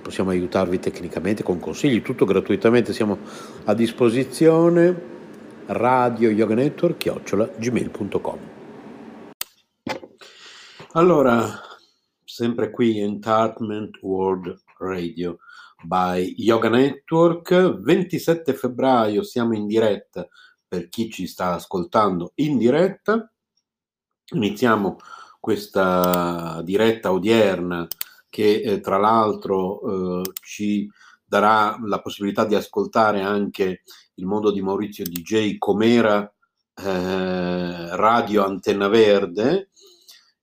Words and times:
possiamo 0.00 0.30
aiutarvi 0.30 0.78
tecnicamente 0.78 1.42
con 1.42 1.60
consigli, 1.60 2.02
tutto 2.02 2.24
gratuitamente, 2.24 2.92
siamo 2.92 3.18
a 3.64 3.74
disposizione. 3.74 5.18
Radio 5.66 6.30
yoga 6.30 6.54
network 6.54 6.96
chiocciola 6.96 7.46
gmail.com 7.56 8.38
Allora, 10.92 11.60
sempre 12.24 12.70
qui 12.70 12.98
Entertainment 12.98 13.98
World 14.02 14.62
Radio 14.78 15.38
by 15.82 16.34
Yoga 16.38 16.68
Network, 16.68 17.80
27 17.80 18.52
febbraio 18.54 19.22
siamo 19.22 19.54
in 19.54 19.66
diretta 19.66 20.28
per 20.66 20.88
chi 20.88 21.10
ci 21.10 21.26
sta 21.26 21.54
ascoltando 21.54 22.32
in 22.36 22.58
diretta. 22.58 23.30
Iniziamo 24.32 24.98
questa 25.38 26.60
diretta 26.62 27.12
odierna 27.12 27.86
che 28.30 28.62
eh, 28.62 28.80
tra 28.80 28.96
l'altro 28.96 30.22
eh, 30.22 30.30
ci 30.40 30.88
darà 31.22 31.78
la 31.84 32.00
possibilità 32.00 32.46
di 32.46 32.54
ascoltare 32.54 33.20
anche 33.20 33.82
il 34.14 34.26
mondo 34.26 34.50
di 34.50 34.62
Maurizio 34.62 35.04
DJ 35.04 35.58
com'era 35.58 36.32
eh, 36.76 37.96
Radio 37.96 38.44
Antenna 38.44 38.88
Verde. 38.88 39.70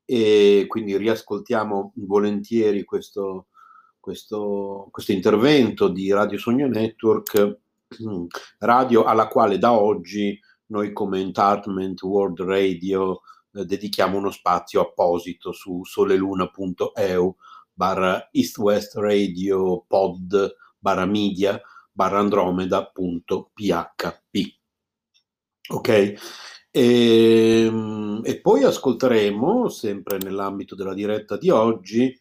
E 0.06 0.66
quindi 0.68 0.96
riascoltiamo 0.96 1.94
volentieri 1.96 2.86
questo, 2.86 3.48
questo, 4.00 4.88
questo 4.92 5.12
intervento 5.12 5.90
di 5.90 6.12
Radio 6.12 6.38
Sogno 6.38 6.68
Network 6.68 7.60
radio 8.60 9.04
alla 9.04 9.28
quale 9.28 9.58
da 9.58 9.74
oggi 9.74 10.40
noi 10.68 10.94
come 10.94 11.20
Entertainment 11.20 12.02
World 12.04 12.40
Radio 12.42 13.22
eh, 13.54 13.66
dedichiamo 13.66 14.18
uno 14.18 14.32
spazio 14.32 14.82
apposito 14.82 15.52
su 15.52 15.84
soleluna.eu 15.84 17.36
barra 17.78 18.28
East 18.32 18.58
West 18.58 18.96
Radio 18.96 19.86
pod 19.88 20.56
barra 20.80 21.06
media 21.06 21.62
barra 21.92 22.18
andromeda.php 22.18 22.92
ok? 25.70 25.90
E, 25.90 26.14
ehm, 26.72 28.22
e 28.24 28.42
poi 28.42 28.64
ascolteremo 28.64 29.70
sempre 29.70 30.18
nell'ambito 30.18 30.76
della 30.76 30.94
diretta 30.94 31.38
di 31.38 31.50
oggi 31.50 32.18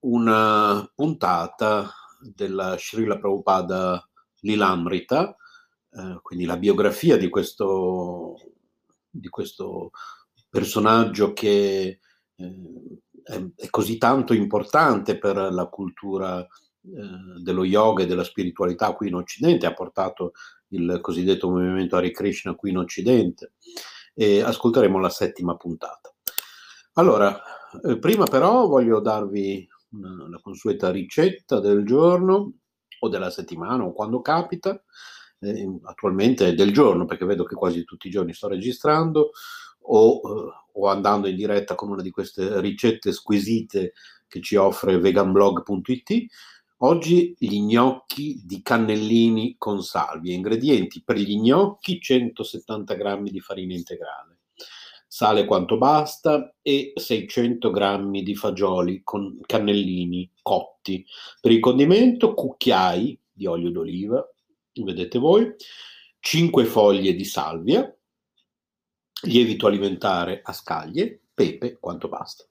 una 0.00 0.90
puntata 0.94 1.90
della 2.20 2.76
Srila 2.78 3.18
Prabhupada 3.18 4.06
Lilamrita, 4.40 5.34
eh, 5.92 6.18
quindi 6.22 6.44
la 6.44 6.56
biografia 6.56 7.16
di 7.16 7.28
questo, 7.28 8.36
di 9.08 9.28
questo 9.28 9.90
personaggio 10.48 11.32
che 11.32 12.00
eh, 12.36 12.98
è, 13.22 13.42
è, 13.56 13.70
così 13.70 13.98
tanto 13.98 14.32
importante 14.32 15.18
per 15.18 15.36
la 15.36 15.66
cultura 15.66 16.40
eh, 16.42 17.40
dello 17.42 17.64
yoga 17.64 18.02
e 18.02 18.06
della 18.06 18.24
spiritualità 18.24 18.92
qui 18.92 19.08
in 19.08 19.14
Occidente, 19.14 19.66
ha 19.66 19.74
portato 19.74 20.32
il 20.68 20.98
cosiddetto 21.00 21.50
movimento 21.50 21.96
Hare 21.96 22.10
Krishna 22.10 22.54
qui 22.54 22.70
in 22.70 22.78
Occidente. 22.78 23.52
E 24.14 24.42
ascolteremo 24.42 24.98
la 24.98 25.08
settima 25.08 25.56
puntata. 25.56 26.12
Allora, 26.94 27.40
eh, 27.82 27.98
prima 27.98 28.24
però 28.24 28.66
voglio 28.66 29.00
darvi 29.00 29.66
una, 29.90 30.28
la 30.28 30.40
consueta 30.40 30.90
ricetta 30.90 31.60
del 31.60 31.84
giorno 31.84 32.52
o 33.00 33.08
della 33.08 33.30
settimana 33.30 33.84
o 33.84 33.92
quando 33.92 34.20
capita, 34.20 34.82
eh, 35.40 35.78
attualmente 35.84 36.54
del 36.54 36.72
giorno 36.72 37.06
perché 37.06 37.24
vedo 37.24 37.44
che 37.44 37.54
quasi 37.54 37.84
tutti 37.84 38.08
i 38.08 38.10
giorni 38.10 38.34
sto 38.34 38.48
registrando 38.48 39.30
o, 39.82 40.20
eh, 40.24 40.52
o 40.72 40.86
andando 40.88 41.28
in 41.28 41.36
diretta 41.36 41.74
con 41.74 41.90
una 41.90 42.02
di 42.02 42.10
queste 42.10 42.60
ricette 42.60 43.12
squisite 43.12 43.92
che 44.28 44.40
ci 44.40 44.56
offre 44.56 44.98
veganblog.it. 44.98 46.26
Oggi 46.82 47.34
gli 47.38 47.60
gnocchi 47.60 48.40
di 48.44 48.62
cannellini 48.62 49.56
con 49.58 49.82
salvia. 49.82 50.32
Ingredienti 50.32 51.02
per 51.04 51.16
gli 51.16 51.38
gnocchi 51.38 52.00
170 52.00 52.94
g 52.94 53.30
di 53.30 53.40
farina 53.40 53.74
integrale, 53.74 54.38
sale 55.06 55.44
quanto 55.44 55.76
basta 55.76 56.54
e 56.62 56.92
600 56.94 57.70
g 57.70 58.22
di 58.22 58.34
fagioli 58.34 59.02
con 59.04 59.40
cannellini 59.44 60.30
cotti. 60.40 61.04
Per 61.40 61.50
il 61.50 61.60
condimento 61.60 62.32
cucchiai 62.32 63.18
di 63.30 63.44
olio 63.46 63.70
d'oliva, 63.70 64.26
vedete 64.72 65.18
voi, 65.18 65.52
5 66.20 66.64
foglie 66.64 67.14
di 67.14 67.24
salvia, 67.24 67.94
lievito 69.22 69.66
alimentare 69.66 70.40
a 70.42 70.52
scaglie, 70.52 71.20
pepe 71.34 71.78
quanto 71.78 72.08
basta. 72.08 72.44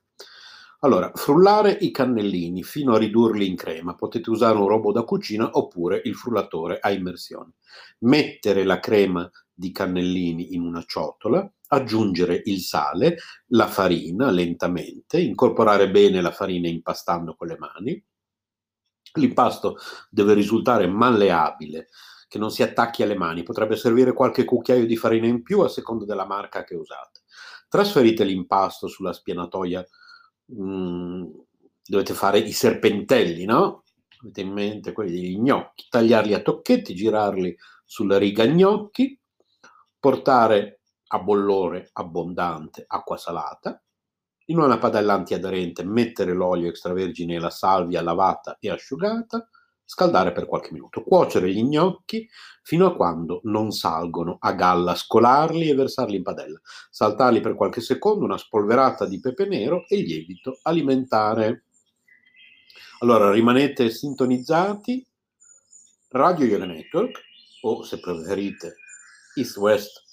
Allora, 0.81 1.11
frullare 1.13 1.71
i 1.71 1.91
cannellini 1.91 2.63
fino 2.63 2.93
a 2.93 2.97
ridurli 2.97 3.45
in 3.45 3.57
crema. 3.57 3.95
Potete 3.95 4.29
usare 4.29 4.57
un 4.57 4.67
robot 4.67 4.93
da 4.93 5.03
cucina 5.03 5.49
oppure 5.53 6.01
il 6.05 6.15
frullatore 6.15 6.79
a 6.79 6.89
immersione. 6.89 7.55
Mettere 7.99 8.63
la 8.63 8.79
crema 8.79 9.29
di 9.53 9.73
cannellini 9.73 10.53
in 10.53 10.61
una 10.61 10.81
ciotola, 10.87 11.51
aggiungere 11.67 12.41
il 12.45 12.61
sale, 12.61 13.17
la 13.47 13.67
farina 13.67 14.31
lentamente, 14.31 15.19
incorporare 15.19 15.91
bene 15.91 16.21
la 16.21 16.31
farina 16.31 16.69
impastando 16.69 17.35
con 17.35 17.47
le 17.47 17.57
mani. 17.57 18.03
L'impasto 19.15 19.77
deve 20.09 20.33
risultare 20.33 20.87
malleabile, 20.87 21.89
che 22.29 22.37
non 22.37 22.51
si 22.51 22.63
attacchi 22.63 23.03
alle 23.03 23.17
mani. 23.17 23.43
Potrebbe 23.43 23.75
servire 23.75 24.13
qualche 24.13 24.45
cucchiaio 24.45 24.85
di 24.85 24.95
farina 24.95 25.27
in 25.27 25.41
più 25.41 25.59
a 25.61 25.67
seconda 25.67 26.05
della 26.05 26.25
marca 26.25 26.63
che 26.63 26.75
usate. 26.75 27.23
Trasferite 27.67 28.23
l'impasto 28.23 28.87
sulla 28.87 29.11
spianatoia 29.11 29.85
mm, 30.53 31.25
dovete 31.83 32.13
fare 32.13 32.39
i 32.39 32.51
serpentelli, 32.51 33.45
no? 33.45 33.83
Avete 34.21 34.41
in 34.41 34.51
mente 34.51 34.91
quelli 34.93 35.11
degli 35.11 35.39
gnocchi, 35.39 35.87
tagliarli 35.89 36.33
a 36.33 36.41
tocchetti, 36.41 36.93
girarli 36.93 37.55
sulla 37.83 38.17
riga 38.17 38.45
gnocchi, 38.45 39.19
portare 39.99 40.81
a 41.07 41.19
bollore 41.19 41.89
abbondante 41.93 42.83
acqua 42.87 43.17
salata, 43.17 43.81
in 44.45 44.59
una 44.59 44.77
padella 44.77 45.13
antiaderente 45.13 45.83
mettere 45.83 46.33
l'olio 46.33 46.69
extravergine 46.69 47.35
e 47.35 47.39
la 47.39 47.49
salvia 47.49 48.01
lavata 48.01 48.57
e 48.59 48.69
asciugata, 48.69 49.49
scaldare 49.89 50.31
per 50.31 50.45
qualche 50.45 50.71
minuto, 50.71 51.01
cuocere 51.01 51.51
gli 51.51 51.63
gnocchi 51.63 52.29
fino 52.61 52.85
a 52.85 52.95
quando 52.95 53.41
non 53.45 53.71
salgono 53.71 54.37
a 54.39 54.53
galla, 54.53 54.93
scolarli 54.93 55.67
e 55.67 55.73
versarli 55.73 56.15
in 56.15 56.21
padella, 56.21 56.61
saltarli 56.91 57.41
per 57.41 57.55
qualche 57.55 57.81
secondo, 57.81 58.23
una 58.23 58.37
spolverata 58.37 59.07
di 59.07 59.19
pepe 59.19 59.47
nero 59.47 59.85
e 59.87 59.95
lievito 59.95 60.59
alimentare. 60.61 61.63
Allora 62.99 63.31
rimanete 63.31 63.89
sintonizzati, 63.89 65.03
Radio 66.09 66.45
Yoga 66.45 66.65
Network 66.65 67.23
o 67.61 67.81
se 67.81 67.99
preferite 67.99 68.75
East 69.33 69.57
West, 69.57 70.03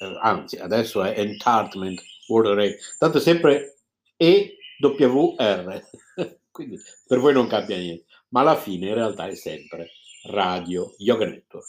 eh, 0.00 0.18
anzi 0.22 0.56
adesso 0.56 1.02
è 1.02 1.12
Entertainment 1.18 2.00
World 2.28 2.52
Array, 2.52 2.74
tanto 2.96 3.20
sempre 3.20 3.76
EWR. 4.16 5.84
Quindi 6.50 6.78
per 7.06 7.18
voi 7.18 7.32
non 7.32 7.46
cambia 7.46 7.76
niente, 7.76 8.04
ma 8.28 8.40
alla 8.40 8.56
fine 8.56 8.88
in 8.88 8.94
realtà 8.94 9.26
è 9.26 9.34
sempre 9.34 9.90
Radio 10.24 10.94
Yoga 10.98 11.26
Network. 11.26 11.66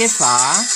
Che 0.00 0.08
fa? 0.08 0.66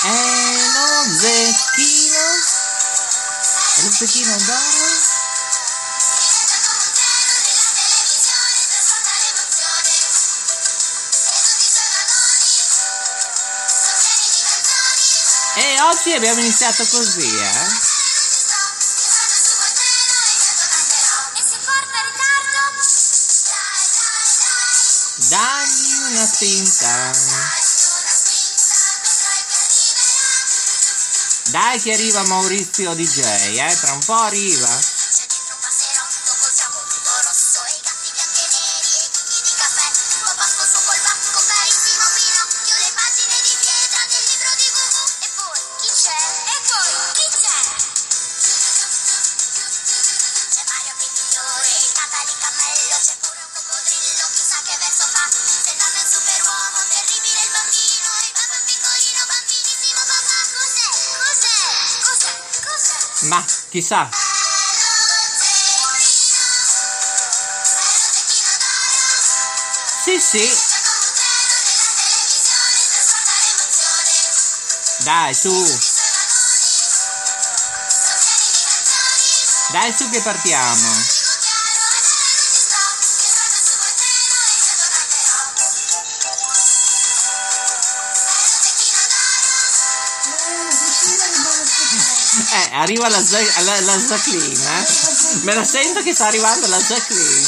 È 0.00 0.66
lo 0.72 1.04
zecchino? 1.18 2.20
Lo 3.82 3.90
zecchino 3.92 4.36
d'oro? 4.46 4.73
Oggi 15.94 16.12
abbiamo 16.12 16.40
iniziato 16.40 16.84
così, 16.88 17.24
eh? 17.24 17.92
Dagli 25.28 25.92
una 26.10 26.26
spinta. 26.26 27.12
Dai 31.50 31.80
che 31.80 31.92
arriva 31.92 32.22
Maurizio 32.24 32.94
DJ, 32.94 33.20
eh? 33.58 33.76
Tra 33.80 33.92
un 33.92 34.04
po' 34.04 34.14
arriva. 34.14 34.93
Chissà. 63.74 64.08
Sì, 70.04 70.20
sì. 70.20 70.56
Dai, 75.02 75.34
su. 75.34 75.50
Dai, 79.72 79.92
su 79.96 80.08
che 80.10 80.20
partiamo. 80.20 81.23
Eh, 92.54 92.68
arriva 92.70 93.08
la, 93.08 93.18
Jacqueline, 93.18 94.54
eh. 94.54 94.84
Me 95.42 95.54
la 95.54 95.64
sento 95.64 96.02
che 96.02 96.14
sta 96.14 96.26
arrivando 96.26 96.68
la 96.68 96.78
Jacqueline. 96.78 97.43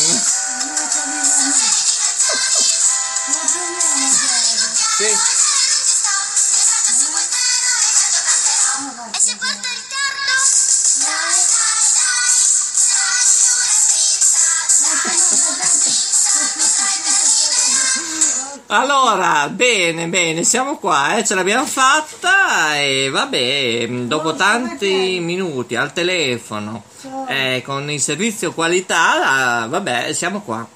Allora, 18.67 19.49
bene, 19.49 20.09
bene, 20.09 20.43
siamo 20.43 20.77
qua, 20.77 21.17
eh, 21.17 21.25
ce 21.25 21.35
l'abbiamo 21.35 21.65
fatta 21.67 22.77
e 22.77 23.09
vabbè, 23.11 23.87
dopo 24.07 24.35
tanti 24.35 25.19
minuti 25.21 25.77
al 25.77 25.93
telefono 25.93 26.83
eh, 27.29 27.63
con 27.65 27.91
il 27.91 28.01
servizio 28.01 28.53
qualità, 28.53 29.67
vabbè, 29.69 30.13
siamo 30.13 30.41
qua. 30.41 30.67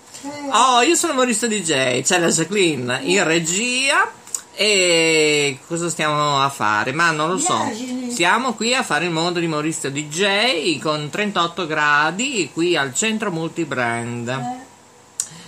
Oh, 0.51 0.83
io 0.83 0.95
sono 0.95 1.15
Maurizio 1.15 1.49
DJ, 1.49 2.03
c'è 2.03 2.19
la 2.19 2.29
Jacqueline 2.29 3.01
in 3.03 3.25
regia 3.25 4.11
e 4.55 5.59
cosa 5.67 5.89
stiamo 5.89 6.43
a 6.43 6.49
fare? 6.51 6.93
Ma 6.93 7.11
non 7.11 7.31
lo 7.31 7.39
so. 7.39 7.73
Siamo 8.11 8.55
qui 8.55 8.75
a 8.75 8.83
fare 8.83 9.07
il 9.07 9.11
mondo 9.11 9.41
di 9.41 9.47
Maurizio 9.47 9.91
DJ 9.91 10.79
con 10.79 11.09
38 11.09 11.67
gradi 11.67 12.51
qui 12.53 12.77
al 12.77 12.95
centro 12.95 13.31
multibrand. 13.31 14.59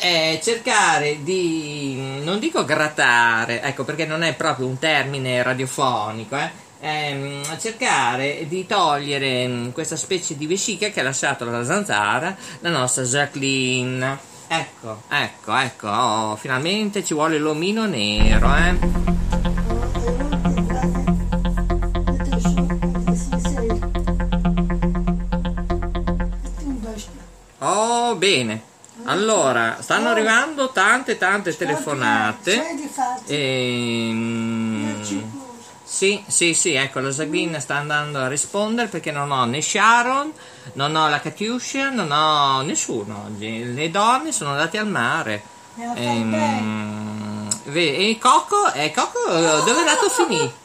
è 0.04 0.40
cercare 0.44 1.24
di, 1.24 2.20
non 2.24 2.38
dico 2.38 2.66
grattare, 2.66 3.62
ecco 3.62 3.86
perché 3.86 4.06
non 4.06 4.22
è 4.22 4.34
proprio 4.36 4.68
un 4.68 4.78
termine 4.78 5.42
radiofonico, 5.42 6.36
eh, 6.36 6.50
ehm, 6.82 7.58
cercare 7.58 8.46
di 8.48 8.66
togliere 8.66 9.48
mm, 9.48 9.70
questa 9.70 9.96
specie 9.96 10.36
di 10.36 10.46
vescica 10.46 10.90
che 10.90 11.00
ha 11.00 11.04
lasciato 11.04 11.46
la 11.46 11.64
zanzara, 11.64 12.36
la 12.60 12.70
nostra 12.70 13.04
Jacqueline. 13.04 14.32
Ecco, 14.48 15.04
ecco, 15.10 15.56
ecco, 15.56 15.88
oh, 15.88 16.36
finalmente 16.36 17.04
ci 17.04 17.14
vuole 17.14 17.40
l'omino 17.40 17.86
nero, 17.86 18.54
eh. 18.56 19.02
Oh, 27.66 28.16
bene. 28.16 28.72
Allora, 29.06 29.78
stanno 29.80 30.10
arrivando 30.10 30.70
tante 30.72 31.18
tante 31.18 31.56
telefonate. 31.56 32.62
E, 33.26 34.10
ehm, 34.10 35.32
sì, 35.84 36.24
sì, 36.28 36.54
sì, 36.54 36.74
ecco, 36.74 37.00
la 37.00 37.12
Sabine 37.12 37.60
sta 37.60 37.76
andando 37.76 38.20
a 38.20 38.28
rispondere 38.28 38.88
perché 38.88 39.12
non 39.12 39.32
ho 39.32 39.46
né 39.46 39.62
Sharon, 39.62 40.32
non 40.74 40.96
ho 40.96 41.08
la 41.08 41.20
Katiuscia, 41.20 41.90
non 41.90 42.12
ho 42.12 42.62
nessuno 42.64 43.26
oggi. 43.28 43.74
Le 43.74 43.90
donne 43.90 44.32
sono 44.32 44.52
andate 44.52 44.78
al 44.78 44.88
mare. 44.88 45.44
E, 45.96 46.04
ehm, 46.04 47.48
e 47.72 48.18
Coco, 48.20 48.74
e 48.74 48.92
Coco 48.92 49.20
dove 49.30 49.74
è 49.74 49.80
andato 49.80 50.06
a 50.06 50.10
finire? 50.10 50.63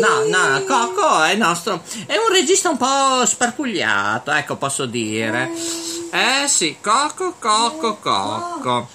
No, 0.00 0.24
no, 0.28 0.64
Coco 0.64 1.22
è 1.22 1.34
nostro. 1.34 1.82
È 2.06 2.16
un 2.16 2.32
regista 2.32 2.68
un 2.68 2.76
po' 2.76 3.24
sparpugliato, 3.24 4.30
ecco, 4.30 4.56
posso 4.56 4.86
dire. 4.86 5.50
Eh 6.10 6.46
sì, 6.46 6.76
Coco, 6.80 7.34
Coco, 7.38 7.96
Coco. 7.96 8.88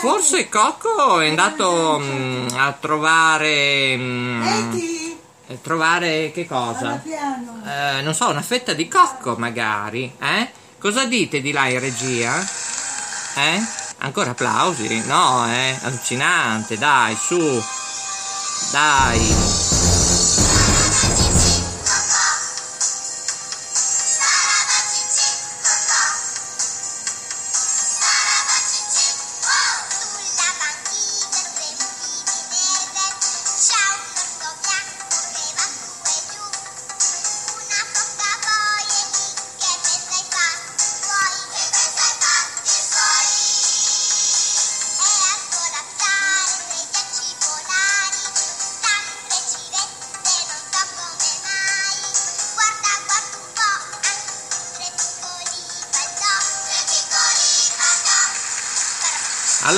Forse 0.00 0.48
Coco 0.48 1.20
è 1.20 1.28
andato 1.28 1.98
mh, 1.98 2.04
mm, 2.04 2.46
a 2.56 2.72
trovare. 2.72 3.96
Mh, 3.96 4.00
mm, 4.00 5.54
trovare 5.62 6.30
che 6.32 6.46
cosa? 6.46 7.02
Eh, 7.02 8.02
non 8.02 8.14
so, 8.14 8.28
una 8.28 8.42
fetta 8.42 8.72
di 8.72 8.88
cocco 8.88 9.34
magari, 9.36 10.14
eh? 10.20 10.50
Cosa 10.78 11.04
dite 11.04 11.40
di 11.40 11.52
là 11.52 11.66
in 11.66 11.80
regia? 11.80 12.38
Eh? 13.34 13.60
Ancora 13.98 14.30
applausi? 14.30 15.02
No, 15.06 15.46
eh? 15.48 15.76
Allucinante, 15.82 16.78
dai, 16.78 17.16
su. 17.16 17.62
Dai. 18.70 19.67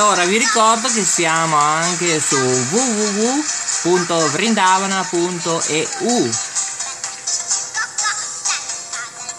Allora 0.01 0.25
vi 0.25 0.39
ricordo 0.39 0.89
che 0.89 1.05
siamo 1.05 1.57
anche 1.57 2.19
su 2.19 2.35
www.vrindavana.eu 3.83 6.31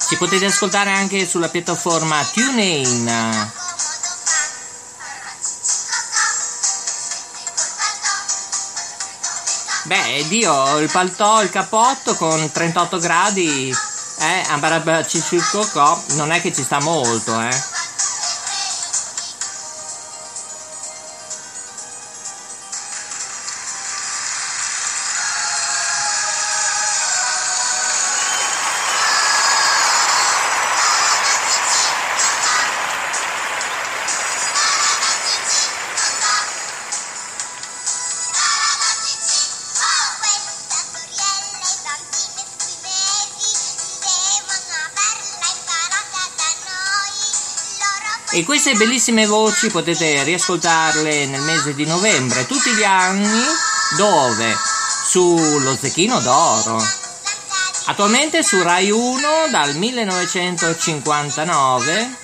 Ci 0.07 0.17
potete 0.17 0.45
ascoltare 0.45 0.91
anche 0.91 1.27
sulla 1.27 1.49
piattaforma 1.49 2.23
TuneIn 2.23 3.11
Beh, 9.85 10.27
Dio, 10.27 10.77
il 10.77 10.91
paltò, 10.91 11.41
il 11.41 11.49
capotto 11.49 12.13
con 12.13 12.51
38 12.51 12.99
gradi, 12.99 13.75
eh, 14.19 14.43
ambarabaci 14.49 15.19
sul 15.19 15.43
cocò, 15.49 15.99
non 16.09 16.31
è 16.31 16.39
che 16.39 16.53
ci 16.53 16.61
sta 16.61 16.79
molto, 16.79 17.41
eh. 17.41 17.80
E 48.33 48.45
queste 48.45 48.75
bellissime 48.75 49.25
voci 49.25 49.69
potete 49.69 50.23
riascoltarle 50.23 51.25
nel 51.25 51.41
mese 51.41 51.75
di 51.75 51.85
novembre, 51.85 52.47
tutti 52.47 52.71
gli 52.71 52.83
anni, 52.83 53.43
dove? 53.97 54.55
Sullo 55.05 55.77
Zecchino 55.77 56.17
d'Oro. 56.21 56.81
Attualmente 57.88 58.41
su 58.41 58.63
Rai 58.63 58.89
1 58.89 59.50
dal 59.50 59.75
1959, 59.75 62.15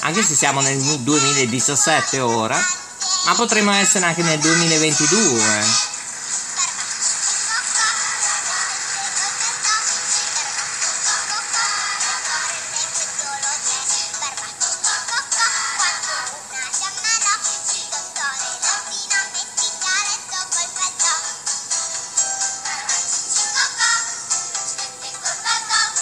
anche 0.00 0.24
se 0.24 0.34
siamo 0.34 0.60
nel 0.60 0.76
2017 0.76 2.18
ora, 2.18 2.60
ma 3.26 3.34
potremmo 3.34 3.70
essere 3.70 4.06
anche 4.06 4.22
nel 4.22 4.40
2022. 4.40 5.93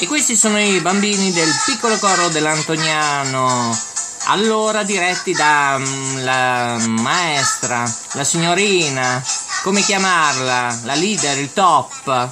E 0.02 0.06
questi 0.08 0.36
sono 0.36 0.58
i 0.58 0.80
bambini 0.80 1.30
del 1.30 1.48
piccolo 1.64 1.96
coro 1.96 2.26
dell'Antoniano, 2.30 3.78
allora 4.24 4.82
diretti 4.82 5.30
dalla 5.30 6.76
mm, 6.76 6.98
maestra, 6.98 7.88
la 8.14 8.24
signorina, 8.24 9.22
come 9.62 9.80
chiamarla, 9.80 10.80
la 10.82 10.94
leader, 10.96 11.38
il 11.38 11.52
top, 11.52 12.30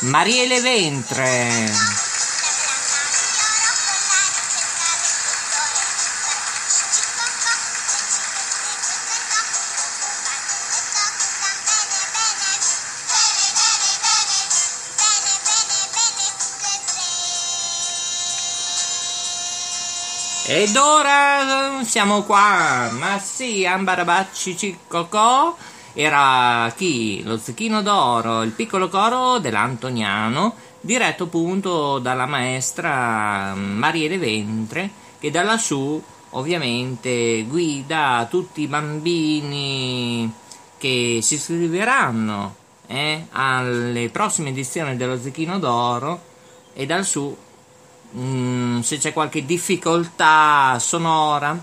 Mariele 0.00 0.60
Ventre. 0.62 2.03
Ed 20.46 20.76
ora 20.76 21.82
siamo 21.84 22.22
qua, 22.22 22.90
ma 22.92 23.18
sì, 23.18 23.64
Ambarabacci 23.64 24.54
Ciccocò 24.54 25.56
era 25.94 26.70
chi? 26.76 27.22
Lo 27.22 27.38
Zecchino 27.38 27.80
d'Oro, 27.80 28.42
il 28.42 28.50
piccolo 28.50 28.90
coro 28.90 29.38
dell'Antoniano, 29.38 30.54
diretto 30.82 31.24
appunto 31.24 31.98
dalla 31.98 32.26
maestra 32.26 33.54
Mariele 33.54 34.18
Ventre, 34.18 34.90
che 35.18 35.30
da 35.30 35.42
lassù 35.42 36.02
ovviamente 36.30 37.44
guida 37.48 38.26
tutti 38.28 38.60
i 38.60 38.66
bambini 38.66 40.30
che 40.76 41.20
si 41.22 41.34
iscriveranno 41.36 42.54
eh, 42.86 43.28
alle 43.30 44.10
prossime 44.10 44.50
edizioni 44.50 44.94
dello 44.98 45.18
Zecchino 45.18 45.58
d'Oro 45.58 46.20
e 46.74 46.84
dal 46.84 47.06
su 47.06 47.34
mm, 48.16 48.80
se 48.80 48.98
c'è 48.98 49.12
qualche 49.12 49.44
difficoltà 49.44 50.78
sonora 50.78 51.58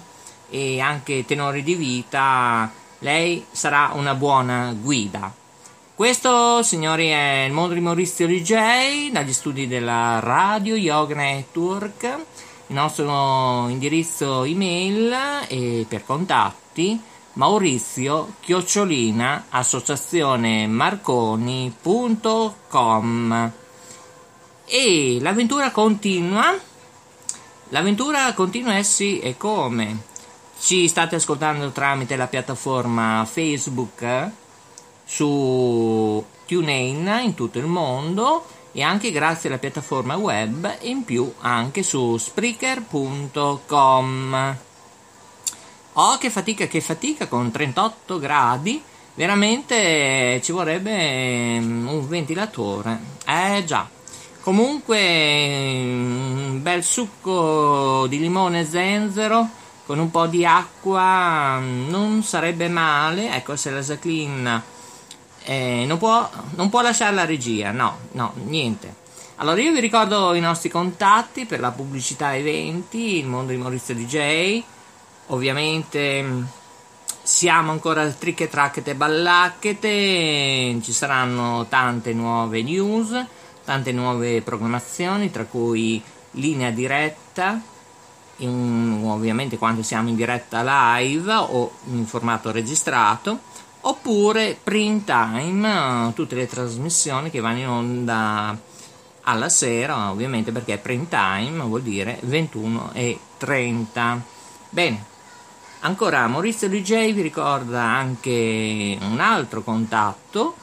e 0.49 0.79
anche 0.79 1.25
tenore 1.25 1.63
di 1.63 1.75
vita, 1.75 2.71
lei 2.99 3.45
sarà 3.51 3.91
una 3.93 4.15
buona 4.15 4.75
guida. 4.79 5.33
Questo, 5.93 6.63
signori, 6.63 7.07
è 7.09 7.45
il 7.45 7.53
mondo 7.53 7.73
di 7.73 7.79
Maurizio 7.79 8.25
DJ 8.27 9.11
dagli 9.11 9.33
studi 9.33 9.67
della 9.67 10.19
Radio 10.19 10.75
Yoga 10.75 11.15
Network. 11.15 12.03
Il 12.67 12.75
nostro 12.75 13.67
indirizzo 13.67 14.43
email 14.43 15.45
e 15.47 15.85
per 15.87 16.03
contatti 16.05 16.99
maurizio 17.33 18.33
chiocciolina 18.39 19.45
associazione 19.49 20.67
marconi.com 20.67 21.69
e 24.73 25.17
l'avventura 25.19 25.71
continua. 25.71 26.57
L'avventura 27.69 28.33
continua 28.33 28.77
eh 28.77 28.83
sì 28.83 29.19
e 29.19 29.35
come? 29.35 30.03
Ci 30.57 30.87
state 30.87 31.15
ascoltando 31.15 31.71
tramite 31.71 32.15
la 32.15 32.27
piattaforma 32.27 33.27
Facebook 33.29 34.29
su 35.03 36.23
TuneIn 36.47 37.19
in 37.21 37.33
tutto 37.33 37.59
il 37.59 37.65
mondo 37.65 38.45
e 38.71 38.81
anche 38.81 39.11
grazie 39.11 39.49
alla 39.49 39.57
piattaforma 39.57 40.15
web 40.15 40.77
e 40.79 40.87
in 40.87 41.03
più 41.03 41.33
anche 41.41 41.83
su 41.83 42.15
spreaker.com. 42.15 44.57
Oh, 45.93 46.17
che 46.17 46.29
fatica, 46.29 46.67
che 46.67 46.79
fatica 46.79 47.27
con 47.27 47.51
38 47.51 48.19
gradi. 48.19 48.81
Veramente 49.15 50.39
ci 50.41 50.53
vorrebbe 50.53 51.59
mm, 51.59 51.89
un 51.89 52.07
ventilatore. 52.07 52.99
Eh 53.25 53.65
già. 53.65 53.99
Comunque 54.41 54.97
un 54.97 56.61
bel 56.63 56.83
succo 56.83 58.07
di 58.07 58.17
limone 58.17 58.65
zenzero 58.65 59.47
con 59.85 59.99
un 59.99 60.09
po' 60.09 60.25
di 60.25 60.43
acqua 60.43 61.59
non 61.61 62.23
sarebbe 62.23 62.67
male. 62.67 63.35
Ecco 63.35 63.55
se 63.55 63.69
la 63.69 63.81
Jacqueline 63.81 64.63
eh, 65.43 65.83
non, 65.85 65.99
può, 65.99 66.27
non 66.55 66.69
può 66.69 66.81
lasciare 66.81 67.13
la 67.13 67.25
regia, 67.25 67.69
no, 67.69 67.99
no, 68.13 68.33
niente. 68.45 68.95
Allora 69.35 69.61
io 69.61 69.71
vi 69.73 69.79
ricordo 69.79 70.33
i 70.33 70.39
nostri 70.39 70.69
contatti 70.69 71.45
per 71.45 71.59
la 71.59 71.71
pubblicità 71.71 72.35
eventi, 72.35 73.19
il 73.19 73.27
mondo 73.27 73.51
di 73.51 73.57
Maurizio 73.57 73.93
DJ. 73.93 74.63
Ovviamente 75.27 76.45
siamo 77.21 77.71
ancora 77.71 78.07
tricche 78.07 78.49
tracchete 78.49 78.95
ballacchete, 78.95 80.79
ci 80.81 80.91
saranno 80.91 81.67
tante 81.69 82.11
nuove 82.13 82.63
news 82.63 83.25
tante 83.71 83.93
nuove 83.93 84.41
programmazioni, 84.41 85.31
tra 85.31 85.45
cui 85.45 86.01
linea 86.31 86.71
diretta, 86.71 87.61
in, 88.37 89.01
ovviamente 89.05 89.57
quando 89.57 89.81
siamo 89.81 90.09
in 90.09 90.17
diretta 90.17 90.99
live 90.99 91.31
o 91.31 91.71
in 91.85 92.05
formato 92.05 92.51
registrato, 92.51 93.39
oppure 93.79 94.59
print 94.61 95.05
time, 95.05 96.11
tutte 96.13 96.35
le 96.35 96.47
trasmissioni 96.47 97.29
che 97.29 97.39
vanno 97.39 97.59
in 97.59 97.69
onda 97.69 98.59
alla 99.21 99.47
sera, 99.47 100.11
ovviamente 100.11 100.51
perché 100.51 100.77
print 100.77 101.07
time 101.07 101.63
vuol 101.63 101.81
dire 101.81 102.19
21 102.23 102.89
e 102.91 103.17
30. 103.37 104.21
Bene, 104.69 105.05
ancora 105.79 106.27
Maurizio 106.27 106.67
DJ 106.67 107.13
vi 107.13 107.21
ricorda 107.21 107.83
anche 107.83 108.97
un 108.99 109.21
altro 109.21 109.61
contatto 109.61 110.55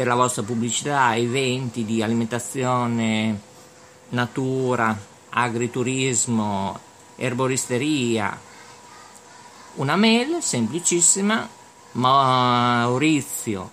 per 0.00 0.08
la 0.08 0.14
vostra 0.14 0.42
pubblicità, 0.42 1.14
eventi 1.14 1.84
di 1.84 2.02
alimentazione, 2.02 3.38
natura, 4.08 4.98
agriturismo, 5.28 6.78
erboristeria. 7.16 8.40
Una 9.74 9.96
mail 9.96 10.38
semplicissima 10.40 11.46
maurizio 11.92 13.70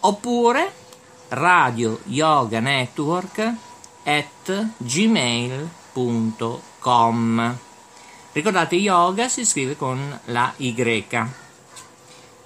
oppure 0.00 0.72
radio 1.28 2.00
yoga 2.04 2.60
network 2.60 3.52
at 4.04 4.72
gmail.com 4.78 5.68
ricordate 8.32 8.76
yoga 8.76 9.28
si 9.28 9.44
scrive 9.44 9.76
con 9.76 10.18
la 10.24 10.50
y 10.56 10.72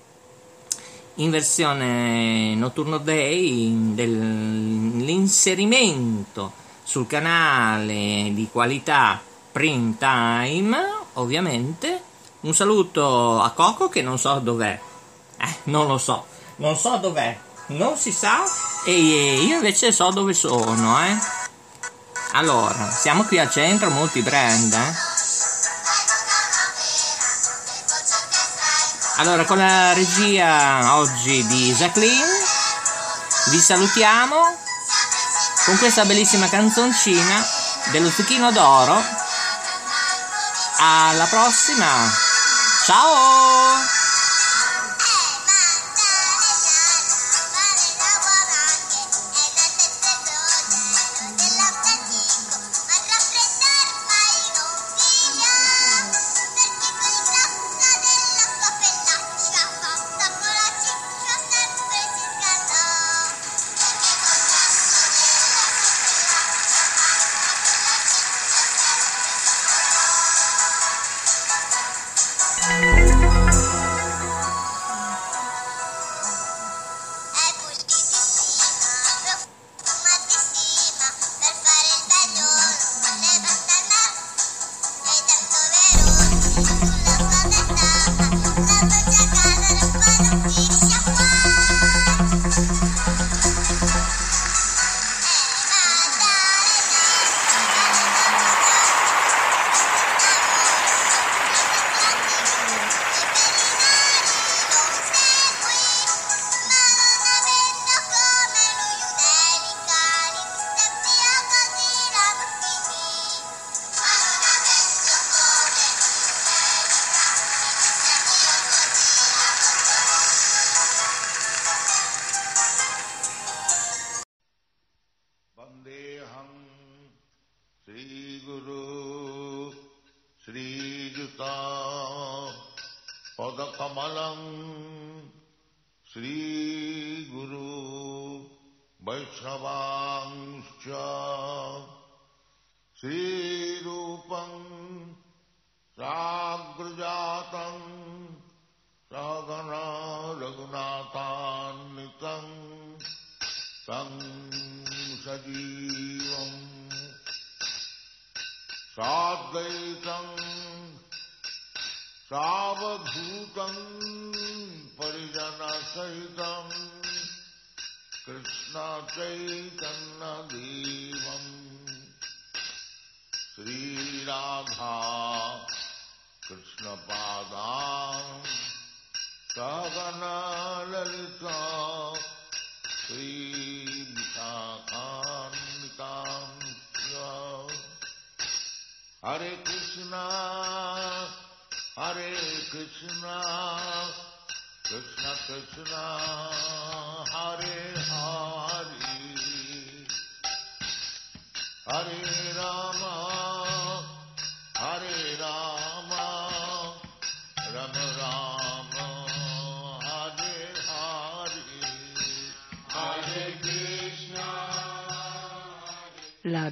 in 1.15 1.29
versione 1.29 2.55
notturno 2.55 2.97
day 2.97 3.93
dell'inserimento 3.93 6.51
sul 6.83 7.07
canale 7.07 8.31
di 8.33 8.49
qualità 8.51 9.21
print 9.51 9.97
time 9.97 10.77
ovviamente. 11.13 12.01
Un 12.41 12.53
saluto 12.53 13.39
a 13.41 13.51
Coco 13.51 13.87
che 13.89 14.01
non 14.01 14.19
so 14.19 14.39
dov'è. 14.39 14.77
Eh, 15.37 15.55
non 15.63 15.87
lo 15.87 15.97
so. 15.97 16.25
Non 16.57 16.75
so 16.75 16.97
dov'è. 16.97 17.35
Non 17.67 17.95
si 17.97 18.11
sa. 18.11 18.43
E 18.85 18.91
io 18.91 19.55
invece 19.55 19.91
so 19.91 20.11
dove 20.11 20.33
sono 20.33 21.03
eh. 21.03 21.17
Allora, 22.33 22.91
siamo 22.91 23.23
qui 23.23 23.39
al 23.39 23.49
centro 23.49 23.89
multibrand. 23.89 24.73
Eh? 24.73 25.14
Allora, 29.17 29.45
con 29.45 29.57
la 29.57 29.93
regia 29.93 30.95
oggi 30.95 31.45
di 31.47 31.73
Jacqueline, 31.73 32.25
vi 33.45 33.59
salutiamo 33.59 34.35
con 35.63 35.77
questa 35.77 36.03
bellissima 36.03 36.49
canzoncina 36.49 37.41
dello 37.91 38.09
zucchino 38.09 38.51
d'oro. 38.51 39.01
Alla 40.79 41.25
prossima! 41.27 41.87
Ciao! 42.83 43.94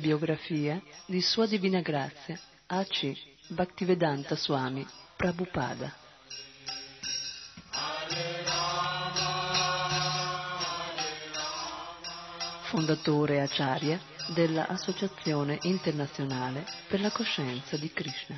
Biografia 0.03 0.81
di 1.05 1.21
Sua 1.21 1.47
Divina 1.47 1.79
Grazia 1.79 2.37
A.C. 2.67 3.13
Bhaktivedanta 3.47 4.35
Swami 4.35 4.85
Prabhupada 5.15 5.95
fondatore 12.63 13.39
acharya 13.39 13.97
dell'Associazione 14.33 15.59
internazionale 15.61 16.65
per 16.89 16.99
la 16.99 17.11
coscienza 17.11 17.77
di 17.77 17.89
Krishna. 17.93 18.37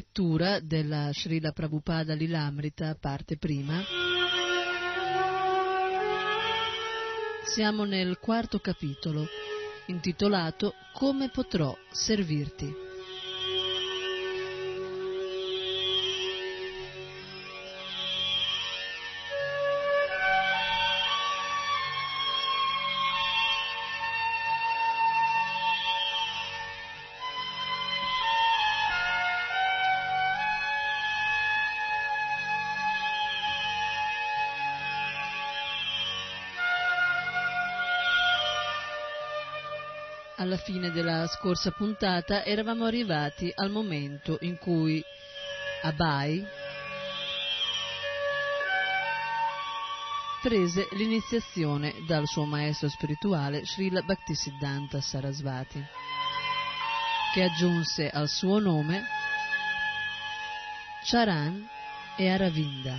Lettura 0.00 0.60
della 0.60 1.10
Srila 1.12 1.52
Prabhupada 1.52 2.14
Lilamrita, 2.14 2.96
parte 2.98 3.36
prima, 3.36 3.82
siamo 7.44 7.84
nel 7.84 8.18
quarto 8.18 8.60
capitolo, 8.60 9.26
intitolato 9.86 10.72
Come 10.94 11.28
potrò 11.28 11.76
servirti. 11.90 12.89
Fine 40.60 40.90
della 40.90 41.26
scorsa 41.26 41.70
puntata 41.70 42.44
eravamo 42.44 42.84
arrivati 42.84 43.50
al 43.54 43.70
momento 43.70 44.38
in 44.40 44.58
cui 44.58 45.02
Abai 45.82 46.46
prese 50.42 50.88
l'iniziazione 50.92 51.94
dal 52.06 52.26
suo 52.26 52.44
maestro 52.44 52.88
spirituale 52.88 53.64
Srila 53.64 54.02
Bhaktisiddhanta 54.02 55.00
Sarasvati, 55.00 55.82
che 57.34 57.42
aggiunse 57.42 58.08
al 58.08 58.28
suo 58.28 58.58
nome 58.58 59.02
Charan 61.04 61.66
e 62.16 62.28
Aravinda. 62.30 62.96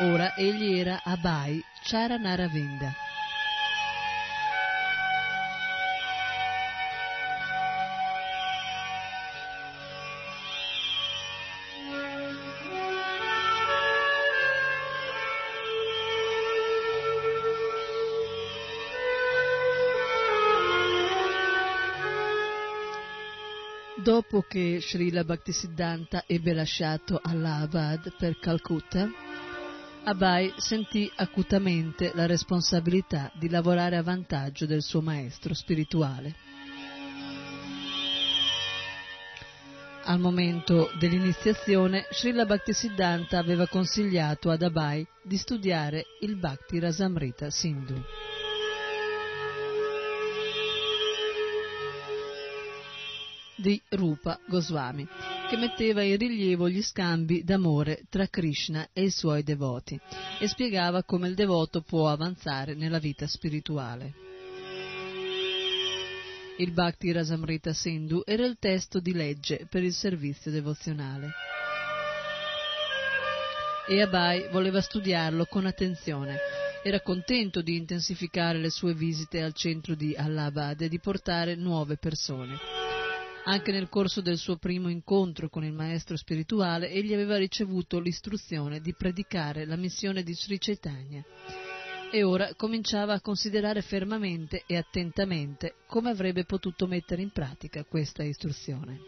Ora 0.00 0.34
egli 0.34 0.78
era 0.78 1.00
Abai 1.04 1.64
Charanaravinda. 1.82 3.03
Dopo 24.34 24.48
che 24.48 24.80
Srila 24.80 25.22
Bhaktisiddhanta 25.22 26.24
ebbe 26.26 26.54
lasciato 26.54 27.20
Allahabad 27.22 28.16
per 28.18 28.36
Calcutta, 28.40 29.08
Abai 30.02 30.52
sentì 30.56 31.08
acutamente 31.14 32.10
la 32.16 32.26
responsabilità 32.26 33.30
di 33.38 33.48
lavorare 33.48 33.96
a 33.96 34.02
vantaggio 34.02 34.66
del 34.66 34.82
suo 34.82 35.00
maestro 35.02 35.54
spirituale. 35.54 36.34
Al 40.02 40.18
momento 40.18 40.90
dell'iniziazione, 40.98 42.04
Srila 42.10 42.44
Bhaktisiddhanta 42.44 43.38
aveva 43.38 43.68
consigliato 43.68 44.50
ad 44.50 44.62
Abai 44.62 45.06
di 45.22 45.36
studiare 45.36 46.06
il 46.22 46.34
Bhakti 46.34 46.80
Rasamrita 46.80 47.50
Sindhu. 47.50 48.02
Di 53.64 53.80
Rupa 53.88 54.38
Goswami, 54.46 55.08
che 55.48 55.56
metteva 55.56 56.02
in 56.02 56.18
rilievo 56.18 56.68
gli 56.68 56.82
scambi 56.82 57.42
d'amore 57.44 58.02
tra 58.10 58.26
Krishna 58.26 58.88
e 58.92 59.04
i 59.04 59.10
suoi 59.10 59.42
devoti 59.42 59.98
e 60.38 60.46
spiegava 60.48 61.02
come 61.02 61.28
il 61.28 61.34
devoto 61.34 61.80
può 61.80 62.10
avanzare 62.10 62.74
nella 62.74 62.98
vita 62.98 63.26
spirituale. 63.26 64.12
Il 66.58 66.72
Bhakti 66.72 67.10
Rasamrita 67.10 67.72
Sindhu 67.72 68.22
era 68.26 68.44
il 68.44 68.58
testo 68.60 69.00
di 69.00 69.14
legge 69.14 69.66
per 69.70 69.82
il 69.82 69.94
servizio 69.94 70.50
devozionale. 70.50 71.30
E 73.88 74.02
Abai 74.02 74.48
voleva 74.52 74.82
studiarlo 74.82 75.46
con 75.46 75.64
attenzione. 75.64 76.36
Era 76.82 77.00
contento 77.00 77.62
di 77.62 77.76
intensificare 77.76 78.58
le 78.58 78.70
sue 78.70 78.92
visite 78.92 79.42
al 79.42 79.54
centro 79.54 79.94
di 79.94 80.14
Allahabad 80.14 80.82
e 80.82 80.88
di 80.88 81.00
portare 81.00 81.54
nuove 81.54 81.96
persone. 81.96 82.73
Anche 83.46 83.72
nel 83.72 83.90
corso 83.90 84.22
del 84.22 84.38
suo 84.38 84.56
primo 84.56 84.88
incontro 84.88 85.50
con 85.50 85.64
il 85.64 85.72
maestro 85.72 86.16
spirituale, 86.16 86.90
egli 86.90 87.12
aveva 87.12 87.36
ricevuto 87.36 88.00
l'istruzione 88.00 88.80
di 88.80 88.94
predicare 88.94 89.66
la 89.66 89.76
missione 89.76 90.22
di 90.22 90.32
Sri 90.32 90.56
Chaitanya 90.58 91.22
e 92.10 92.22
ora 92.22 92.54
cominciava 92.54 93.12
a 93.12 93.20
considerare 93.20 93.82
fermamente 93.82 94.62
e 94.66 94.76
attentamente 94.76 95.74
come 95.86 96.08
avrebbe 96.08 96.44
potuto 96.44 96.86
mettere 96.86 97.20
in 97.20 97.32
pratica 97.32 97.84
questa 97.84 98.22
istruzione. 98.22 99.00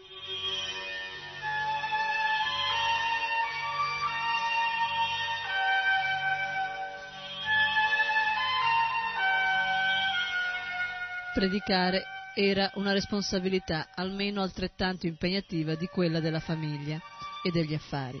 Predicare 11.33 12.16
era 12.39 12.69
una 12.75 12.91
responsabilità 12.91 13.89
almeno 13.95 14.43
altrettanto 14.43 15.07
impegnativa 15.07 15.73
di 15.73 15.87
quella 15.87 16.19
della 16.19 16.39
famiglia 16.39 16.99
e 17.41 17.49
degli 17.49 17.73
affari. 17.73 18.19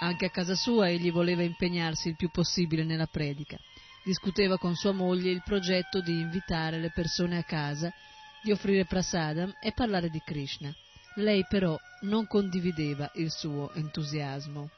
Anche 0.00 0.24
a 0.24 0.30
casa 0.30 0.54
sua 0.54 0.88
egli 0.88 1.12
voleva 1.12 1.42
impegnarsi 1.42 2.08
il 2.08 2.16
più 2.16 2.30
possibile 2.30 2.84
nella 2.84 3.04
predica. 3.04 3.58
Discuteva 4.02 4.56
con 4.56 4.74
sua 4.74 4.92
moglie 4.92 5.30
il 5.30 5.42
progetto 5.44 6.00
di 6.00 6.20
invitare 6.20 6.78
le 6.78 6.90
persone 6.90 7.36
a 7.36 7.44
casa, 7.44 7.92
di 8.42 8.50
offrire 8.50 8.86
prasadam 8.86 9.54
e 9.60 9.72
parlare 9.72 10.08
di 10.08 10.22
Krishna. 10.24 10.74
Lei 11.16 11.44
però 11.46 11.78
non 12.02 12.26
condivideva 12.26 13.10
il 13.16 13.30
suo 13.30 13.74
entusiasmo. 13.74 14.70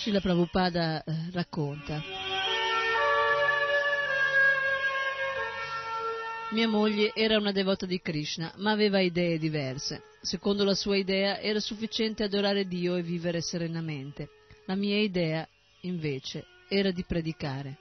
Srila 0.00 0.20
Prabhupada 0.22 1.04
eh, 1.04 1.12
racconta. 1.30 2.02
Mia 6.52 6.66
moglie 6.66 7.12
era 7.14 7.36
una 7.36 7.52
devota 7.52 7.84
di 7.84 8.00
Krishna, 8.00 8.50
ma 8.56 8.70
aveva 8.70 9.00
idee 9.00 9.38
diverse. 9.38 10.02
Secondo 10.22 10.64
la 10.64 10.74
sua 10.74 10.96
idea 10.96 11.38
era 11.38 11.60
sufficiente 11.60 12.22
adorare 12.22 12.66
Dio 12.66 12.96
e 12.96 13.02
vivere 13.02 13.42
serenamente. 13.42 14.30
La 14.64 14.74
mia 14.74 14.96
idea, 14.96 15.46
invece, 15.82 16.46
era 16.66 16.90
di 16.92 17.04
predicare. 17.04 17.76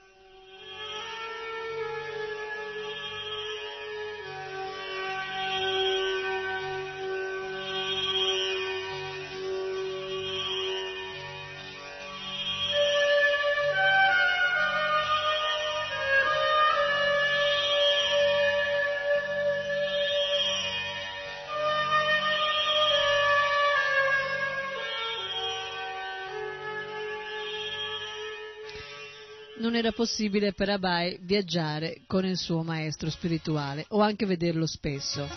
Era 29.79 29.91
possibile 29.93 30.53
per 30.53 30.69
Abai 30.69 31.17
viaggiare 31.21 32.01
con 32.05 32.25
il 32.25 32.37
suo 32.37 32.63
maestro 32.63 33.09
spirituale 33.09 33.85
o 33.89 34.01
anche 34.01 34.25
vederlo 34.25 34.67
spesso. 34.67 35.27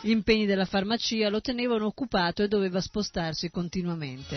Gli 0.00 0.10
impegni 0.10 0.46
della 0.46 0.66
farmacia 0.66 1.28
lo 1.28 1.40
tenevano 1.40 1.86
occupato 1.86 2.42
e 2.42 2.48
doveva 2.48 2.80
spostarsi 2.80 3.50
continuamente. 3.50 4.36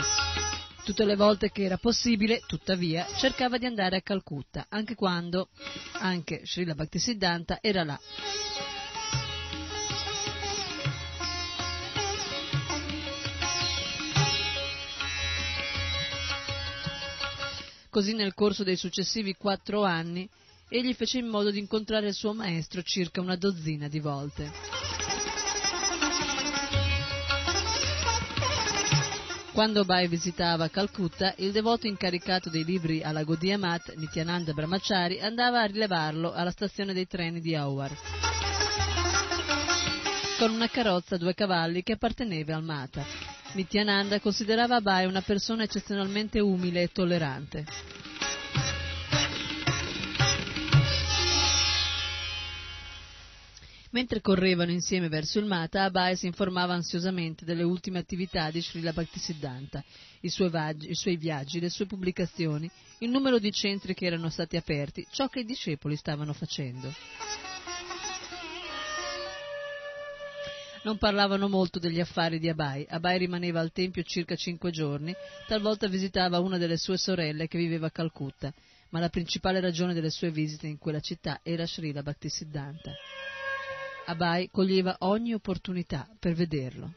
Tutte 0.86 1.04
le 1.04 1.18
volte 1.18 1.52
che 1.52 1.64
era 1.64 1.78
possibile, 1.78 2.40
tuttavia, 2.48 3.06
cercava 3.18 3.58
di 3.58 3.66
andare 3.66 3.98
a 3.98 4.02
Calcutta, 4.02 4.68
anche 4.70 4.96
quando 4.96 5.50
anche 5.94 6.42
Srila 6.46 6.76
Bhaktisiddhanta 6.76 7.58
era 7.62 7.84
là. 7.84 8.00
Così 17.98 18.14
nel 18.14 18.36
corso 18.36 18.64
dei 18.64 18.76
successivi 18.76 19.34
quattro 19.34 19.84
anni 19.84 20.30
egli 20.70 20.94
fece 20.94 21.18
in 21.18 21.26
modo 21.26 21.50
di 21.50 21.58
incontrare 21.58 22.10
il 22.10 22.14
suo 22.14 22.32
maestro 22.32 22.84
circa 22.84 23.22
una 23.22 23.36
dozzina 23.36 23.88
di 23.88 24.00
volte. 24.00 24.52
Quando 29.52 29.84
Bai 29.84 30.08
visitava 30.08 30.70
Calcutta, 30.70 31.34
il 31.38 31.52
devoto 31.52 31.88
incaricato 31.88 32.52
dei 32.52 32.64
libri 32.64 33.02
alla 33.02 33.24
Gaudiya 33.24 33.58
Mat, 33.58 33.96
Nityananda 33.96 34.54
Brahmachari, 34.54 35.20
andava 35.20 35.64
a 35.64 35.66
rilevarlo 35.66 36.34
alla 36.34 36.52
stazione 36.52 36.94
dei 36.94 37.08
treni 37.08 37.42
di 37.42 37.56
Howard 37.56 37.96
con 40.38 40.52
una 40.52 40.68
carrozza 40.68 41.16
a 41.16 41.18
due 41.18 41.34
cavalli 41.34 41.82
che 41.82 41.94
apparteneva 41.94 42.56
al 42.56 42.64
Mata. 42.64 43.27
Nityananda 43.58 44.20
considerava 44.20 44.82
Bai 44.82 45.08
una 45.08 45.22
persona 45.22 45.64
eccezionalmente 45.64 46.40
umile 46.40 46.84
e 46.84 46.92
tollerante. 46.92 47.66
Mentre 53.90 54.22
correvano 54.22 54.70
insieme 54.70 55.08
verso 55.08 55.40
il 55.40 55.46
Mata, 55.46 55.86
Abai 55.86 56.16
si 56.16 56.28
informava 56.28 56.76
ansiosamente 56.76 57.46
delle 57.46 57.64
ultime 57.64 57.98
attività 57.98 58.52
di 58.52 58.62
Srila 58.62 58.94
Bhaktisiddhanta, 58.94 59.84
i 60.22 60.30
suoi, 60.30 60.50
vaggi, 60.50 60.92
i 60.92 60.96
suoi 60.96 61.18
viaggi, 61.18 61.60
le 61.60 61.72
sue 61.72 61.88
pubblicazioni, 61.88 62.70
il 63.00 63.10
numero 63.10 63.40
di 63.40 63.52
centri 63.52 63.96
che 63.96 64.06
erano 64.06 64.30
stati 64.30 64.56
aperti, 64.56 65.08
ciò 65.10 65.30
che 65.30 65.40
i 65.40 65.46
discepoli 65.46 65.96
stavano 65.96 66.34
facendo. 66.34 66.94
Non 70.88 70.98
parlavano 70.98 71.50
molto 71.50 71.80
degli 71.80 72.00
affari 72.00 72.40
di 72.40 72.48
Abai. 72.48 72.88
Abai 72.90 73.18
rimaneva 73.18 73.60
al 73.60 73.74
tempio 73.74 74.04
circa 74.04 74.38
cinque 74.38 74.72
giorni, 74.72 75.14
talvolta 75.46 75.90
visitava 75.90 76.40
una 76.40 76.58
delle 76.58 76.78
sue 76.78 76.96
sorelle 76.96 77.50
che 77.50 77.58
viveva 77.58 77.88
a 77.88 77.92
Calcutta, 77.92 78.54
ma 78.92 79.02
la 79.02 79.10
principale 79.10 79.60
ragione 79.60 79.94
delle 79.94 80.10
sue 80.10 80.32
visite 80.32 80.66
in 80.66 80.78
quella 80.78 81.02
città 81.02 81.42
era 81.44 81.68
Srila 81.68 82.04
Bhaktisiddhanta. 82.04 82.94
Abai 84.06 84.50
coglieva 84.50 84.96
ogni 85.00 85.34
opportunità 85.34 86.08
per 86.18 86.36
vederlo. 86.36 86.94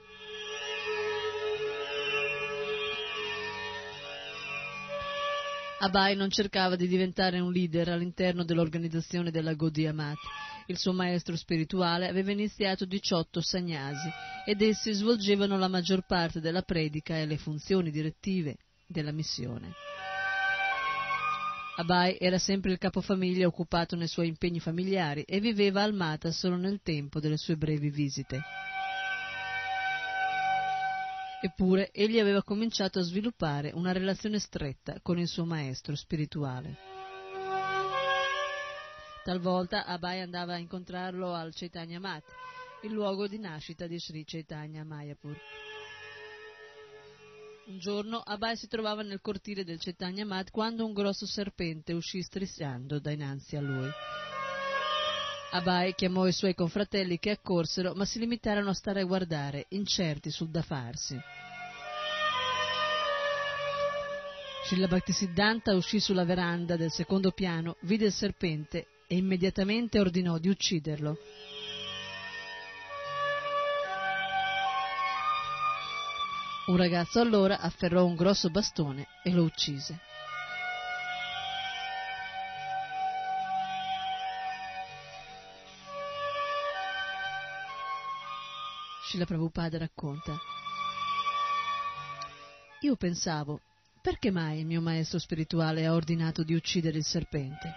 Abai 5.83 6.15
non 6.15 6.29
cercava 6.29 6.77
di 6.77 6.87
diventare 6.87 7.41
un 7.41 7.51
leader 7.51 7.89
all'interno 7.89 8.45
dell'organizzazione 8.45 9.31
della 9.31 9.55
Gaudiya 9.55 9.95
Mat. 9.95 10.19
Il 10.67 10.77
suo 10.77 10.93
maestro 10.93 11.37
spirituale 11.37 12.07
aveva 12.07 12.33
iniziato 12.33 12.85
18 12.85 13.41
sagnasi 13.41 14.11
ed 14.45 14.61
essi 14.61 14.93
svolgevano 14.93 15.57
la 15.57 15.69
maggior 15.69 16.05
parte 16.05 16.39
della 16.41 16.61
predica 16.61 17.17
e 17.17 17.25
le 17.25 17.39
funzioni 17.39 17.91
direttive 17.91 18.59
della 18.87 19.11
missione. 19.11 19.73
Abai 21.77 22.19
era 22.21 22.39
sempre 22.39 22.73
il 22.73 22.79
capofamiglia 22.79 23.47
occupato 23.47 23.97
nei 23.97 24.07
suoi 24.07 24.29
impegni 24.29 24.61
familiari 24.61 25.23
e 25.23 25.41
viveva 25.41 25.83
al 25.83 25.95
Mata 25.95 26.31
solo 26.31 26.57
nel 26.57 26.81
tempo 26.83 27.21
delle 27.21 27.39
sue 27.39 27.57
brevi 27.57 27.89
visite. 27.89 28.43
Eppure 31.43 31.91
egli 31.93 32.19
aveva 32.19 32.43
cominciato 32.43 32.99
a 32.99 33.03
sviluppare 33.03 33.71
una 33.73 33.93
relazione 33.93 34.39
stretta 34.39 35.01
con 35.01 35.19
il 35.19 35.27
suo 35.27 35.47
maestro 35.47 35.97
spirituale. 35.97 36.77
Talvolta 39.25 39.87
Abai 39.87 40.21
andava 40.21 40.55
a 40.55 40.59
incontrarlo 40.59 41.33
al 41.33 41.55
Chaitanya 41.55 41.99
Mat, 41.99 42.25
il 42.83 42.93
luogo 42.93 43.27
di 43.27 43.39
nascita 43.39 43.87
di 43.87 43.99
Sri 43.99 44.25
Chaitanya 44.25 44.85
Mayapur. 44.85 45.39
Un 47.69 47.79
giorno 47.79 48.19
Abai 48.19 48.57
si 48.57 48.67
trovava 48.67 49.03
nel 49.03 49.21
cortile 49.23 49.65
del 49.65 49.79
Chaitanya 49.79 50.27
Mat 50.27 50.51
quando 50.51 50.85
un 50.85 50.93
grosso 50.93 51.25
serpente 51.25 51.95
uscì 51.95 52.21
strisciando 52.21 52.99
dinanzi 52.99 53.57
a 53.57 53.61
lui. 53.61 53.91
Abai 55.53 55.95
chiamò 55.97 56.29
i 56.29 56.33
suoi 56.33 56.55
confratelli 56.55 57.19
che 57.19 57.31
accorsero, 57.31 57.95
ma 57.95 58.05
si 58.05 58.21
limitarono 58.21 58.71
a 58.71 58.75
stare 58.75 59.01
a 59.01 59.05
guardare, 59.05 59.67
incerti 59.71 60.31
sul 60.31 60.49
da 60.49 60.63
farsi. 60.63 61.19
Srila 64.67 64.87
Bhaktisiddhanta 64.87 65.75
uscì 65.75 65.99
sulla 65.99 66.25
veranda 66.25 66.77
del 66.77 66.93
secondo 66.93 67.33
piano, 67.33 67.77
vide 67.81 68.07
il 68.07 68.13
serpente 68.13 68.87
e 69.09 69.17
immediatamente 69.17 69.99
ordinò 69.99 70.39
di 70.39 70.49
ucciderlo. 70.49 71.19
Un 76.67 76.77
ragazzo 76.77 77.19
allora 77.19 77.59
afferrò 77.59 78.05
un 78.05 78.15
grosso 78.15 78.51
bastone 78.51 79.09
e 79.25 79.33
lo 79.33 79.43
uccise. 79.43 80.10
Srila 89.11 89.25
Prabhupada 89.25 89.77
racconta. 89.77 90.39
Io 92.83 92.95
pensavo, 92.95 93.61
perché 94.01 94.31
mai 94.31 94.61
il 94.61 94.67
mio 94.67 94.81
maestro 94.81 95.19
spirituale 95.19 95.85
ha 95.85 95.95
ordinato 95.95 96.45
di 96.45 96.55
uccidere 96.55 96.99
il 96.99 97.05
serpente? 97.05 97.75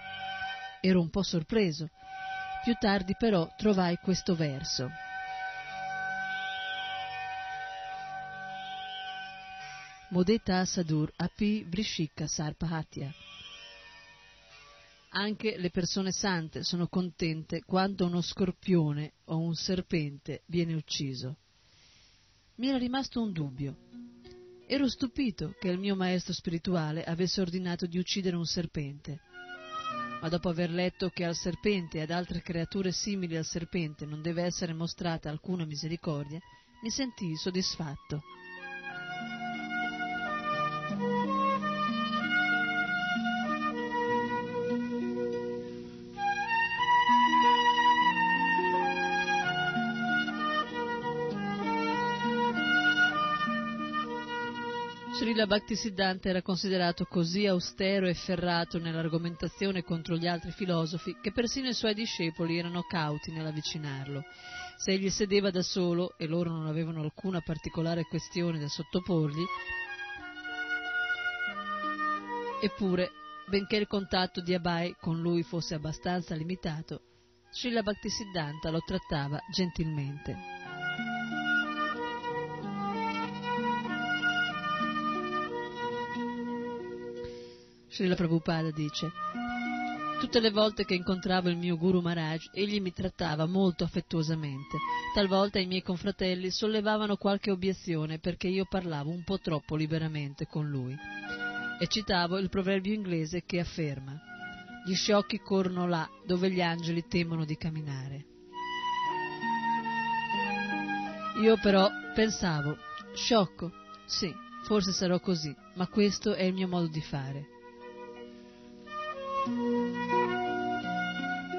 Ero 0.79 1.01
un 1.01 1.09
po' 1.09 1.23
sorpreso. 1.23 1.89
Più 2.63 2.75
tardi 2.79 3.15
però 3.17 3.51
trovai 3.57 3.97
questo 3.97 4.35
verso. 4.35 4.91
Modeta 10.09 10.63
Sadur 10.65 11.11
api 11.15 11.63
vrishika 11.63 12.27
sarpahatya. 12.27 13.11
Anche 15.15 15.57
le 15.57 15.69
persone 15.69 16.11
sante 16.11 16.63
sono 16.63 16.87
contente 16.87 17.61
quando 17.63 18.07
uno 18.07 18.21
scorpione 18.21 19.13
o 19.25 19.37
un 19.37 19.53
serpente 19.53 20.41
viene 20.47 20.73
ucciso. 20.73 21.37
Mi 22.55 22.69
era 22.69 22.79
rimasto 22.79 23.21
un 23.21 23.31
dubbio. 23.31 23.77
Ero 24.65 24.89
stupito 24.89 25.53
che 25.59 25.67
il 25.67 25.77
mio 25.77 25.95
maestro 25.95 26.33
spirituale 26.33 27.03
avesse 27.03 27.41
ordinato 27.41 27.85
di 27.85 27.99
uccidere 27.99 28.35
un 28.35 28.45
serpente. 28.45 29.19
Ma 30.19 30.29
dopo 30.29 30.49
aver 30.49 30.71
letto 30.71 31.09
che 31.09 31.25
al 31.25 31.35
serpente 31.35 31.99
e 31.99 32.01
ad 32.01 32.09
altre 32.09 32.41
creature 32.41 32.91
simili 32.91 33.37
al 33.37 33.45
serpente 33.45 34.07
non 34.07 34.23
deve 34.23 34.41
essere 34.41 34.73
mostrata 34.73 35.29
alcuna 35.29 35.63
misericordia, 35.63 36.39
mi 36.81 36.89
sentii 36.89 37.35
soddisfatto. 37.35 38.23
Srila 55.43 55.57
Bhaktisiddhanta 55.57 56.29
era 56.29 56.41
considerato 56.41 57.03
così 57.03 57.45
austero 57.45 58.07
e 58.07 58.13
ferrato 58.13 58.79
nell'argomentazione 58.79 59.83
contro 59.83 60.15
gli 60.15 60.25
altri 60.25 60.51
filosofi 60.51 61.17
che 61.21 61.33
persino 61.33 61.67
i 61.67 61.73
suoi 61.73 61.93
discepoli 61.93 62.57
erano 62.57 62.83
cauti 62.83 63.29
nell'avvicinarlo. 63.29 64.23
Se 64.77 64.91
egli 64.91 65.09
sedeva 65.09 65.51
da 65.51 65.61
solo 65.61 66.15
e 66.17 66.27
loro 66.27 66.49
non 66.49 66.67
avevano 66.67 67.01
alcuna 67.01 67.41
particolare 67.41 68.05
questione 68.05 68.57
da 68.57 68.69
sottoporgli, 68.69 69.43
eppure, 72.61 73.11
benché 73.45 73.75
il 73.75 73.87
contatto 73.87 74.39
di 74.39 74.53
Abai 74.53 74.95
con 74.97 75.19
lui 75.19 75.43
fosse 75.43 75.75
abbastanza 75.75 76.35
limitato, 76.35 77.01
Srila 77.51 77.83
Bhaktisiddhanta 77.83 78.69
lo 78.69 78.79
trattava 78.79 79.41
gentilmente. 79.51 80.52
Srila 87.93 88.15
Prabhupada 88.15 88.71
dice 88.71 89.11
Tutte 90.19 90.39
le 90.39 90.49
volte 90.49 90.83
che 90.83 90.95
incontravo 90.95 91.49
il 91.49 91.57
mio 91.57 91.77
Guru 91.77 92.01
Maharaj, 92.01 92.49
egli 92.51 92.81
mi 92.81 92.91
trattava 92.91 93.45
molto 93.45 93.83
affettuosamente. 93.83 94.77
Talvolta 95.13 95.59
i 95.59 95.67
miei 95.67 95.83
confratelli 95.83 96.49
sollevavano 96.49 97.17
qualche 97.17 97.51
obiezione 97.51 98.17
perché 98.17 98.47
io 98.47 98.65
parlavo 98.67 99.11
un 99.11 99.23
po' 99.23 99.37
troppo 99.37 99.75
liberamente 99.75 100.47
con 100.47 100.67
lui. 100.67 100.95
E 101.79 101.85
citavo 101.87 102.39
il 102.39 102.49
proverbio 102.49 102.93
inglese 102.93 103.43
che 103.45 103.59
afferma 103.59 104.19
Gli 104.87 104.95
sciocchi 104.95 105.37
corrono 105.37 105.85
là 105.85 106.09
dove 106.25 106.49
gli 106.49 106.61
angeli 106.61 107.05
temono 107.07 107.45
di 107.45 107.57
camminare. 107.57 108.25
Io 111.43 111.59
però 111.61 111.87
pensavo, 112.15 112.75
sciocco, 113.13 113.71
sì, 114.05 114.33
forse 114.63 114.91
sarò 114.93 115.19
così, 115.19 115.55
ma 115.75 115.87
questo 115.87 116.33
è 116.33 116.41
il 116.41 116.53
mio 116.55 116.67
modo 116.67 116.87
di 116.87 117.01
fare. 117.01 117.52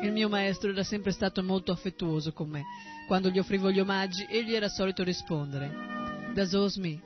Il 0.04 0.12
mio 0.12 0.28
maestro 0.28 0.68
era 0.68 0.84
sempre 0.84 1.12
stato 1.12 1.42
molto 1.42 1.72
affettuoso 1.72 2.34
con 2.34 2.50
me. 2.50 2.62
Quando 3.06 3.30
gli 3.30 3.38
offrivo 3.38 3.70
gli 3.70 3.80
omaggi, 3.80 4.26
egli 4.28 4.54
era 4.54 4.68
solito 4.68 5.02
rispondere: 5.02 5.72
Dasosmi, 6.34 7.00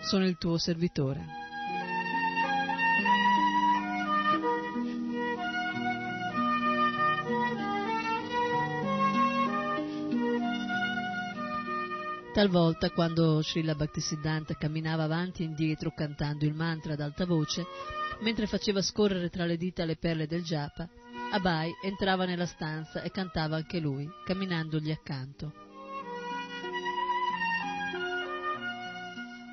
sono 0.00 0.24
il 0.24 0.38
tuo 0.38 0.56
servitore. 0.56 1.22
Talvolta, 12.32 12.90
quando 12.92 13.42
Srila 13.42 13.74
Bhaktisiddhanta 13.74 14.54
camminava 14.54 15.02
avanti 15.02 15.42
e 15.42 15.46
indietro 15.46 15.92
cantando 15.92 16.46
il 16.46 16.54
mantra 16.54 16.94
ad 16.94 17.00
alta 17.00 17.26
voce, 17.26 17.66
mentre 18.20 18.46
faceva 18.46 18.80
scorrere 18.80 19.28
tra 19.28 19.44
le 19.44 19.58
dita 19.58 19.84
le 19.84 19.96
perle 19.96 20.26
del 20.26 20.42
japa, 20.42 20.88
Abai 21.32 21.74
entrava 21.82 22.24
nella 22.24 22.46
stanza 22.46 23.02
e 23.02 23.10
cantava 23.10 23.56
anche 23.56 23.78
lui, 23.78 24.08
camminandogli 24.24 24.90
accanto. 24.90 25.52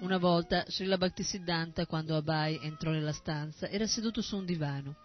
Una 0.01 0.17
volta 0.17 0.65
Srila 0.67 0.97
Bhaktisiddhanta, 0.97 1.85
quando 1.85 2.15
Abai 2.15 2.59
entrò 2.61 2.91
nella 2.91 3.11
stanza, 3.11 3.67
era 3.69 3.87
seduto 3.87 4.21
su 4.21 4.37
un 4.37 4.45
divano. 4.45 4.95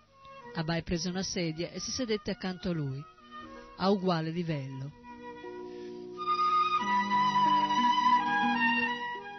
Abai 0.54 0.82
prese 0.82 1.08
una 1.08 1.22
sedia 1.22 1.70
e 1.70 1.78
si 1.80 1.90
sedette 1.90 2.32
accanto 2.32 2.70
a 2.70 2.74
lui, 2.74 3.02
a 3.76 3.90
uguale 3.90 4.30
livello. 4.30 4.92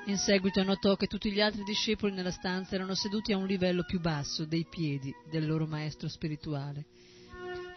In 0.06 0.18
seguito 0.18 0.64
notò 0.64 0.96
che 0.96 1.06
tutti 1.06 1.32
gli 1.32 1.40
altri 1.40 1.64
discepoli 1.64 2.14
nella 2.14 2.32
stanza 2.32 2.74
erano 2.74 2.96
seduti 2.96 3.32
a 3.32 3.38
un 3.38 3.46
livello 3.46 3.84
più 3.84 4.00
basso 4.00 4.44
dei 4.46 4.66
piedi 4.68 5.14
del 5.30 5.46
loro 5.46 5.68
maestro 5.68 6.10
spirituale. 6.10 6.86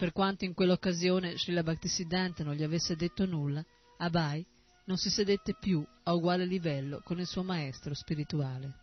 Per 0.03 0.11
quanto 0.11 0.45
in 0.45 0.53
quell'occasione 0.53 1.39
Srila 1.39 1.63
Bhaktisiddhanta 1.63 2.43
non 2.43 2.55
gli 2.55 2.65
avesse 2.65 2.97
detto 2.97 3.25
nulla, 3.25 3.65
Abai 3.99 4.45
non 4.87 4.97
si 4.97 5.09
sedette 5.11 5.55
più 5.55 5.87
a 6.03 6.13
uguale 6.13 6.45
livello 6.45 7.01
con 7.05 7.21
il 7.21 7.27
suo 7.29 7.45
maestro 7.45 7.95
spirituale. 7.95 8.83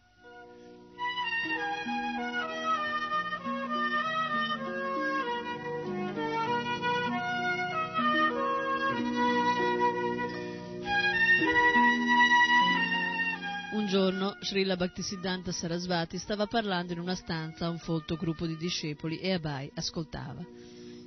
giorno 13.89 14.38
Srila 14.39 14.76
Bhaktisiddhanta 14.76 15.51
Sarasvati 15.51 16.20
stava 16.20 16.45
parlando 16.45 16.93
in 16.93 16.99
una 16.99 17.15
stanza 17.15 17.65
a 17.65 17.70
un 17.70 17.80
folto 17.80 18.15
gruppo 18.17 18.45
di 18.45 18.55
discepoli 18.55 19.17
e 19.17 19.34
Abai 19.34 19.72
ascoltava, 19.74 20.45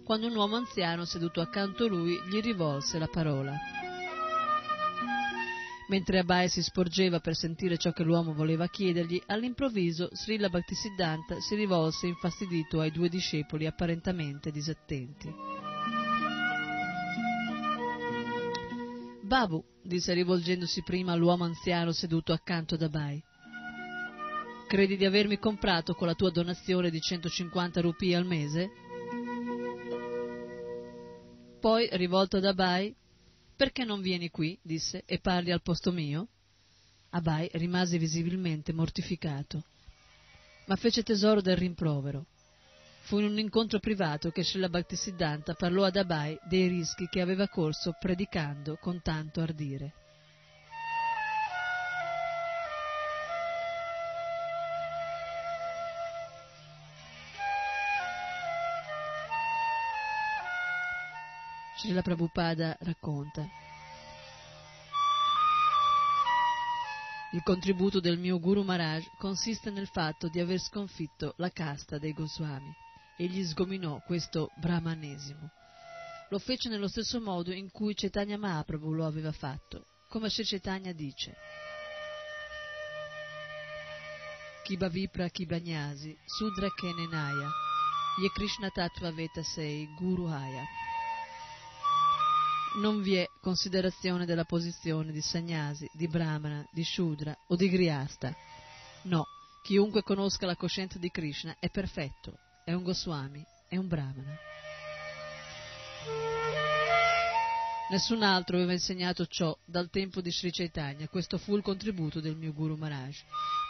quando 0.03 0.27
un 0.27 0.37
uomo 0.37 0.57
anziano 0.57 1.05
seduto 1.05 1.41
accanto 1.41 1.85
a 1.85 1.89
lui 1.89 2.19
gli 2.29 2.41
rivolse 2.41 2.99
la 2.99 3.09
parola. 3.09 3.57
Mentre 5.89 6.21
Abai 6.21 6.49
si 6.49 6.63
sporgeva 6.63 7.21
per 7.21 7.35
sentire 7.35 7.77
ciò 7.77 7.93
che 7.93 8.03
l'uomo 8.03 8.33
voleva 8.33 8.67
chiedergli, 8.67 9.21
all'improvviso 9.27 10.09
Srila 10.13 10.49
Bhaktisiddhanta 10.49 11.41
si 11.41 11.55
rivolse 11.55 12.07
infastidito 12.07 12.81
ai 12.81 12.91
due 12.91 13.09
discepoli 13.09 13.67
apparentemente 13.67 14.51
disattenti. 14.51 15.31
Babu, 19.23 19.63
disse 19.83 20.13
rivolgendosi 20.15 20.83
prima 20.83 21.13
all'uomo 21.13 21.45
anziano 21.45 21.93
seduto 21.93 22.33
accanto 22.33 22.75
ad 22.75 22.83
Abai. 22.83 23.23
Credi 24.67 24.97
di 24.97 25.05
avermi 25.05 25.39
comprato 25.39 25.95
con 25.95 26.07
la 26.07 26.15
tua 26.15 26.31
donazione 26.31 26.89
di 26.89 27.01
150 27.01 27.83
rupie 27.83 28.17
al 28.17 28.25
mese? 28.25 28.71
Poi, 31.63 31.89
rivolto 31.93 32.39
ad 32.39 32.45
Abai, 32.45 32.93
perché 33.55 33.85
non 33.85 34.01
vieni 34.01 34.31
qui, 34.31 34.59
disse, 34.61 35.05
e 35.07 35.21
parli 35.21 35.53
al 35.53 35.63
posto 35.63 35.93
mio? 35.93 36.27
Abai 37.11 37.49
rimase 37.53 37.99
visibilmente 37.99 38.73
mortificato, 38.73 39.63
ma 40.67 40.75
fece 40.75 41.05
tesoro 41.05 41.41
del 41.41 41.57
rimprovero. 41.57 42.27
Fu 43.03 43.21
in 43.21 43.27
un 43.27 43.39
incontro 43.39 43.79
privato 43.79 44.33
che 44.33 44.43
Srila 44.43 44.69
Bhaktisiddhanta 44.69 45.55
parlò 45.55 45.85
ad 45.85 45.95
Abai 45.95 46.37
dei 46.49 46.67
rischi 46.67 47.07
che 47.07 47.21
aveva 47.21 47.47
corso 47.47 47.95
predicando 47.97 48.77
con 48.81 49.01
tanto 49.01 49.41
ardire. 49.41 50.02
Srila 61.83 62.01
Prabhupada 62.01 62.77
racconta 62.83 63.45
Il 67.33 67.43
contributo 67.43 67.99
del 67.99 68.19
mio 68.19 68.39
Guru 68.39 68.63
Maharaj 68.63 69.05
consiste 69.19 69.71
nel 69.71 69.89
fatto 69.89 70.29
di 70.29 70.39
aver 70.39 70.61
sconfitto 70.61 71.35
la 71.39 71.51
casta 71.51 71.99
dei 71.99 72.13
Goswami 72.13 72.73
egli 73.17 73.45
sgominò 73.45 74.01
questo 74.07 74.53
brahmanesimo. 74.61 75.51
Lo 76.29 76.39
fece 76.39 76.69
nello 76.69 76.87
stesso 76.87 77.21
modo 77.21 77.53
in 77.53 77.73
cui 77.73 77.95
Chaitanya 77.95 78.39
Mahaprabhu 78.39 78.93
lo 78.93 79.05
aveva 79.05 79.33
fatto, 79.33 79.87
come 80.09 80.31
Sri 80.31 80.45
Chaitanya 80.45 80.93
dice. 80.93 81.35
Kiba 84.63 84.89
Vipra 84.89 85.29
Kibanyasi, 85.29 86.17
Sudra 86.27 86.71
Kenenaya, 86.71 87.51
Ye 88.21 88.31
Krishna 88.33 88.71
Tattva 88.71 89.11
Veta 89.11 89.43
Sei, 89.43 89.89
Guru 89.99 90.29
Haya. 90.29 90.65
Non 92.75 93.03
vi 93.03 93.17
è 93.17 93.27
considerazione 93.41 94.25
della 94.25 94.45
posizione 94.45 95.13
di 95.13 95.21
Sagnasi, 95.21 95.87
di 95.93 96.09
Brahmana, 96.09 96.67
di 96.73 96.83
Shudra 96.83 97.37
o 97.49 97.57
di 97.57 97.69
Griasta. 97.69 98.35
No, 99.03 99.27
chiunque 99.63 100.03
conosca 100.03 100.47
la 100.47 100.57
coscienza 100.57 100.99
di 100.99 101.11
Krishna 101.11 101.55
è 101.59 101.69
perfetto, 101.69 102.39
è 102.65 102.73
un 102.73 102.83
Goswami, 102.83 103.45
è 103.69 103.77
un 103.77 103.89
Brahmana. 103.89 104.37
Nessun 107.91 108.23
altro 108.23 108.57
aveva 108.57 108.73
insegnato 108.73 109.27
ciò 109.27 109.55
dal 109.67 109.91
tempo 109.91 110.23
di 110.23 110.31
Sri 110.31 110.51
Chaitanya, 110.51 111.09
questo 111.09 111.37
fu 111.37 111.57
il 111.57 111.63
contributo 111.63 112.21
del 112.21 112.37
mio 112.37 112.55
Guru 112.55 112.75
Maharaj. 112.77 113.19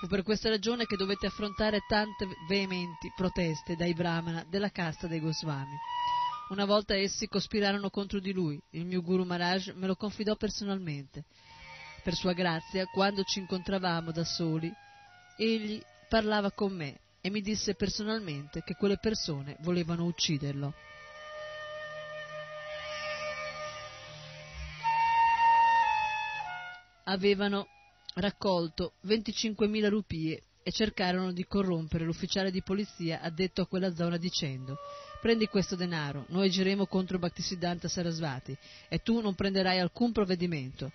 Fu 0.00 0.06
per 0.06 0.22
questa 0.22 0.48
ragione 0.48 0.86
che 0.86 0.94
dovette 0.96 1.26
affrontare 1.26 1.80
tante 1.88 2.28
veementi 2.46 3.12
proteste 3.16 3.74
dai 3.74 3.94
Brahmana 3.94 4.44
della 4.48 4.70
casta 4.70 5.08
dei 5.08 5.18
Goswami. 5.18 5.76
Una 6.52 6.66
volta 6.66 6.94
essi 6.94 7.28
cospirarono 7.28 7.88
contro 7.88 8.20
di 8.20 8.30
lui, 8.30 8.60
il 8.72 8.84
mio 8.84 9.00
Guru 9.00 9.24
Maharaj 9.24 9.72
me 9.72 9.86
lo 9.86 9.96
confidò 9.96 10.36
personalmente. 10.36 11.24
Per 12.02 12.12
sua 12.12 12.34
grazia, 12.34 12.84
quando 12.88 13.22
ci 13.22 13.38
incontravamo 13.38 14.12
da 14.12 14.22
soli, 14.22 14.70
egli 15.38 15.82
parlava 16.10 16.50
con 16.50 16.74
me 16.76 16.98
e 17.22 17.30
mi 17.30 17.40
disse 17.40 17.74
personalmente 17.74 18.62
che 18.62 18.74
quelle 18.74 18.98
persone 18.98 19.56
volevano 19.60 20.04
ucciderlo. 20.04 20.74
Avevano 27.04 27.66
raccolto 28.16 28.92
25.000 29.06 29.88
rupie 29.88 30.42
e 30.62 30.70
cercarono 30.70 31.32
di 31.32 31.46
corrompere 31.46 32.04
l'ufficiale 32.04 32.50
di 32.50 32.62
polizia 32.62 33.22
addetto 33.22 33.62
a 33.62 33.66
quella 33.66 33.94
zona 33.94 34.18
dicendo 34.18 34.76
prendi 35.22 35.46
questo 35.46 35.76
denaro, 35.76 36.26
noi 36.28 36.48
agiremo 36.48 36.84
contro 36.86 37.18
Bhaktisiddhanta 37.18 37.88
Sarasvati 37.88 38.54
e 38.88 38.98
tu 38.98 39.20
non 39.20 39.34
prenderai 39.34 39.78
alcun 39.78 40.12
provvedimento. 40.12 40.92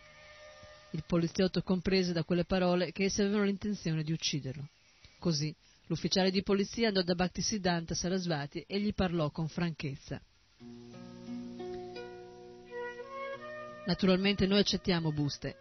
Il 0.91 1.03
poliziotto 1.07 1.63
comprese 1.63 2.13
da 2.13 2.23
quelle 2.23 2.43
parole 2.43 2.91
che 2.91 3.05
essi 3.05 3.21
avevano 3.21 3.45
l'intenzione 3.45 4.03
di 4.03 4.11
ucciderlo. 4.11 4.67
Così 5.17 5.55
L'ufficiale 5.87 6.31
di 6.31 6.43
polizia 6.43 6.89
andò 6.89 7.01
da 7.01 7.15
Bhaktisiddhanta 7.15 7.95
Sarasvati 7.95 8.63
e 8.67 8.79
gli 8.79 8.93
parlò 8.93 9.31
con 9.31 9.47
franchezza. 9.47 10.21
Naturalmente 13.85 14.45
noi 14.47 14.59
accettiamo 14.59 15.13
buste 15.13 15.55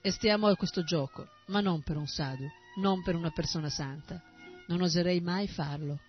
e 0.00 0.10
stiamo 0.10 0.46
a 0.46 0.56
questo 0.56 0.82
gioco, 0.82 1.28
ma 1.48 1.60
non 1.60 1.82
per 1.82 1.98
un 1.98 2.06
sadhu, 2.06 2.46
non 2.76 3.02
per 3.02 3.16
una 3.16 3.30
persona 3.30 3.68
santa. 3.68 4.22
Non 4.68 4.80
oserei 4.80 5.20
mai 5.20 5.46
farlo. 5.46 6.00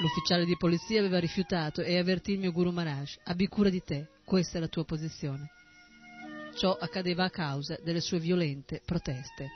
L'ufficiale 0.00 0.44
di 0.44 0.56
polizia 0.56 1.00
aveva 1.00 1.18
rifiutato 1.18 1.82
e 1.82 1.98
avvertì 1.98 2.32
il 2.32 2.38
mio 2.38 2.52
Guru 2.52 2.70
Maharaj, 2.70 3.16
abbi 3.24 3.48
cura 3.48 3.68
di 3.68 3.82
te, 3.82 4.08
questa 4.24 4.58
è 4.58 4.60
la 4.60 4.68
tua 4.68 4.84
posizione. 4.84 5.50
Ciò 6.54 6.76
accadeva 6.76 7.24
a 7.24 7.30
causa 7.30 7.76
delle 7.82 8.00
sue 8.00 8.20
violente 8.20 8.80
proteste. 8.84 9.48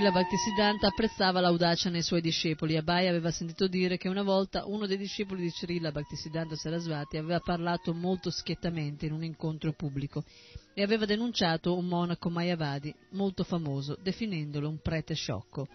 Srila 0.00 0.14
Bhaktisiddhanta 0.14 0.86
apprezzava 0.86 1.40
l'audacia 1.40 1.90
nei 1.90 2.00
suoi 2.00 2.22
discepoli. 2.22 2.74
Abai 2.74 3.06
aveva 3.06 3.30
sentito 3.30 3.66
dire 3.68 3.98
che 3.98 4.08
una 4.08 4.22
volta 4.22 4.64
uno 4.64 4.86
dei 4.86 4.96
discepoli 4.96 5.42
di 5.42 5.50
Srila 5.50 5.92
Bhaktisiddhanta 5.92 6.56
Sarasvati 6.56 7.18
aveva 7.18 7.38
parlato 7.38 7.92
molto 7.92 8.30
schiettamente 8.30 9.04
in 9.04 9.12
un 9.12 9.22
incontro 9.22 9.72
pubblico 9.72 10.24
e 10.72 10.82
aveva 10.82 11.04
denunciato 11.04 11.76
un 11.76 11.84
monaco 11.84 12.30
Mayavadi 12.30 12.94
molto 13.10 13.44
famoso, 13.44 13.98
definendolo 14.00 14.70
un 14.70 14.78
prete 14.80 15.12
sciocco. 15.12 15.68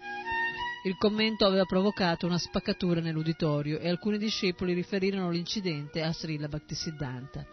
Il 0.86 0.98
commento 0.98 1.46
aveva 1.46 1.66
provocato 1.66 2.26
una 2.26 2.40
spaccatura 2.40 3.02
nell'uditorio 3.02 3.78
e 3.78 3.88
alcuni 3.88 4.18
discepoli 4.18 4.74
riferirono 4.74 5.30
l'incidente 5.30 6.02
a 6.02 6.12
Srila 6.12 6.48
Bhaktisiddhanta. 6.48 7.46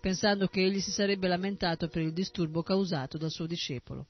pensando 0.00 0.46
che 0.46 0.62
egli 0.62 0.78
si 0.78 0.92
sarebbe 0.92 1.26
lamentato 1.26 1.88
per 1.88 2.02
il 2.02 2.12
disturbo 2.12 2.62
causato 2.62 3.18
dal 3.18 3.30
suo 3.32 3.46
discepolo. 3.46 4.06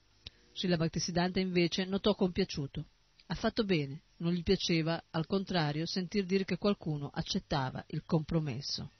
Srila 0.52 0.76
Bhaktisiddhanta 0.76 1.40
invece 1.40 1.84
notò 1.84 2.14
compiaciuto. 2.14 2.84
Ha 3.26 3.34
fatto 3.34 3.64
bene, 3.64 4.02
non 4.18 4.32
gli 4.32 4.42
piaceva, 4.42 5.02
al 5.10 5.26
contrario, 5.26 5.86
sentir 5.86 6.24
dire 6.24 6.44
che 6.44 6.58
qualcuno 6.58 7.10
accettava 7.12 7.84
il 7.88 8.02
compromesso. 8.04 8.90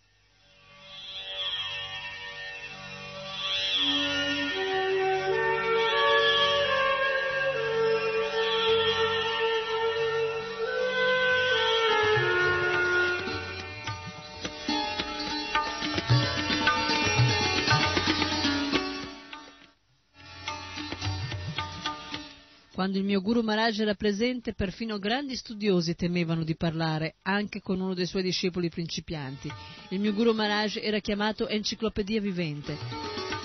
Quando 22.81 22.97
il 22.97 23.05
mio 23.05 23.21
Guru 23.21 23.43
Maharaj 23.43 23.79
era 23.81 23.95
presente, 23.95 24.55
perfino 24.55 24.99
grandi 24.99 25.37
studiosi 25.37 25.95
temevano 25.95 26.45
di 26.45 26.57
parlare, 26.57 27.17
anche 27.25 27.61
con 27.61 27.79
uno 27.79 27.93
dei 27.93 28.07
suoi 28.07 28.23
discepoli 28.23 28.71
principianti. 28.71 29.53
Il 29.91 30.01
mio 30.01 30.15
Guru 30.15 30.33
Maharaj 30.33 30.79
era 30.81 30.99
chiamato 30.99 31.47
enciclopedia 31.47 32.23
vivente. 32.23 32.79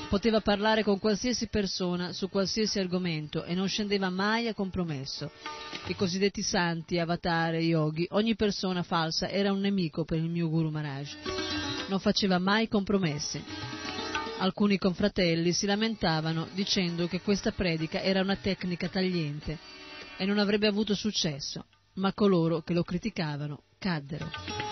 Poteva 0.07 0.39
parlare 0.39 0.83
con 0.83 0.99
qualsiasi 0.99 1.47
persona 1.47 2.13
su 2.13 2.29
qualsiasi 2.29 2.79
argomento 2.79 3.43
e 3.43 3.55
non 3.55 3.67
scendeva 3.67 4.09
mai 4.09 4.47
a 4.47 4.53
compromesso. 4.53 5.29
I 5.87 5.95
cosiddetti 5.95 6.41
santi, 6.41 6.97
avatar 6.97 7.55
yogi, 7.55 8.07
ogni 8.11 8.37
persona 8.37 8.83
falsa 8.83 9.27
era 9.27 9.51
un 9.51 9.59
nemico 9.59 10.05
per 10.05 10.19
il 10.19 10.29
mio 10.29 10.47
Guru 10.47 10.69
Maharaj. 10.69 11.13
Non 11.89 11.99
faceva 11.99 12.39
mai 12.39 12.69
compromessi. 12.69 13.64
Alcuni 14.37 14.77
confratelli 14.77 15.53
si 15.53 15.65
lamentavano 15.65 16.47
dicendo 16.53 17.07
che 17.07 17.21
questa 17.21 17.51
predica 17.51 18.01
era 18.01 18.19
una 18.21 18.35
tecnica 18.35 18.89
tagliente 18.89 19.57
e 20.17 20.25
non 20.25 20.39
avrebbe 20.39 20.67
avuto 20.67 20.93
successo, 20.93 21.65
ma 21.93 22.13
coloro 22.13 22.61
che 22.61 22.73
lo 22.73 22.83
criticavano 22.83 23.63
caddero. 23.79 24.64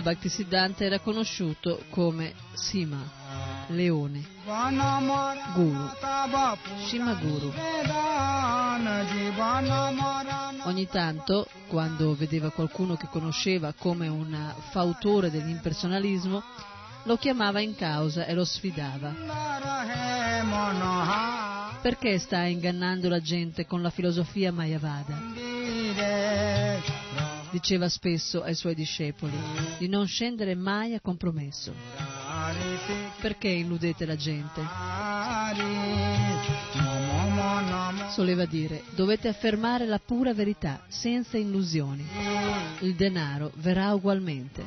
Srila 0.00 0.02
Bhaktisiddhanta 0.02 0.84
era 0.84 0.98
conosciuto 1.00 1.84
come 1.90 2.32
Sima, 2.54 3.02
leone, 3.68 4.24
Guru, 5.54 5.90
Shima 6.86 7.14
Guru. 7.14 7.52
Ogni 10.64 10.88
tanto, 10.88 11.46
quando 11.68 12.14
vedeva 12.14 12.50
qualcuno 12.50 12.96
che 12.96 13.08
conosceva 13.08 13.74
come 13.78 14.08
un 14.08 14.54
fautore 14.70 15.30
dell'impersonalismo, 15.30 16.42
lo 17.04 17.16
chiamava 17.16 17.60
in 17.60 17.76
causa 17.76 18.24
e 18.24 18.32
lo 18.34 18.44
sfidava. 18.44 19.14
Perché 21.80 22.18
sta 22.18 22.44
ingannando 22.44 23.08
la 23.08 23.20
gente 23.20 23.66
con 23.66 23.82
la 23.82 23.90
filosofia 23.90 24.52
Mayavada? 24.52 25.49
Diceva 27.50 27.88
spesso 27.88 28.42
ai 28.42 28.54
suoi 28.54 28.74
discepoli, 28.74 29.36
di 29.78 29.88
non 29.88 30.06
scendere 30.06 30.54
mai 30.54 30.94
a 30.94 31.00
compromesso. 31.00 31.74
Perché 33.20 33.48
illudete 33.48 34.06
la 34.06 34.16
gente? 34.16 34.60
Soleva 38.10 38.44
dire, 38.44 38.82
dovete 38.94 39.28
affermare 39.28 39.86
la 39.86 39.98
pura 39.98 40.34
verità, 40.34 40.82
senza 40.88 41.36
illusioni. 41.38 42.06
Il 42.80 42.94
denaro 42.94 43.52
verrà 43.56 43.92
ugualmente. 43.92 44.64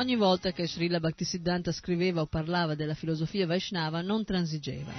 Ogni 0.00 0.16
volta 0.16 0.50
che 0.52 0.66
Srila 0.66 0.98
Bhaktisiddhanta 0.98 1.72
scriveva 1.72 2.22
o 2.22 2.26
parlava 2.26 2.74
della 2.74 2.94
filosofia 2.94 3.46
Vaishnava 3.46 4.00
non 4.00 4.24
transigeva. 4.24 4.90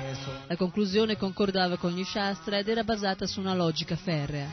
La 0.45 0.56
conclusione 0.56 1.18
concordava 1.18 1.78
con 1.78 1.91
gli 1.91 2.04
Shastra 2.04 2.60
ed 2.60 2.68
era 2.70 2.84
basata 2.84 3.26
su 3.26 3.39
una 3.39 3.56
logica 3.56 3.95
ferrea. 3.95 4.47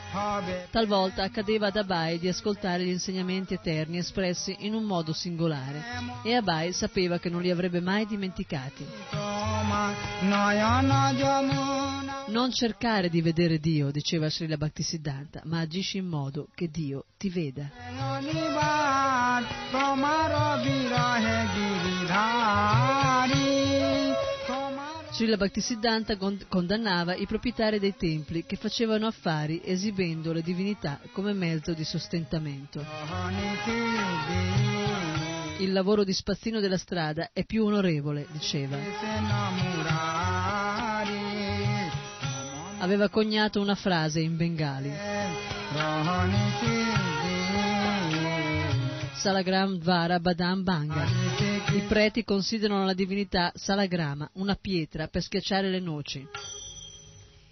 Talvolta 0.71 1.21
accadeva 1.21 1.67
ad 1.67 1.75
Abai 1.75 2.17
di 2.17 2.27
ascoltare 2.27 2.83
gli 2.83 2.89
insegnamenti 2.89 3.53
eterni 3.53 3.99
espressi 3.99 4.55
in 4.61 4.73
un 4.73 4.85
modo 4.85 5.13
singolare 5.13 5.83
e 6.23 6.33
Abai 6.33 6.73
sapeva 6.73 7.19
che 7.19 7.29
non 7.29 7.43
li 7.43 7.51
avrebbe 7.51 7.79
mai 7.79 8.07
dimenticati. 8.07 8.87
Non 12.25 12.51
cercare 12.51 13.09
di 13.09 13.21
vedere 13.21 13.59
Dio, 13.59 13.91
diceva 13.91 14.27
Srila 14.31 14.57
Bhaktisiddhanta, 14.57 15.41
ma 15.45 15.59
agisci 15.59 15.97
in 15.97 16.07
modo 16.07 16.47
che 16.55 16.71
Dio 16.71 17.05
ti 17.17 17.29
veda. 17.29 17.69
Srila 25.11 25.35
Bhaktisiddhanta 25.35 26.17
condannava 26.47 27.13
i 27.13 27.25
proprietari 27.25 27.77
dei 27.77 27.95
templi 27.97 28.45
che 28.45 28.55
facevano 28.55 29.05
affari 29.05 29.61
esibendo 29.63 30.31
le 30.31 30.41
divinità 30.41 30.99
come 31.11 31.33
mezzo 31.33 31.73
di 31.73 31.83
sostentamento. 31.83 32.85
Il 35.57 35.73
lavoro 35.73 36.05
di 36.05 36.13
spazzino 36.13 36.61
della 36.61 36.77
strada 36.77 37.31
è 37.33 37.43
più 37.43 37.65
onorevole, 37.65 38.27
diceva. 38.31 38.77
Aveva 42.77 43.09
coniato 43.09 43.59
una 43.59 43.75
frase 43.75 44.21
in 44.21 44.37
bengali. 44.37 44.89
Salagram 49.19 49.79
Dvara 49.79 50.17
Badam 50.17 50.63
Banga. 50.63 51.05
I 51.73 51.81
preti 51.89 52.23
considerano 52.23 52.85
la 52.85 52.93
divinità 52.93 53.51
Salagrama, 53.53 54.29
una 54.35 54.55
pietra 54.55 55.09
per 55.09 55.21
schiacciare 55.21 55.69
le 55.69 55.81
noci. 55.81 56.25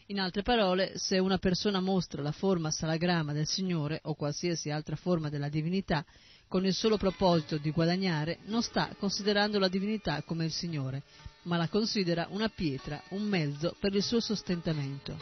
In 0.05 0.21
altre 0.21 0.43
parole, 0.43 0.93
se 0.95 1.19
una 1.19 1.37
persona 1.37 1.81
mostra 1.81 2.21
la 2.21 2.31
forma 2.31 2.71
salagrama 2.71 3.33
del 3.33 3.47
Signore 3.47 3.99
o 4.03 4.13
qualsiasi 4.13 4.69
altra 4.69 4.95
forma 4.95 5.27
della 5.27 5.49
divinità 5.49 6.05
con 6.47 6.65
il 6.65 6.73
solo 6.73 6.95
proposito 6.95 7.57
di 7.57 7.71
guadagnare, 7.71 8.37
non 8.45 8.61
sta 8.61 8.95
considerando 8.97 9.59
la 9.59 9.67
divinità 9.67 10.23
come 10.23 10.45
il 10.45 10.53
Signore, 10.53 11.03
ma 11.43 11.57
la 11.57 11.67
considera 11.67 12.27
una 12.29 12.47
pietra, 12.47 13.03
un 13.09 13.23
mezzo 13.23 13.75
per 13.77 13.93
il 13.93 14.03
suo 14.03 14.21
sostentamento. 14.21 15.17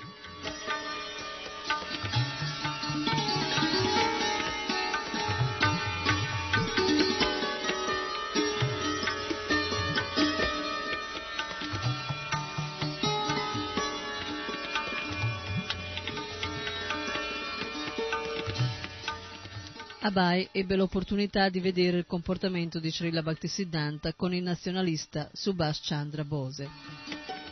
Abai 20.05 20.47
ebbe 20.51 20.75
l'opportunità 20.75 21.49
di 21.49 21.59
vedere 21.59 21.97
il 21.97 22.05
comportamento 22.05 22.79
di 22.79 22.91
Srila 22.91 23.23
Bhaktisiddhanta 23.23 24.13
con 24.13 24.35
il 24.35 24.43
nazionalista 24.43 25.31
Subhash 25.33 25.81
Chandra 25.83 26.23
Bose, 26.23 26.69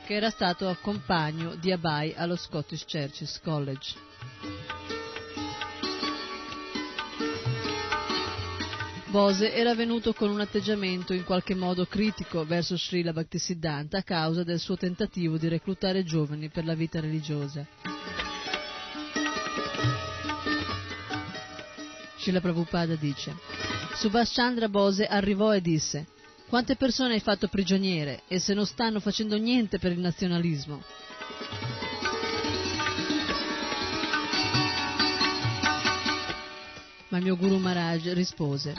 che 0.06 0.14
era 0.14 0.30
stato 0.30 0.78
compagno 0.80 1.56
di 1.56 1.72
Abai 1.72 2.14
allo 2.16 2.36
Scottish 2.36 2.86
Churches 2.86 3.40
College. 3.42 3.96
Bose 9.08 9.52
era 9.52 9.74
venuto 9.74 10.14
con 10.14 10.30
un 10.30 10.40
atteggiamento 10.40 11.14
in 11.14 11.24
qualche 11.24 11.56
modo 11.56 11.88
critico 11.88 12.46
verso 12.46 12.78
Srila 12.78 13.14
Bhaktisiddhanta 13.14 13.98
a 13.98 14.04
causa 14.04 14.44
del 14.44 14.60
suo 14.60 14.78
tentativo 14.78 15.40
di 15.40 15.48
reclutare 15.48 16.04
giovani 16.04 16.50
per 16.50 16.66
la 16.66 16.76
vita 16.76 17.00
religiosa. 17.00 17.66
Srila 22.24 22.40
Prabhupada 22.40 22.96
dice, 22.96 23.36
Subhash 23.96 24.36
Chandra 24.36 24.70
Bose 24.70 25.06
arrivò 25.06 25.54
e 25.54 25.60
disse, 25.60 26.08
quante 26.48 26.78
persone 26.78 27.16
hai 27.16 27.20
fatto 27.20 27.50
prigioniere 27.50 28.22
e 28.30 28.40
se 28.40 28.54
non 28.54 28.66
stanno 28.66 29.02
facendo 29.02 29.36
niente 29.38 29.78
per 29.78 29.92
il 29.92 30.00
nazionalismo? 30.00 30.82
Ma 37.10 37.20
mio 37.20 37.36
Guru 37.36 37.58
Maharaj 37.58 38.14
rispose 38.14 38.74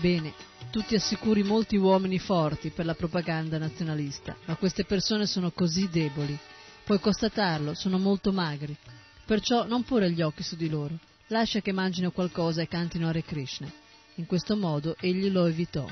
Bene, 0.00 0.32
tu 0.70 0.80
ti 0.80 0.94
assicuri 0.94 1.42
molti 1.42 1.76
uomini 1.76 2.18
forti 2.18 2.70
per 2.70 2.86
la 2.86 2.94
propaganda 2.94 3.58
nazionalista, 3.58 4.34
ma 4.46 4.56
queste 4.56 4.84
persone 4.86 5.26
sono 5.26 5.50
così 5.50 5.90
deboli. 5.90 6.38
Puoi 6.84 7.00
constatarlo, 7.00 7.72
sono 7.72 7.98
molto 7.98 8.30
magri. 8.30 8.76
Perciò 9.24 9.66
non 9.66 9.84
porre 9.84 10.10
gli 10.10 10.20
occhi 10.20 10.42
su 10.42 10.54
di 10.54 10.68
loro. 10.68 10.98
Lascia 11.28 11.60
che 11.60 11.72
mangino 11.72 12.10
qualcosa 12.10 12.60
e 12.60 12.68
cantino 12.68 13.08
Hare 13.08 13.22
Krishna. 13.22 13.72
In 14.16 14.26
questo 14.26 14.54
modo 14.54 14.94
egli 15.00 15.30
lo 15.30 15.46
evitò. 15.46 15.86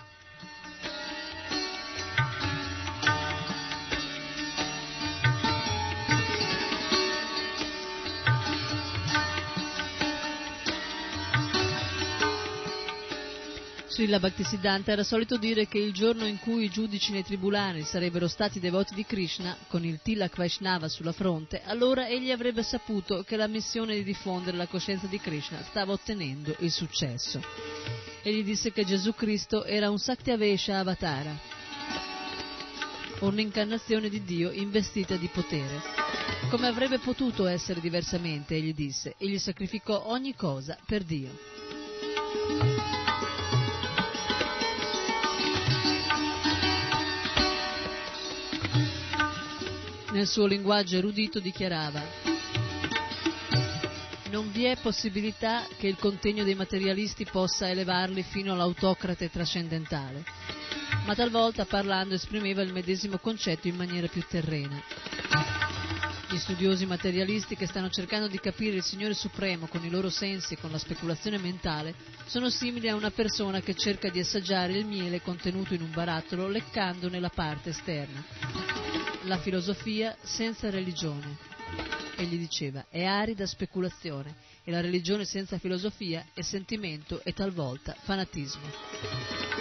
Srila 13.92 14.18
Bhaktisiddhanta 14.18 14.90
era 14.90 15.04
solito 15.04 15.36
dire 15.36 15.68
che 15.68 15.76
il 15.76 15.92
giorno 15.92 16.24
in 16.24 16.38
cui 16.38 16.64
i 16.64 16.70
giudici 16.70 17.12
nei 17.12 17.22
tribunali 17.22 17.82
sarebbero 17.82 18.26
stati 18.26 18.58
devoti 18.58 18.94
di 18.94 19.04
Krishna, 19.04 19.54
con 19.68 19.84
il 19.84 20.00
Tilak 20.02 20.34
Vaishnava 20.34 20.88
sulla 20.88 21.12
fronte, 21.12 21.60
allora 21.62 22.08
egli 22.08 22.30
avrebbe 22.30 22.62
saputo 22.62 23.22
che 23.22 23.36
la 23.36 23.48
missione 23.48 23.94
di 23.94 24.02
diffondere 24.02 24.56
la 24.56 24.66
coscienza 24.66 25.06
di 25.08 25.20
Krishna 25.20 25.62
stava 25.64 25.92
ottenendo 25.92 26.56
il 26.60 26.70
successo. 26.70 27.42
Egli 28.22 28.42
disse 28.42 28.72
che 28.72 28.86
Gesù 28.86 29.12
Cristo 29.14 29.62
era 29.64 29.90
un 29.90 29.98
Satyavesha 29.98 30.78
Avatara, 30.78 31.38
un'incarnazione 33.20 34.08
di 34.08 34.24
Dio 34.24 34.50
investita 34.52 35.16
di 35.16 35.28
potere. 35.28 35.82
Come 36.48 36.66
avrebbe 36.66 36.98
potuto 36.98 37.44
essere 37.44 37.78
diversamente, 37.80 38.54
egli 38.54 38.72
disse, 38.72 39.16
egli 39.18 39.38
sacrificò 39.38 40.04
ogni 40.06 40.34
cosa 40.34 40.78
per 40.86 41.02
Dio. 41.02 41.30
Nel 50.12 50.26
suo 50.26 50.46
linguaggio 50.46 50.96
erudito 50.96 51.40
dichiarava 51.40 52.32
non 54.32 54.50
vi 54.50 54.64
è 54.64 54.78
possibilità 54.80 55.66
che 55.76 55.88
il 55.88 55.98
contegno 55.98 56.42
dei 56.42 56.54
materialisti 56.54 57.26
possa 57.30 57.68
elevarli 57.68 58.22
fino 58.22 58.54
all'autocrate 58.54 59.30
trascendentale, 59.30 60.24
ma 61.04 61.14
talvolta 61.14 61.66
parlando 61.66 62.14
esprimeva 62.14 62.62
il 62.62 62.72
medesimo 62.72 63.18
concetto 63.18 63.68
in 63.68 63.76
maniera 63.76 64.06
più 64.06 64.24
terrena. 64.26 64.82
Gli 66.30 66.38
studiosi 66.38 66.86
materialisti 66.86 67.56
che 67.56 67.66
stanno 67.66 67.90
cercando 67.90 68.26
di 68.26 68.40
capire 68.40 68.76
il 68.76 68.82
Signore 68.82 69.12
Supremo 69.12 69.66
con 69.66 69.84
i 69.84 69.90
loro 69.90 70.08
sensi 70.08 70.54
e 70.54 70.58
con 70.58 70.70
la 70.70 70.78
speculazione 70.78 71.36
mentale 71.36 71.94
sono 72.24 72.48
simili 72.48 72.88
a 72.88 72.94
una 72.94 73.10
persona 73.10 73.60
che 73.60 73.74
cerca 73.74 74.08
di 74.08 74.18
assaggiare 74.18 74.78
il 74.78 74.86
miele 74.86 75.20
contenuto 75.20 75.74
in 75.74 75.82
un 75.82 75.90
barattolo 75.92 76.48
leccandone 76.48 77.20
la 77.20 77.28
parte 77.28 77.68
esterna 77.68 78.71
la 79.24 79.38
filosofia 79.38 80.16
senza 80.22 80.70
religione. 80.70 81.36
Egli 82.16 82.36
diceva, 82.36 82.86
è 82.88 83.04
arida 83.04 83.46
speculazione 83.46 84.34
e 84.64 84.70
la 84.70 84.80
religione 84.80 85.24
senza 85.24 85.58
filosofia 85.58 86.26
è 86.34 86.42
sentimento 86.42 87.20
e 87.22 87.32
talvolta 87.32 87.94
fanatismo. 88.00 89.51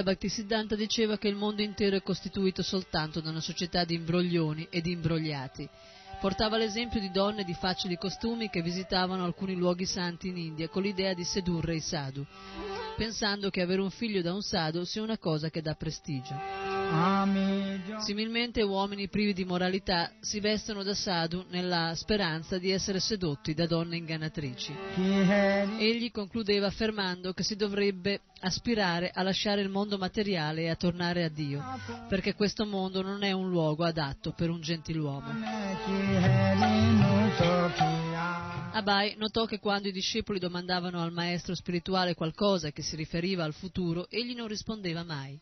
Srila 0.00 0.02
Bhaktisiddhanta 0.02 0.76
diceva 0.76 1.18
che 1.18 1.28
il 1.28 1.36
mondo 1.36 1.60
intero 1.60 1.94
è 1.94 2.02
costituito 2.02 2.62
soltanto 2.62 3.20
da 3.20 3.28
una 3.28 3.40
società 3.40 3.84
di 3.84 3.94
imbroglioni 3.94 4.66
e 4.70 4.80
di 4.80 4.92
imbrogliati. 4.92 5.68
Portava 6.20 6.56
l'esempio 6.56 7.00
di 7.00 7.10
donne 7.10 7.44
di 7.44 7.52
facili 7.54 7.96
costumi 7.96 8.48
che 8.48 8.62
visitavano 8.62 9.24
alcuni 9.24 9.54
luoghi 9.54 9.84
santi 9.84 10.28
in 10.28 10.38
India 10.38 10.68
con 10.68 10.82
l'idea 10.82 11.12
di 11.12 11.24
sedurre 11.24 11.76
i 11.76 11.80
sadhu, 11.80 12.24
pensando 12.96 13.50
che 13.50 13.60
avere 13.60 13.82
un 13.82 13.90
figlio 13.90 14.22
da 14.22 14.32
un 14.32 14.42
sadhu 14.42 14.84
sia 14.84 15.02
una 15.02 15.18
cosa 15.18 15.50
che 15.50 15.60
dà 15.60 15.74
prestigio. 15.74 16.79
Similmente 18.00 18.62
uomini 18.62 19.08
privi 19.08 19.32
di 19.32 19.44
moralità 19.44 20.10
si 20.20 20.40
vestono 20.40 20.82
da 20.82 20.94
sadhu 20.94 21.44
nella 21.48 21.94
speranza 21.94 22.58
di 22.58 22.70
essere 22.70 22.98
sedotti 22.98 23.54
da 23.54 23.66
donne 23.66 23.96
ingannatrici. 23.96 24.74
Egli 24.96 26.10
concludeva 26.10 26.66
affermando 26.66 27.32
che 27.32 27.44
si 27.44 27.54
dovrebbe 27.54 28.22
aspirare 28.40 29.10
a 29.14 29.22
lasciare 29.22 29.60
il 29.60 29.68
mondo 29.68 29.98
materiale 29.98 30.62
e 30.62 30.68
a 30.70 30.74
tornare 30.74 31.22
a 31.22 31.28
Dio, 31.28 31.62
perché 32.08 32.34
questo 32.34 32.66
mondo 32.66 33.02
non 33.02 33.22
è 33.22 33.30
un 33.30 33.48
luogo 33.48 33.84
adatto 33.84 34.32
per 34.32 34.50
un 34.50 34.60
gentiluomo. 34.60 35.28
Abai 38.72 39.14
notò 39.16 39.44
che 39.44 39.60
quando 39.60 39.88
i 39.88 39.92
discepoli 39.92 40.38
domandavano 40.38 41.00
al 41.00 41.12
maestro 41.12 41.54
spirituale 41.54 42.14
qualcosa 42.14 42.70
che 42.70 42.82
si 42.82 42.96
riferiva 42.96 43.44
al 43.44 43.54
futuro, 43.54 44.08
egli 44.08 44.34
non 44.34 44.48
rispondeva 44.48 45.04
mai 45.04 45.38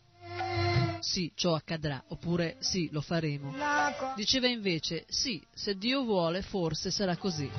sì, 1.00 1.32
ciò 1.34 1.54
accadrà, 1.54 2.02
oppure 2.08 2.56
sì, 2.58 2.88
lo 2.92 3.00
faremo. 3.00 3.54
Diceva 4.14 4.48
invece, 4.48 5.04
sì, 5.08 5.42
se 5.52 5.76
Dio 5.76 6.02
vuole, 6.04 6.42
forse 6.42 6.90
sarà 6.90 7.16
così. 7.16 7.50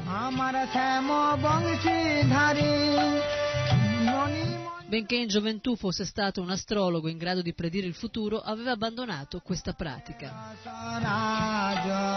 Benché 4.87 5.15
in 5.17 5.27
gioventù 5.27 5.75
fosse 5.75 6.03
stato 6.03 6.41
un 6.41 6.49
astrologo 6.49 7.07
in 7.09 7.17
grado 7.17 7.43
di 7.43 7.53
predire 7.53 7.85
il 7.85 7.93
futuro, 7.93 8.39
aveva 8.41 8.71
abbandonato 8.71 9.39
questa 9.39 9.73
pratica. 9.73 10.55
Radha 10.63 12.09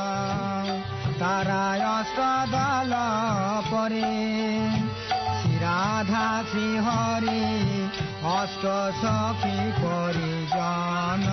अष्ट 8.24 8.64
सखी 8.96 9.72
परिजन। 9.72 11.24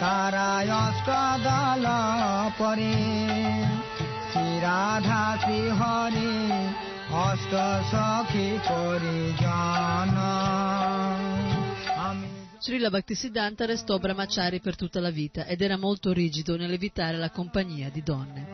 तारा 0.00 0.48
अष्ट 0.78 1.10
दल 1.44 1.86
परे 2.58 2.94
श्रीराधा 4.32 5.22
श्री 5.36 5.60
हरि 5.80 6.34
अष्ट 7.22 7.54
सखी 7.92 8.48
परिजन। 8.58 10.18
Srila 12.62 12.90
Bhaktisiddhanta 12.90 13.64
restò 13.64 13.98
brahmachari 13.98 14.60
per 14.60 14.76
tutta 14.76 15.00
la 15.00 15.10
vita 15.10 15.46
ed 15.46 15.62
era 15.62 15.76
molto 15.76 16.12
rigido 16.12 16.56
nell'evitare 16.56 17.16
la 17.16 17.28
compagnia 17.28 17.90
di 17.90 18.04
donne. 18.04 18.46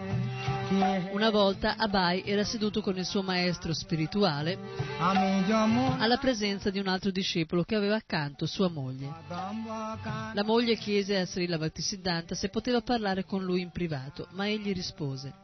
Una 1.12 1.28
volta 1.28 1.76
Abai 1.76 2.22
era 2.24 2.42
seduto 2.42 2.80
con 2.80 2.96
il 2.96 3.04
suo 3.04 3.22
maestro 3.22 3.74
spirituale 3.74 4.58
alla 4.98 6.16
presenza 6.16 6.70
di 6.70 6.78
un 6.78 6.88
altro 6.88 7.10
discepolo 7.10 7.64
che 7.64 7.74
aveva 7.74 7.96
accanto 7.96 8.46
sua 8.46 8.70
moglie. 8.70 9.12
La 9.28 10.42
moglie 10.42 10.76
chiese 10.76 11.18
a 11.18 11.26
Srila 11.26 11.58
Bhaktisiddhanta 11.58 12.34
se 12.34 12.48
poteva 12.48 12.80
parlare 12.80 13.26
con 13.26 13.44
lui 13.44 13.60
in 13.60 13.70
privato, 13.70 14.26
ma 14.30 14.48
egli 14.48 14.72
rispose 14.72 15.34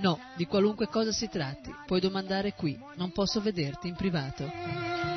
No, 0.00 0.18
di 0.36 0.44
qualunque 0.44 0.88
cosa 0.88 1.10
si 1.10 1.30
tratti, 1.30 1.74
puoi 1.86 2.00
domandare 2.00 2.52
qui, 2.52 2.78
non 2.96 3.12
posso 3.12 3.40
vederti 3.40 3.88
in 3.88 3.94
privato. 3.94 5.15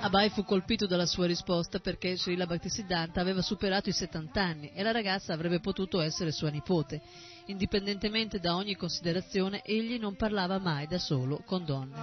Abai 0.00 0.30
fu 0.30 0.44
colpito 0.44 0.86
dalla 0.86 1.06
sua 1.06 1.26
risposta 1.26 1.78
perché 1.78 2.16
Srila 2.16 2.46
Bhaktisiddhanta 2.46 3.20
aveva 3.20 3.42
superato 3.42 3.88
i 3.88 3.92
70 3.92 4.42
anni 4.42 4.70
e 4.72 4.82
la 4.82 4.90
ragazza 4.90 5.32
avrebbe 5.32 5.60
potuto 5.60 6.00
essere 6.00 6.32
sua 6.32 6.50
nipote. 6.50 7.00
Indipendentemente 7.48 8.38
da 8.40 8.54
ogni 8.54 8.76
considerazione, 8.76 9.62
egli 9.64 9.98
non 9.98 10.16
parlava 10.16 10.58
mai 10.58 10.86
da 10.86 10.98
solo 10.98 11.42
con 11.46 11.64
donne. 11.64 11.96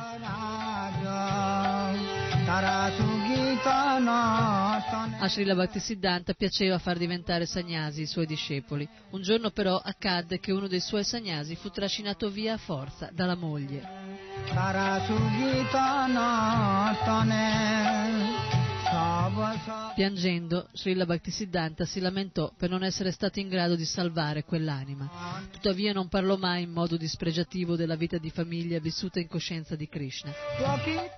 A 5.19 5.27
Srila 5.29 5.53
Bhaktisiddhanta 5.53 6.33
piaceva 6.33 6.79
far 6.79 6.97
diventare 6.97 7.45
sagnasi 7.45 8.01
i 8.01 8.07
suoi 8.07 8.25
discepoli. 8.25 8.89
Un 9.11 9.21
giorno 9.21 9.51
però 9.51 9.77
accadde 9.77 10.39
che 10.39 10.51
uno 10.51 10.67
dei 10.67 10.79
suoi 10.79 11.03
sagnasi 11.03 11.55
fu 11.55 11.69
trascinato 11.69 12.29
via 12.31 12.53
a 12.53 12.57
forza 12.57 13.09
dalla 13.13 13.35
moglie. 13.35 13.83
Piangendo, 19.93 20.69
Srila 20.71 21.05
Bhaktisiddhanta 21.05 21.85
si 21.85 21.99
lamentò 21.99 22.53
per 22.55 22.69
non 22.69 22.83
essere 22.83 23.11
stato 23.11 23.39
in 23.39 23.49
grado 23.49 23.75
di 23.75 23.83
salvare 23.83 24.43
quell'anima. 24.43 25.43
Tuttavia 25.51 25.91
non 25.91 26.07
parlò 26.07 26.37
mai 26.37 26.63
in 26.63 26.71
modo 26.71 26.95
dispregiativo 26.95 27.75
della 27.75 27.95
vita 27.95 28.17
di 28.17 28.29
famiglia 28.29 28.79
vissuta 28.79 29.19
in 29.19 29.27
coscienza 29.27 29.75
di 29.75 29.89
Krishna. 29.89 30.31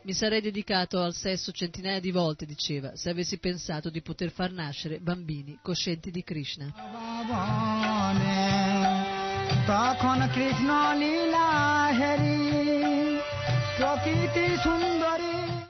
Mi 0.04 0.14
sarei 0.14 0.42
dedicato 0.42 1.02
al 1.02 1.14
sesso 1.14 1.52
centinaia 1.52 2.00
di 2.00 2.12
volte, 2.12 2.46
diceva, 2.46 2.96
se 2.96 3.10
avessi 3.10 3.38
pensato 3.38 3.90
di 3.90 4.02
poter 4.02 4.32
far 4.32 4.52
nascere 4.52 5.00
bambini 5.00 5.60
coscienti 5.62 6.10
di 6.10 6.24
Krishna. 6.24 6.74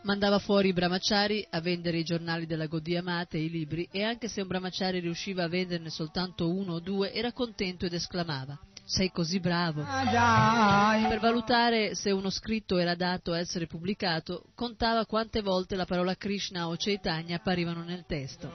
Mandava 0.07 0.39
fuori 0.39 0.69
i 0.69 0.73
brahmachari 0.73 1.45
a 1.49 1.59
vendere 1.59 1.97
i 1.97 2.03
giornali 2.05 2.45
della 2.45 2.67
Gaudia 2.67 3.03
Mate 3.03 3.35
e 3.35 3.43
i 3.43 3.49
libri 3.49 3.89
e 3.91 4.03
anche 4.03 4.29
se 4.29 4.39
un 4.39 4.47
brahmachari 4.47 5.01
riusciva 5.01 5.43
a 5.43 5.49
venderne 5.49 5.89
soltanto 5.89 6.49
uno 6.49 6.75
o 6.75 6.79
due 6.79 7.11
era 7.11 7.33
contento 7.33 7.85
ed 7.85 7.91
esclamava 7.91 8.57
sei 8.87 9.11
così 9.11 9.41
bravo. 9.41 9.83
Per 9.83 11.19
valutare 11.19 11.93
se 11.93 12.09
uno 12.11 12.29
scritto 12.29 12.77
era 12.77 12.91
adatto 12.91 13.33
a 13.33 13.39
essere 13.39 13.67
pubblicato, 13.67 14.45
contava 14.55 15.05
quante 15.05 15.41
volte 15.41 15.75
la 15.75 15.85
parola 15.85 16.15
Krishna 16.15 16.69
o 16.69 16.75
Chaitanya 16.77 17.35
apparivano 17.35 17.83
nel 17.83 18.05
testo. 18.07 18.49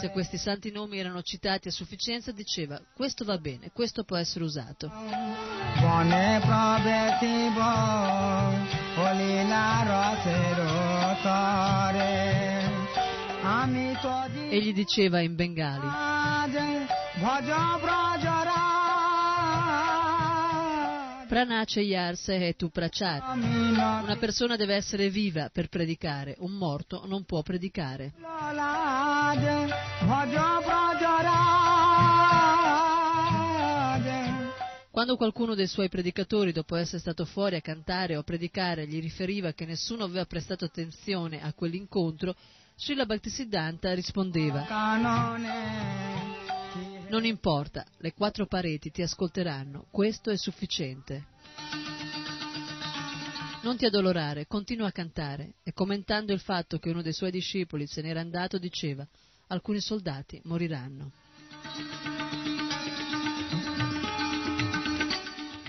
Se 0.00 0.10
questi 0.10 0.36
santi 0.36 0.70
nomi 0.70 0.98
erano 0.98 1.22
citati 1.22 1.68
a 1.68 1.70
sufficienza, 1.70 2.30
diceva 2.30 2.78
questo 2.94 3.24
va 3.24 3.38
bene, 3.38 3.70
questo 3.72 4.04
può 4.04 4.16
essere 4.18 4.44
usato. 4.44 4.92
Egli 14.50 14.72
diceva 14.74 15.20
in 15.20 15.34
bengali 15.34 15.88
Pranace 21.26 21.80
Yarse 21.80 22.54
tu 22.54 22.70
prachar. 22.70 23.36
Una 23.36 24.16
persona 24.18 24.56
deve 24.56 24.74
essere 24.74 25.10
viva 25.10 25.50
per 25.52 25.68
predicare, 25.68 26.36
un 26.38 26.52
morto 26.52 27.04
non 27.06 27.24
può 27.24 27.42
predicare. 27.42 28.12
Quando 34.90 35.16
qualcuno 35.16 35.54
dei 35.54 35.66
suoi 35.66 35.90
predicatori, 35.90 36.52
dopo 36.52 36.74
essere 36.76 37.00
stato 37.00 37.26
fuori 37.26 37.56
a 37.56 37.60
cantare 37.60 38.16
o 38.16 38.20
a 38.20 38.22
predicare, 38.22 38.86
gli 38.86 39.00
riferiva 39.00 39.52
che 39.52 39.66
nessuno 39.66 40.04
aveva 40.04 40.24
prestato 40.24 40.64
attenzione 40.64 41.42
a 41.42 41.52
quell'incontro, 41.52 42.34
Srila 42.76 43.04
Bhaktisiddhanta 43.04 43.92
rispondeva 43.94 44.64
non 47.08 47.24
importa, 47.24 47.84
le 47.98 48.12
quattro 48.12 48.46
pareti 48.46 48.90
ti 48.90 49.02
ascolteranno, 49.02 49.86
questo 49.90 50.30
è 50.30 50.36
sufficiente. 50.36 51.26
Non 53.62 53.76
ti 53.76 53.84
addolorare, 53.84 54.46
continua 54.46 54.88
a 54.88 54.92
cantare 54.92 55.54
e 55.62 55.72
commentando 55.72 56.32
il 56.32 56.40
fatto 56.40 56.78
che 56.78 56.90
uno 56.90 57.02
dei 57.02 57.12
suoi 57.12 57.30
discepoli 57.30 57.86
se 57.86 58.02
n'era 58.02 58.20
andato 58.20 58.58
diceva 58.58 59.06
alcuni 59.48 59.80
soldati 59.80 60.40
moriranno. 60.44 61.10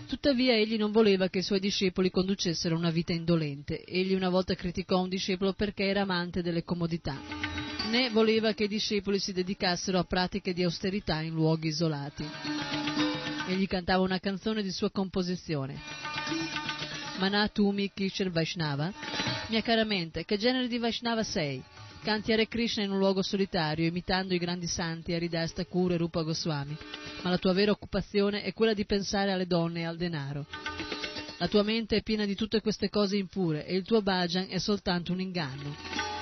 Tuttavia 0.07 0.55
egli 0.55 0.77
non 0.77 0.91
voleva 0.91 1.29
che 1.29 1.39
i 1.39 1.43
suoi 1.43 1.59
discepoli 1.59 2.09
conducessero 2.09 2.75
una 2.75 2.89
vita 2.89 3.13
indolente. 3.13 3.83
Egli 3.83 4.13
una 4.13 4.29
volta 4.29 4.55
criticò 4.55 5.01
un 5.01 5.09
discepolo 5.09 5.53
perché 5.53 5.85
era 5.85 6.01
amante 6.01 6.41
delle 6.41 6.63
comodità 6.63 7.57
né 7.89 8.09
voleva 8.09 8.53
che 8.53 8.65
i 8.65 8.67
discepoli 8.67 9.19
si 9.19 9.31
dedicassero 9.31 9.97
a 9.97 10.03
pratiche 10.03 10.53
di 10.53 10.63
austerità 10.63 11.21
in 11.21 11.33
luoghi 11.33 11.69
isolati. 11.69 12.27
Egli 13.47 13.67
cantava 13.67 14.03
una 14.03 14.19
canzone 14.19 14.61
di 14.61 14.71
sua 14.71 14.91
composizione. 14.91 15.79
Manatumi 17.19 17.91
Kishar 17.93 18.29
Vaishnava? 18.29 18.91
Mia 19.47 19.61
cara 19.61 19.85
mente, 19.85 20.25
che 20.25 20.38
genere 20.38 20.67
di 20.67 20.77
Vaishnava 20.77 21.23
sei? 21.23 21.63
Canti 22.03 22.31
Hare 22.31 22.47
Krishna 22.47 22.83
in 22.83 22.91
un 22.91 22.99
luogo 22.99 23.21
solitario, 23.21 23.85
imitando 23.85 24.33
i 24.33 24.38
grandi 24.38 24.67
santi 24.67 25.13
Haridas 25.13 25.53
Thakur 25.53 25.93
e 25.93 25.97
Rupa 25.97 26.21
Goswami, 26.21 26.77
ma 27.21 27.29
la 27.29 27.38
tua 27.38 27.53
vera 27.53 27.71
occupazione 27.71 28.43
è 28.43 28.53
quella 28.53 28.73
di 28.73 28.85
pensare 28.85 29.31
alle 29.31 29.47
donne 29.47 29.81
e 29.81 29.85
al 29.85 29.97
denaro. 29.97 30.45
La 31.38 31.47
tua 31.47 31.63
mente 31.63 31.97
è 31.97 32.03
piena 32.03 32.25
di 32.25 32.35
tutte 32.35 32.61
queste 32.61 32.89
cose 32.89 33.17
impure 33.17 33.65
e 33.65 33.75
il 33.75 33.83
tuo 33.83 34.01
bhajan 34.01 34.47
è 34.49 34.57
soltanto 34.57 35.11
un 35.11 35.21
inganno. 35.21 36.16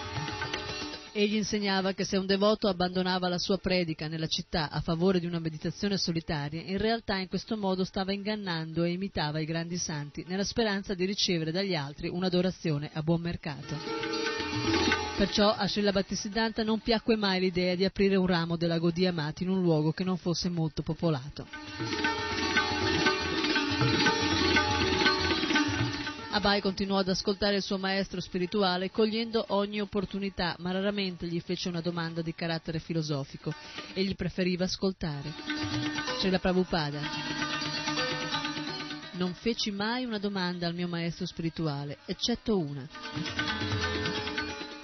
Egli 1.17 1.35
insegnava 1.35 1.93
che 1.93 2.03
se 2.03 2.17
un 2.17 2.25
devoto 2.25 2.67
abbandonava 2.67 3.29
la 3.29 3.37
sua 3.37 3.57
predica 3.57 4.09
nella 4.09 4.27
città 4.27 4.69
a 4.69 4.81
favore 4.81 5.21
di 5.21 5.25
una 5.25 5.39
meditazione 5.39 5.95
solitaria, 5.95 6.61
in 6.61 6.77
realtà 6.77 7.15
in 7.15 7.29
questo 7.29 7.55
modo 7.55 7.85
stava 7.85 8.11
ingannando 8.11 8.83
e 8.83 8.91
imitava 8.91 9.39
i 9.39 9.45
grandi 9.45 9.77
santi, 9.77 10.25
nella 10.27 10.43
speranza 10.43 10.93
di 10.93 11.05
ricevere 11.05 11.53
dagli 11.53 11.73
altri 11.73 12.09
un'adorazione 12.09 12.89
a 12.91 13.01
buon 13.01 13.21
mercato. 13.21 13.77
Perciò 15.15 15.55
a 15.55 15.65
Srila 15.69 15.93
Bhattisiddhanta 15.93 16.63
non 16.63 16.81
piacque 16.81 17.15
mai 17.15 17.39
l'idea 17.39 17.75
di 17.75 17.85
aprire 17.85 18.17
un 18.17 18.27
ramo 18.27 18.57
della 18.57 18.77
Godia 18.77 19.13
Mati 19.13 19.43
in 19.43 19.49
un 19.51 19.61
luogo 19.61 19.93
che 19.93 20.03
non 20.03 20.17
fosse 20.17 20.49
molto 20.49 20.81
popolato. 20.81 21.47
Abai 26.35 26.59
continuò 26.59 26.97
ad 26.97 27.07
ascoltare 27.07 27.55
il 27.55 27.61
suo 27.61 27.77
maestro 27.77 28.19
spirituale 28.19 28.91
cogliendo 28.91 29.45
ogni 29.49 29.79
opportunità, 29.79 30.53
ma 30.59 30.71
raramente 30.73 31.27
gli 31.27 31.39
fece 31.39 31.69
una 31.69 31.79
domanda 31.79 32.21
di 32.21 32.35
carattere 32.35 32.79
filosofico. 32.79 33.53
Egli 33.93 34.17
preferiva 34.17 34.65
ascoltare. 34.65 35.33
C'è 36.19 36.29
la 36.29 36.39
Prabhupada. 36.39 36.99
Non 39.13 39.33
feci 39.33 39.71
mai 39.71 40.03
una 40.03 40.19
domanda 40.19 40.67
al 40.67 40.75
mio 40.75 40.89
maestro 40.89 41.25
spirituale, 41.25 41.99
eccetto 42.05 42.59
una. 42.59 42.85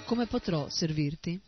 Come 0.06 0.24
potrò 0.24 0.70
servirti? 0.70 1.38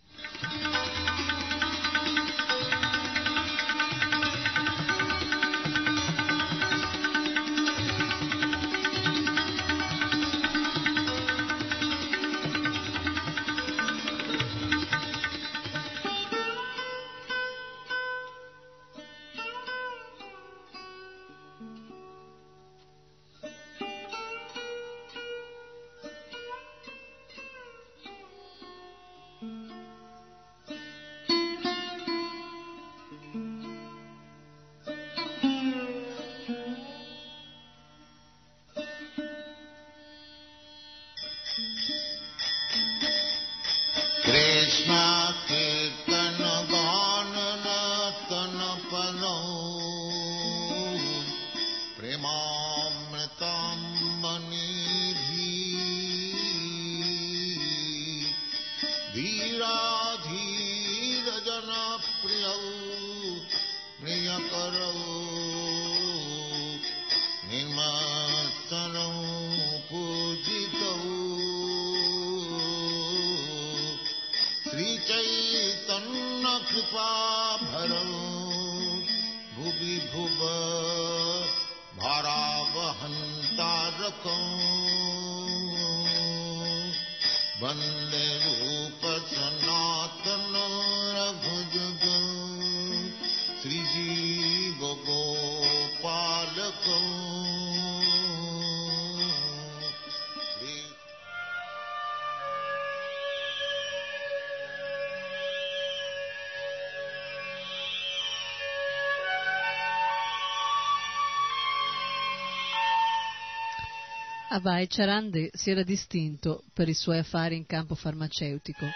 Abai 114.55 114.87
Charande 114.87 115.51
si 115.53 115.73
era 115.73 115.83
distinto 115.83 116.63
per 116.73 116.89
i 116.89 116.95
suoi 116.95 117.19
affari 117.19 117.57
in 117.57 117.67
campo 117.67 117.97
farmaceutico. 117.97 118.87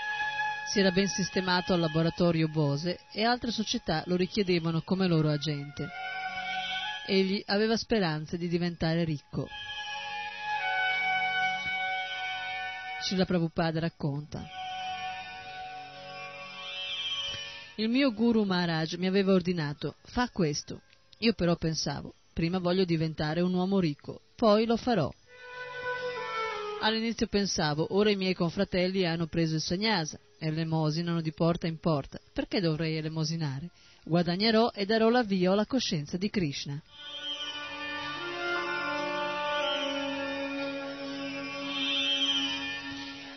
Si 0.70 0.78
era 0.78 0.92
ben 0.92 1.08
sistemato 1.08 1.72
al 1.72 1.80
laboratorio 1.80 2.46
Bose 2.46 3.00
e 3.12 3.24
altre 3.24 3.50
società 3.50 4.04
lo 4.06 4.14
richiedevano 4.14 4.82
come 4.82 5.08
loro 5.08 5.28
agente. 5.30 5.88
Egli 7.08 7.42
aveva 7.46 7.76
speranze 7.76 8.38
di 8.38 8.46
diventare 8.46 9.02
ricco. 9.02 9.48
Srila 13.02 13.24
Prabhupada 13.24 13.80
racconta. 13.80 14.46
Il 17.74 17.88
mio 17.88 18.12
guru 18.12 18.44
Maharaj 18.44 18.94
mi 18.94 19.08
aveva 19.08 19.32
ordinato, 19.32 19.96
fa 20.04 20.28
questo. 20.28 20.82
Io 21.18 21.32
però 21.32 21.56
pensavo, 21.56 22.14
prima 22.32 22.60
voglio 22.60 22.84
diventare 22.84 23.40
un 23.40 23.54
uomo 23.54 23.80
ricco, 23.80 24.20
poi 24.36 24.64
lo 24.64 24.76
farò. 24.76 25.12
All'inizio 26.80 27.26
pensavo, 27.26 27.88
ora 27.90 28.08
i 28.08 28.16
miei 28.16 28.34
confratelli 28.34 29.04
hanno 29.04 29.26
preso 29.26 29.56
il 29.56 29.60
sagnasa 29.60 30.18
e 30.38 30.46
elemosinano 30.46 31.20
di 31.20 31.32
porta 31.32 31.66
in 31.66 31.78
porta, 31.78 32.20
perché 32.32 32.60
dovrei 32.60 32.96
elemosinare? 32.96 33.70
Guadagnerò 34.04 34.70
e 34.72 34.86
darò 34.86 35.08
l'avvio 35.08 35.52
alla 35.52 35.66
coscienza 35.66 36.16
di 36.16 36.30
Krishna. 36.30 36.80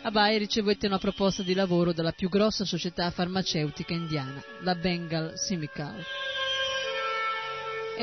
Abai 0.04 0.38
ricevette 0.38 0.86
una 0.86 0.98
proposta 0.98 1.42
di 1.42 1.54
lavoro 1.54 1.92
dalla 1.92 2.12
più 2.12 2.28
grossa 2.28 2.64
società 2.64 3.10
farmaceutica 3.10 3.92
indiana, 3.92 4.42
la 4.60 4.74
Bengal 4.76 5.32
Simical. 5.36 6.04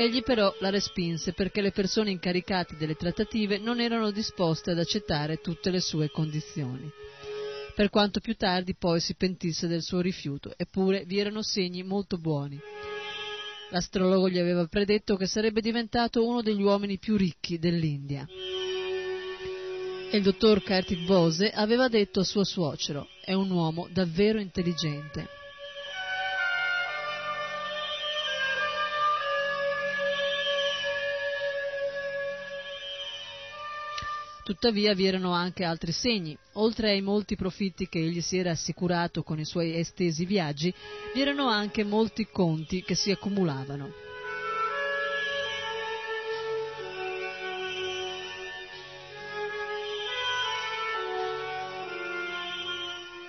Egli 0.00 0.22
però 0.22 0.50
la 0.60 0.70
respinse 0.70 1.34
perché 1.34 1.60
le 1.60 1.72
persone 1.72 2.10
incaricate 2.10 2.74
delle 2.78 2.94
trattative 2.94 3.58
non 3.58 3.80
erano 3.80 4.10
disposte 4.10 4.70
ad 4.70 4.78
accettare 4.78 5.42
tutte 5.42 5.70
le 5.70 5.80
sue 5.80 6.10
condizioni. 6.10 6.90
Per 7.74 7.90
quanto 7.90 8.18
più 8.18 8.34
tardi 8.34 8.74
poi 8.74 8.98
si 8.98 9.14
pentisse 9.14 9.66
del 9.66 9.82
suo 9.82 10.00
rifiuto, 10.00 10.54
eppure 10.56 11.04
vi 11.04 11.18
erano 11.18 11.42
segni 11.42 11.82
molto 11.82 12.16
buoni. 12.16 12.58
L'astrologo 13.68 14.30
gli 14.30 14.38
aveva 14.38 14.64
predetto 14.64 15.16
che 15.16 15.26
sarebbe 15.26 15.60
diventato 15.60 16.26
uno 16.26 16.40
degli 16.40 16.62
uomini 16.62 16.96
più 16.96 17.18
ricchi 17.18 17.58
dell'India. 17.58 18.26
E 20.10 20.16
il 20.16 20.22
dottor 20.22 20.62
Kartik 20.62 21.04
Bose 21.04 21.50
aveva 21.50 21.88
detto 21.88 22.20
a 22.20 22.24
suo 22.24 22.42
suocero, 22.42 23.06
è 23.22 23.34
un 23.34 23.50
uomo 23.50 23.86
davvero 23.92 24.40
intelligente. 24.40 25.39
Tuttavia 34.50 34.94
vi 34.94 35.06
erano 35.06 35.30
anche 35.30 35.62
altri 35.62 35.92
segni. 35.92 36.36
Oltre 36.54 36.90
ai 36.90 37.00
molti 37.02 37.36
profitti 37.36 37.88
che 37.88 38.00
egli 38.00 38.20
si 38.20 38.36
era 38.36 38.50
assicurato 38.50 39.22
con 39.22 39.38
i 39.38 39.44
suoi 39.44 39.76
estesi 39.76 40.24
viaggi, 40.24 40.74
vi 41.14 41.20
erano 41.20 41.46
anche 41.46 41.84
molti 41.84 42.26
conti 42.26 42.82
che 42.82 42.96
si 42.96 43.12
accumulavano. 43.12 43.92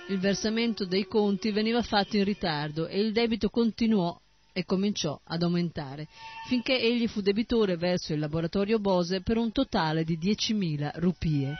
Il 0.08 0.18
versamento 0.18 0.84
dei 0.84 1.06
conti 1.06 1.52
veniva 1.52 1.82
fatto 1.82 2.16
in 2.16 2.24
ritardo 2.24 2.88
e 2.88 2.98
il 2.98 3.12
debito 3.12 3.48
continuò 3.48 4.21
e 4.52 4.64
cominciò 4.64 5.18
ad 5.24 5.42
aumentare, 5.42 6.08
finché 6.48 6.78
egli 6.78 7.08
fu 7.08 7.20
debitore 7.20 7.76
verso 7.76 8.12
il 8.12 8.18
laboratorio 8.18 8.78
Bose 8.78 9.22
per 9.22 9.36
un 9.36 9.52
totale 9.52 10.04
di 10.04 10.18
10.000 10.18 10.92
rupie. 10.94 11.54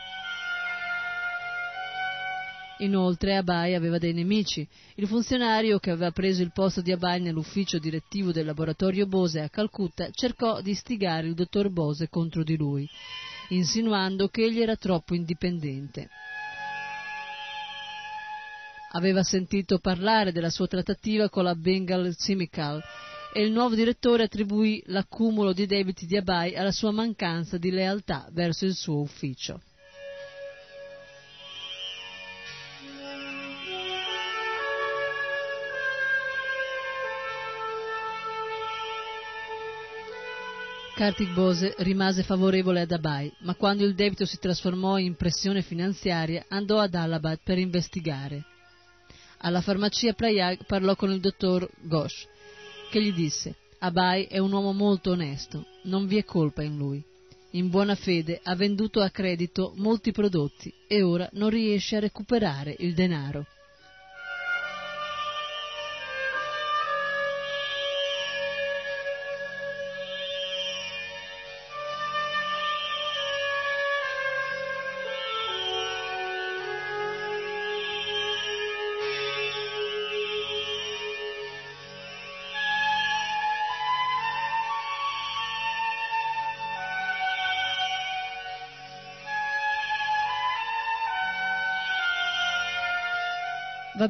Inoltre 2.79 3.37
Abai 3.37 3.75
aveva 3.75 3.99
dei 3.99 4.13
nemici. 4.13 4.67
Il 4.97 5.07
funzionario 5.07 5.79
che 5.79 5.91
aveva 5.91 6.11
preso 6.11 6.43
il 6.43 6.51
posto 6.53 6.81
di 6.81 6.91
Abai 6.91 7.21
nell'ufficio 7.21 7.79
direttivo 7.79 8.33
del 8.33 8.45
laboratorio 8.45 9.07
Bose 9.07 9.41
a 9.41 9.49
Calcutta 9.49 10.11
cercò 10.11 10.61
di 10.61 10.71
istigare 10.71 11.29
il 11.29 11.35
dottor 11.35 11.71
Bose 11.71 12.09
contro 12.09 12.43
di 12.43 12.57
lui, 12.57 12.89
insinuando 13.51 14.29
che 14.29 14.45
egli 14.45 14.61
era 14.61 14.75
troppo 14.75 15.15
indipendente. 15.15 16.09
Aveva 18.95 19.23
sentito 19.23 19.79
parlare 19.79 20.33
della 20.33 20.51
sua 20.51 20.67
trattativa 20.67 21.31
con 21.31 21.45
la 21.45 21.55
Bengal 21.55 22.15
Chemical 22.15 22.83
e 23.33 23.43
il 23.43 23.51
nuovo 23.51 23.75
direttore 23.75 24.25
attribuì 24.25 24.83
l'accumulo 24.87 25.55
di 25.55 25.65
debiti 25.65 26.05
di 26.05 26.19
Abai 26.19 26.55
alla 26.55 26.73
sua 26.73 26.91
mancanza 26.91 27.57
di 27.57 27.71
lealtà 27.71 28.29
verso 28.33 28.67
il 28.67 28.75
suo 28.75 29.01
ufficio. 29.01 29.63
Kartik 40.95 41.33
Bose 41.33 41.75
rimase 41.79 42.23
favorevole 42.23 42.83
ad 42.83 42.93
Abai, 42.93 43.33
ma 43.41 43.55
quando 43.55 43.85
il 43.85 43.95
debito 43.95 44.27
si 44.27 44.39
trasformò 44.39 44.99
in 44.99 45.17
pressione 45.17 45.63
finanziaria 45.63 46.45
andò 46.49 46.79
ad 46.79 46.95
Allahabad 46.95 47.41
per 47.43 47.57
investigare. 47.57 48.52
Alla 49.45 49.61
farmacia 49.61 50.13
Prayag 50.13 50.67
parlò 50.67 50.95
con 50.95 51.11
il 51.11 51.19
dottor 51.19 51.69
Ghosh, 51.81 52.29
che 52.91 53.03
gli 53.03 53.13
disse 53.13 53.57
Abai 53.79 54.27
è 54.27 54.39
un 54.39 54.53
uomo 54.53 54.73
molto 54.73 55.11
onesto, 55.11 55.67
non 55.83 56.07
vi 56.07 56.17
è 56.17 56.25
colpa 56.25 56.63
in 56.63 56.77
lui. 56.77 57.03
In 57.55 57.69
buona 57.69 57.97
fede 57.97 58.39
ha 58.41 58.55
venduto 58.55 59.01
a 59.01 59.11
credito 59.11 59.73
molti 59.77 60.13
prodotti 60.13 60.73
e 60.87 61.03
ora 61.03 61.29
non 61.33 61.51
riesce 61.51 61.97
a 61.97 62.01
recuperare 62.01 62.77
il 62.79 62.95
denaro. 62.95 63.47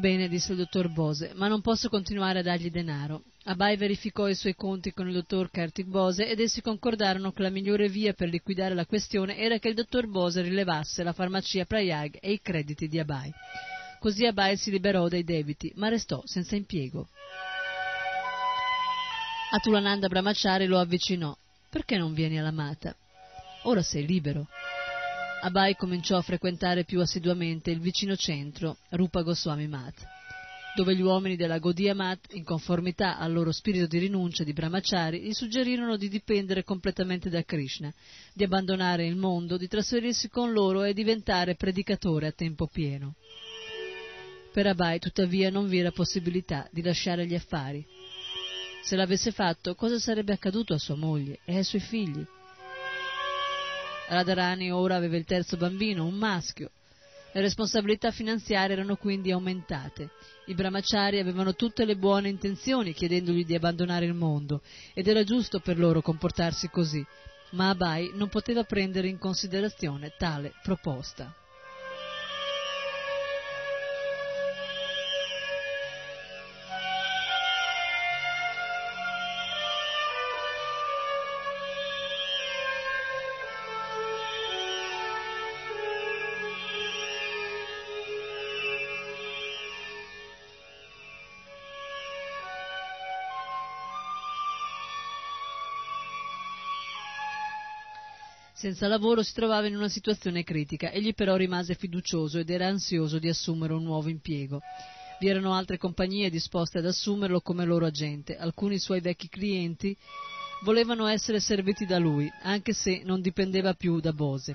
Bene, 0.02 0.28
disse 0.28 0.50
il 0.50 0.58
dottor 0.58 0.88
Bose, 0.88 1.30
ma 1.36 1.46
non 1.46 1.60
posso 1.60 1.88
continuare 1.88 2.40
a 2.40 2.42
dargli 2.42 2.72
denaro. 2.72 3.22
Abai 3.44 3.76
verificò 3.76 4.28
i 4.28 4.34
suoi 4.34 4.56
conti 4.56 4.92
con 4.92 5.06
il 5.06 5.14
dottor 5.14 5.48
Kartik 5.48 5.86
Bose 5.86 6.28
ed 6.28 6.40
essi 6.40 6.60
concordarono 6.60 7.30
che 7.30 7.42
la 7.42 7.50
migliore 7.50 7.88
via 7.88 8.12
per 8.12 8.28
liquidare 8.28 8.74
la 8.74 8.84
questione 8.84 9.36
era 9.36 9.58
che 9.58 9.68
il 9.68 9.76
dottor 9.76 10.08
Bose 10.08 10.42
rilevasse 10.42 11.04
la 11.04 11.12
farmacia 11.12 11.64
Prayag 11.66 12.18
e 12.20 12.32
i 12.32 12.40
crediti 12.42 12.88
di 12.88 12.98
Abai. 12.98 13.32
Così 14.00 14.26
Abai 14.26 14.56
si 14.56 14.72
liberò 14.72 15.06
dai 15.06 15.22
debiti, 15.22 15.70
ma 15.76 15.88
restò 15.88 16.20
senza 16.24 16.56
impiego. 16.56 17.06
Atulananda 19.52 20.08
Brahmachari 20.08 20.66
lo 20.66 20.80
avvicinò. 20.80 21.36
Perché 21.70 21.96
non 21.96 22.12
vieni 22.12 22.40
alla 22.40 22.50
mata? 22.50 22.94
Ora 23.62 23.82
sei 23.82 24.04
libero. 24.04 24.48
Abai 25.44 25.74
cominciò 25.74 26.16
a 26.16 26.22
frequentare 26.22 26.84
più 26.84 27.00
assiduamente 27.00 27.72
il 27.72 27.80
vicino 27.80 28.14
centro, 28.14 28.76
Rupa 28.90 29.22
Goswami 29.22 29.66
Mat, 29.66 30.06
dove 30.76 30.94
gli 30.94 31.00
uomini 31.00 31.34
della 31.34 31.58
Godia 31.58 31.96
Mat, 31.96 32.32
in 32.34 32.44
conformità 32.44 33.18
al 33.18 33.32
loro 33.32 33.50
spirito 33.50 33.86
di 33.86 33.98
rinuncia 33.98 34.44
di 34.44 34.52
Brahmachari, 34.52 35.20
gli 35.20 35.32
suggerirono 35.32 35.96
di 35.96 36.08
dipendere 36.08 36.62
completamente 36.62 37.28
da 37.28 37.42
Krishna, 37.42 37.92
di 38.32 38.44
abbandonare 38.44 39.04
il 39.04 39.16
mondo, 39.16 39.56
di 39.56 39.66
trasferirsi 39.66 40.28
con 40.28 40.52
loro 40.52 40.84
e 40.84 40.94
diventare 40.94 41.56
predicatore 41.56 42.28
a 42.28 42.32
tempo 42.32 42.68
pieno. 42.68 43.16
Per 44.52 44.64
Abai, 44.64 45.00
tuttavia, 45.00 45.50
non 45.50 45.66
vi 45.66 45.80
era 45.80 45.90
possibilità 45.90 46.68
di 46.70 46.82
lasciare 46.82 47.26
gli 47.26 47.34
affari. 47.34 47.84
Se 48.84 48.94
l'avesse 48.94 49.32
fatto, 49.32 49.74
cosa 49.74 49.98
sarebbe 49.98 50.34
accaduto 50.34 50.72
a 50.72 50.78
sua 50.78 50.94
moglie 50.94 51.40
e 51.44 51.56
ai 51.56 51.64
suoi 51.64 51.80
figli? 51.80 52.24
Radharani 54.12 54.70
ora 54.70 54.96
aveva 54.96 55.16
il 55.16 55.24
terzo 55.24 55.56
bambino, 55.56 56.04
un 56.04 56.14
maschio. 56.14 56.70
Le 57.32 57.40
responsabilità 57.40 58.10
finanziarie 58.10 58.74
erano 58.74 58.96
quindi 58.96 59.32
aumentate. 59.32 60.10
I 60.46 60.54
brahmachari 60.54 61.18
avevano 61.18 61.54
tutte 61.54 61.86
le 61.86 61.96
buone 61.96 62.28
intenzioni 62.28 62.92
chiedendogli 62.92 63.46
di 63.46 63.54
abbandonare 63.54 64.04
il 64.04 64.12
mondo 64.12 64.60
ed 64.92 65.08
era 65.08 65.24
giusto 65.24 65.60
per 65.60 65.78
loro 65.78 66.02
comportarsi 66.02 66.68
così, 66.68 67.02
ma 67.52 67.70
Abai 67.70 68.10
non 68.14 68.28
poteva 68.28 68.64
prendere 68.64 69.08
in 69.08 69.16
considerazione 69.16 70.12
tale 70.18 70.52
proposta. 70.62 71.34
Senza 98.62 98.86
lavoro 98.86 99.24
si 99.24 99.34
trovava 99.34 99.66
in 99.66 99.74
una 99.74 99.88
situazione 99.88 100.44
critica, 100.44 100.92
egli 100.92 101.14
però 101.14 101.34
rimase 101.34 101.74
fiducioso 101.74 102.38
ed 102.38 102.48
era 102.48 102.68
ansioso 102.68 103.18
di 103.18 103.28
assumere 103.28 103.72
un 103.72 103.82
nuovo 103.82 104.08
impiego. 104.08 104.60
Vi 105.18 105.26
erano 105.26 105.52
altre 105.52 105.78
compagnie 105.78 106.30
disposte 106.30 106.78
ad 106.78 106.86
assumerlo 106.86 107.40
come 107.40 107.64
loro 107.64 107.86
agente, 107.86 108.36
alcuni 108.36 108.78
suoi 108.78 109.00
vecchi 109.00 109.28
clienti 109.28 109.96
volevano 110.62 111.08
essere 111.08 111.40
serviti 111.40 111.86
da 111.86 111.98
lui, 111.98 112.30
anche 112.42 112.72
se 112.72 113.02
non 113.04 113.20
dipendeva 113.20 113.74
più 113.74 113.98
da 113.98 114.12
Bose. 114.12 114.54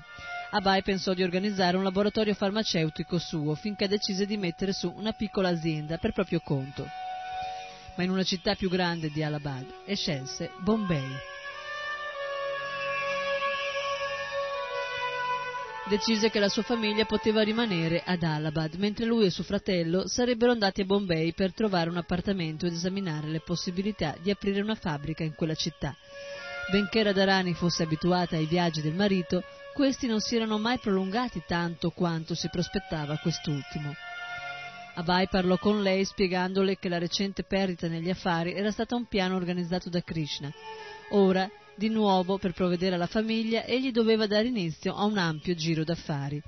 Abai 0.52 0.82
pensò 0.82 1.12
di 1.12 1.22
organizzare 1.22 1.76
un 1.76 1.82
laboratorio 1.82 2.32
farmaceutico 2.32 3.18
suo 3.18 3.54
finché 3.56 3.88
decise 3.88 4.24
di 4.24 4.38
mettere 4.38 4.72
su 4.72 4.90
una 4.96 5.12
piccola 5.12 5.50
azienda 5.50 5.98
per 5.98 6.12
proprio 6.12 6.40
conto. 6.40 6.86
Ma 7.94 8.04
in 8.04 8.08
una 8.08 8.24
città 8.24 8.54
più 8.54 8.70
grande 8.70 9.10
di 9.10 9.22
Allahabad 9.22 9.66
e 9.84 9.94
scelse 9.96 10.52
Bombay. 10.60 11.36
Decise 15.88 16.30
che 16.30 16.38
la 16.38 16.48
sua 16.48 16.62
famiglia 16.62 17.06
poteva 17.06 17.42
rimanere 17.42 18.02
ad 18.04 18.22
Allahabad, 18.22 18.74
mentre 18.74 19.06
lui 19.06 19.24
e 19.24 19.30
suo 19.30 19.42
fratello 19.42 20.06
sarebbero 20.06 20.52
andati 20.52 20.82
a 20.82 20.84
Bombay 20.84 21.32
per 21.32 21.54
trovare 21.54 21.88
un 21.88 21.96
appartamento 21.96 22.66
ed 22.66 22.74
esaminare 22.74 23.26
le 23.28 23.40
possibilità 23.40 24.14
di 24.20 24.30
aprire 24.30 24.60
una 24.60 24.74
fabbrica 24.74 25.24
in 25.24 25.34
quella 25.34 25.54
città. 25.54 25.96
Benché 26.70 27.02
Radharani 27.02 27.54
fosse 27.54 27.82
abituata 27.84 28.36
ai 28.36 28.44
viaggi 28.44 28.82
del 28.82 28.94
marito, 28.94 29.42
questi 29.72 30.06
non 30.06 30.20
si 30.20 30.36
erano 30.36 30.58
mai 30.58 30.78
prolungati 30.78 31.42
tanto 31.46 31.90
quanto 31.90 32.34
si 32.34 32.48
prospettava 32.50 33.16
quest'ultimo. 33.16 33.94
Abai 34.96 35.28
parlò 35.28 35.56
con 35.56 35.80
lei 35.80 36.04
spiegandole 36.04 36.76
che 36.76 36.88
la 36.88 36.98
recente 36.98 37.44
perdita 37.44 37.88
negli 37.88 38.10
affari 38.10 38.52
era 38.52 38.70
stata 38.70 38.94
un 38.94 39.06
piano 39.06 39.36
organizzato 39.36 39.88
da 39.88 40.02
Krishna. 40.02 40.52
Ora 41.10 41.48
di 41.78 41.88
nuovo, 41.88 42.38
per 42.38 42.52
provvedere 42.52 42.96
alla 42.96 43.06
famiglia, 43.06 43.64
egli 43.64 43.92
doveva 43.92 44.26
dare 44.26 44.48
inizio 44.48 44.94
a 44.94 45.04
un 45.04 45.16
ampio 45.16 45.54
giro 45.54 45.84
d'affari 45.84 46.42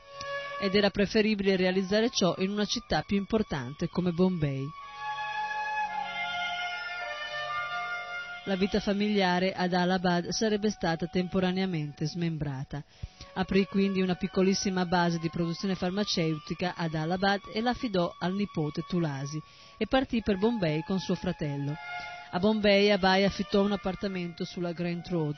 ed 0.61 0.75
era 0.75 0.91
preferibile 0.91 1.57
realizzare 1.57 2.11
ciò 2.11 2.35
in 2.39 2.51
una 2.51 2.67
città 2.67 3.03
più 3.03 3.17
importante 3.17 3.89
come 3.89 4.11
Bombay. 4.11 4.67
La 8.45 8.57
vita 8.57 8.81
familiare 8.81 9.53
ad 9.53 9.73
Allahabad 9.73 10.29
sarebbe 10.31 10.71
stata 10.71 11.07
temporaneamente 11.07 12.07
smembrata. 12.07 12.83
Aprì 13.35 13.65
quindi 13.67 14.01
una 14.01 14.17
piccolissima 14.17 14.87
base 14.87 15.19
di 15.19 15.31
produzione 15.31 15.77
farmaceutica 15.77 16.75
ad 16.75 16.95
Allahabad 16.95 17.41
e 17.55 17.61
l'affidò 17.61 18.13
al 18.19 18.35
nipote 18.35 18.83
Tulasi 18.89 19.41
e 19.77 19.87
partì 19.87 20.21
per 20.23 20.39
Bombay 20.39 20.83
con 20.85 20.99
suo 20.99 21.15
fratello. 21.15 21.77
A 22.33 22.39
Bombay 22.39 22.91
Abai 22.91 23.25
affittò 23.25 23.65
un 23.65 23.73
appartamento 23.73 24.45
sulla 24.45 24.71
Grant 24.71 25.09
Road 25.09 25.37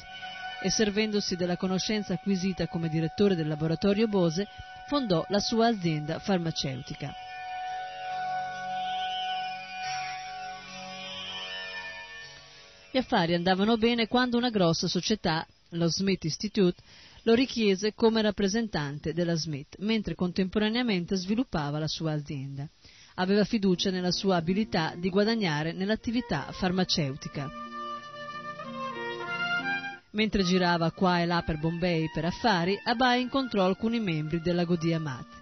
e 0.63 0.69
servendosi 0.69 1.37
della 1.37 1.57
conoscenza 1.57 2.13
acquisita 2.13 2.69
come 2.69 2.91
direttore 2.91 3.35
del 3.35 3.49
laboratorio 3.49 4.07
Bose, 4.09 4.47
fondò 4.89 5.25
la 5.29 5.39
sua 5.39 5.69
azienda 5.69 6.19
farmaceutica. 6.19 7.15
Gli 12.91 12.99
affari 12.99 13.33
andavano 13.33 13.79
bene 13.79 14.07
quando 14.07 14.37
una 14.37 14.51
grossa 14.51 14.87
società, 14.87 15.47
lo 15.71 15.89
Smith 15.89 16.25
Institute, 16.25 16.83
lo 17.23 17.33
richiese 17.33 17.95
come 17.95 18.21
rappresentante 18.21 19.15
della 19.15 19.35
Smith, 19.35 19.77
mentre 19.79 20.15
contemporaneamente 20.15 21.17
sviluppava 21.17 21.79
la 21.79 21.89
sua 21.89 22.13
azienda 22.13 22.69
aveva 23.15 23.45
fiducia 23.45 23.91
nella 23.91 24.11
sua 24.11 24.37
abilità 24.37 24.95
di 24.97 25.11
guadagnare 25.11 25.73
nell'attività 25.73 26.47
farmaceutica. 26.53 27.51
Mentre 30.13 30.43
girava 30.43 30.91
qua 30.91 31.21
e 31.21 31.27
là 31.27 31.43
per 31.43 31.59
Bombay 31.59 32.11
per 32.13 32.27
affari, 32.27 32.79
Abai 32.83 33.23
incontrò 33.23 33.65
alcuni 33.65 33.99
membri 33.99 34.41
della 34.41 34.65
Godia 34.65 35.01
Mat. 35.01 35.41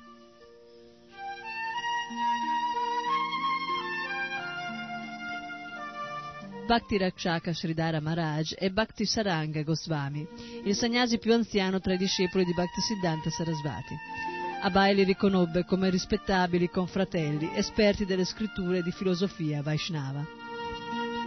Bhakti 6.71 6.99
Rakshaka 6.99 7.53
Sridhara 7.53 8.01
Maharaj 8.01 8.55
e 8.57 8.71
Bhakti 8.71 9.05
Saranga 9.05 9.61
Goswami, 9.63 10.25
il 10.63 10.77
sagnasi 10.77 11.19
più 11.19 11.33
anziano 11.33 11.81
tra 11.81 11.95
i 11.95 11.99
discepoli 11.99 12.45
di 12.45 12.55
Bhakti 12.55 12.81
Siddhanta 12.81 13.29
Sarasvati. 13.29 14.30
Abai 14.63 14.95
li 14.95 15.05
riconobbe 15.05 15.65
come 15.65 15.89
rispettabili 15.89 16.69
confratelli, 16.69 17.51
esperti 17.55 18.05
delle 18.05 18.27
scritture 18.27 18.83
di 18.83 18.93
filosofia 18.93 19.63
Vaishnava. 19.63 20.23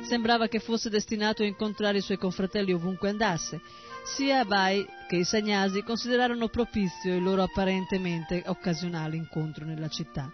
Sembrava 0.04 0.48
che 0.48 0.60
fosse 0.60 0.92
destinato 0.92 1.42
a 1.42 1.48
incontrare 1.48 1.98
i 1.98 2.02
suoi 2.02 2.18
confratelli 2.18 2.74
ovunque 2.74 3.10
andasse. 3.10 3.60
Sia 4.06 4.42
Abai 4.42 4.86
che 5.08 5.16
i 5.16 5.24
sagnasi 5.24 5.82
considerarono 5.82 6.48
propizio 6.48 7.16
il 7.16 7.24
loro 7.24 7.42
apparentemente 7.42 8.44
occasionale 8.46 9.16
incontro 9.16 9.66
nella 9.66 9.88
città. 9.88 10.32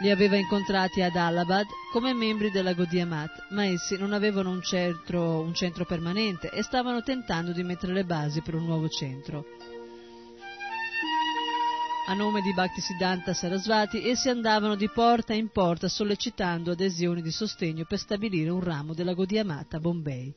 Li 0.00 0.10
aveva 0.10 0.36
incontrati 0.36 1.02
ad 1.02 1.16
Allahabad 1.16 1.66
come 1.92 2.14
membri 2.14 2.50
della 2.50 2.72
Godiamat, 2.72 3.48
ma 3.50 3.66
essi 3.66 3.98
non 3.98 4.14
avevano 4.14 4.48
un 4.48 4.62
centro, 4.62 5.40
un 5.40 5.52
centro 5.52 5.84
permanente 5.84 6.48
e 6.48 6.62
stavano 6.62 7.02
tentando 7.02 7.52
di 7.52 7.62
mettere 7.62 7.92
le 7.92 8.04
basi 8.04 8.40
per 8.40 8.54
un 8.54 8.64
nuovo 8.64 8.88
centro. 8.88 9.44
A 12.10 12.14
nome 12.14 12.42
di 12.42 12.52
Bhaktisiddhanta 12.52 13.32
Sarasvati, 13.32 14.04
essi 14.04 14.28
andavano 14.28 14.74
di 14.74 14.90
porta 14.90 15.32
in 15.32 15.46
porta 15.46 15.86
sollecitando 15.86 16.72
adesioni 16.72 17.22
di 17.22 17.30
sostegno 17.30 17.84
per 17.84 18.00
stabilire 18.00 18.50
un 18.50 18.58
ramo 18.58 18.94
della 18.94 19.14
Godiamata 19.14 19.78
Bombay. 19.78 20.34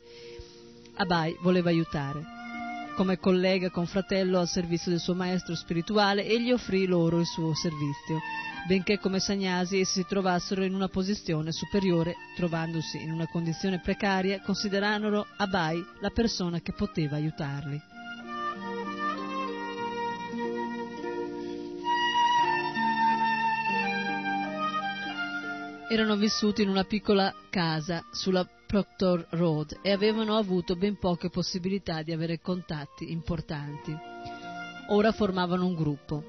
Abai 0.97 1.35
voleva 1.41 1.69
aiutare. 1.69 2.23
Come 2.95 3.17
collega 3.17 3.71
confratello 3.71 4.37
al 4.37 4.47
servizio 4.47 4.91
del 4.91 4.99
suo 4.99 5.15
maestro 5.15 5.55
spirituale, 5.55 6.23
egli 6.23 6.51
offrì 6.51 6.85
loro 6.85 7.19
il 7.19 7.25
suo 7.25 7.55
servizio, 7.55 8.21
benché 8.67 8.99
come 8.99 9.19
sagnasi 9.19 9.79
essi 9.79 10.01
si 10.01 10.05
trovassero 10.07 10.63
in 10.63 10.75
una 10.75 10.89
posizione 10.89 11.51
superiore, 11.51 12.13
trovandosi 12.35 13.01
in 13.01 13.11
una 13.11 13.25
condizione 13.25 13.79
precaria, 13.79 14.41
considerarono 14.41 15.25
Abai 15.37 15.83
la 16.01 16.11
persona 16.11 16.59
che 16.59 16.73
poteva 16.73 17.15
aiutarli. 17.15 17.92
Erano 25.93 26.15
vissuti 26.15 26.63
in 26.63 26.69
una 26.69 26.85
piccola 26.85 27.31
casa 27.51 28.03
sulla 28.11 28.43
Proctor 28.65 29.27
Road 29.29 29.77
e 29.83 29.91
avevano 29.91 30.35
avuto 30.35 30.75
ben 30.75 30.97
poche 30.97 31.29
possibilità 31.29 32.01
di 32.01 32.11
avere 32.11 32.39
contatti 32.41 33.11
importanti. 33.11 33.95
Ora 34.87 35.11
formavano 35.11 35.67
un 35.67 35.75
gruppo. 35.75 36.23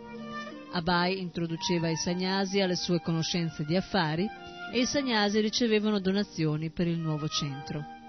Abai 0.73 1.19
introduceva 1.19 1.89
i 1.89 1.97
sagnasi 1.97 2.61
alle 2.61 2.77
sue 2.77 3.01
conoscenze 3.01 3.65
di 3.65 3.75
affari 3.75 4.29
e 4.71 4.79
i 4.81 4.85
sagnasi 4.85 5.41
ricevevano 5.41 5.99
donazioni 5.99 6.69
per 6.71 6.87
il 6.87 6.99
nuovo 6.99 7.27
centro. 7.29 8.04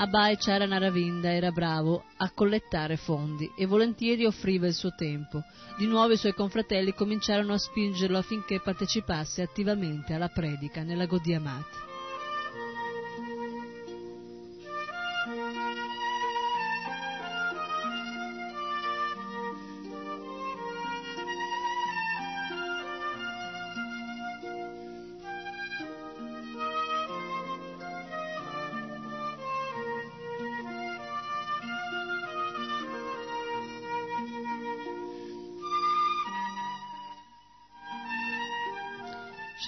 Abai 0.00 0.38
Charanaravinda 0.38 1.30
era 1.30 1.50
bravo 1.50 2.04
a 2.16 2.30
collettare 2.30 2.96
fondi 2.96 3.52
e 3.54 3.66
volentieri 3.66 4.24
offriva 4.24 4.66
il 4.66 4.72
suo 4.72 4.94
tempo. 4.94 5.42
Di 5.76 5.84
nuovo 5.84 6.14
i 6.14 6.16
suoi 6.16 6.32
confratelli 6.32 6.94
cominciarono 6.94 7.52
a 7.52 7.58
spingerlo 7.58 8.16
affinché 8.16 8.60
partecipasse 8.60 9.42
attivamente 9.42 10.14
alla 10.14 10.28
predica 10.28 10.82
nella 10.84 11.04
Godiamat. 11.04 11.89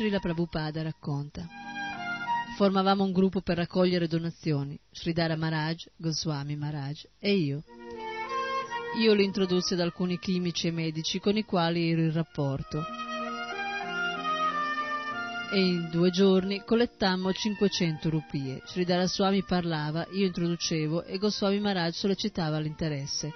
Srila 0.03 0.19
Prabhupada 0.19 0.83
racconta. 0.83 1.47
Formavamo 2.57 3.05
un 3.05 3.13
gruppo 3.13 3.41
per 3.41 3.59
raccogliere 3.59 4.09
donazioni, 4.09 4.77
Sridhara 4.91 5.37
Maharaj, 5.37 5.85
Goswami 5.95 6.57
Maharaj 6.57 7.05
e 7.21 7.33
io. 7.35 7.63
Io 8.99 9.15
lo 9.15 9.23
introdussi 9.23 9.75
ad 9.75 9.81
alcuni 9.81 10.19
chimici 10.19 10.67
e 10.67 10.73
medici 10.73 11.21
con 11.21 11.37
i 11.37 11.45
quali 11.45 11.89
ero 11.89 12.01
in 12.01 12.13
rapporto. 12.13 12.85
E 15.53 15.61
in 15.61 15.89
due 15.89 16.11
giorni 16.11 16.65
collettammo 16.65 17.33
500 17.33 18.11
rupie. 18.11 18.61
Sridhara 18.67 19.07
Swami 19.07 19.45
parlava, 19.45 20.05
io 20.11 20.27
introducevo 20.27 21.05
e 21.05 21.17
Goswami 21.17 21.61
Maharaj 21.61 21.95
sollecitava 21.95 22.59
l'interesse. 22.59 23.33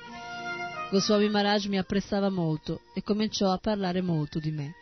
Goswami 0.90 1.28
Maharaj 1.28 1.66
mi 1.66 1.78
apprezzava 1.78 2.28
molto 2.28 2.80
e 2.92 3.04
cominciò 3.04 3.52
a 3.52 3.58
parlare 3.58 4.00
molto 4.00 4.40
di 4.40 4.50
me. 4.50 4.74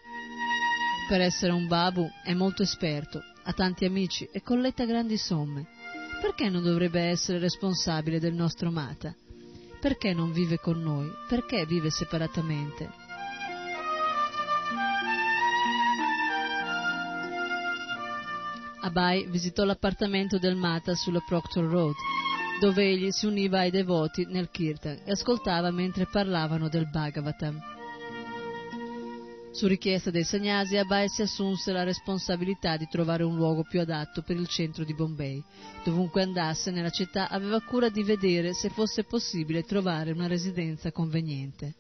Per 1.07 1.21
essere 1.21 1.53
un 1.53 1.67
babu 1.67 2.11
è 2.23 2.33
molto 2.33 2.63
esperto, 2.63 3.23
ha 3.43 3.53
tanti 3.53 3.85
amici 3.85 4.27
e 4.33 4.43
colletta 4.43 4.85
grandi 4.87 5.19
somme. 5.19 5.67
perché 6.21 6.49
non 6.49 6.63
dovrebbe 6.63 7.03
essere 7.03 7.39
responsabile 7.39 8.19
del 8.19 8.33
nostro 8.33 8.71
Mata? 8.71 9.15
Perché 9.79 10.15
non 10.15 10.33
vive 10.33 10.57
con 10.59 10.81
noi? 10.81 11.11
Perché 11.29 11.67
vive 11.67 11.91
separatamente? 11.91 12.89
Abai 18.81 19.27
visitò 19.29 19.65
l'appartamento 19.65 20.39
del 20.39 20.57
Mata 20.57 20.95
sulla 20.95 21.23
Proctor 21.27 21.65
Road, 21.71 21.95
dove 22.61 22.83
egli 22.83 23.11
si 23.11 23.27
univa 23.27 23.59
ai 23.59 23.71
devoti 23.71 24.25
nel 24.27 24.49
Kirtan 24.51 25.01
e 25.05 25.11
ascoltava 25.11 25.71
mentre 25.71 26.07
parlavano 26.07 26.71
del 26.71 26.89
Bhagavatam. 26.89 27.74
Su 29.55 29.69
richiesta 29.69 30.11
dei 30.11 30.25
Sagnasi, 30.25 30.77
Abai 30.77 31.09
si 31.09 31.23
assunse 31.23 31.71
la 31.71 31.85
responsabilità 31.85 32.77
di 32.77 32.89
trovare 32.91 33.23
un 33.23 33.37
luogo 33.37 33.63
più 33.63 33.81
adatto 33.81 34.23
per 34.23 34.35
il 34.35 34.49
centro 34.49 34.83
di 34.83 34.95
Bombay. 34.95 35.41
Dovunque 35.85 36.23
andasse 36.23 36.73
nella 36.73 36.91
città 36.91 37.29
aveva 37.29 37.61
cura 37.61 37.89
di 37.89 38.03
vedere 38.03 38.53
se 38.53 38.69
fosse 38.69 39.05
possibile 39.05 39.63
trovare 39.63 40.11
una 40.11 40.27
residenza 40.27 40.91
conveniente. 40.91 41.73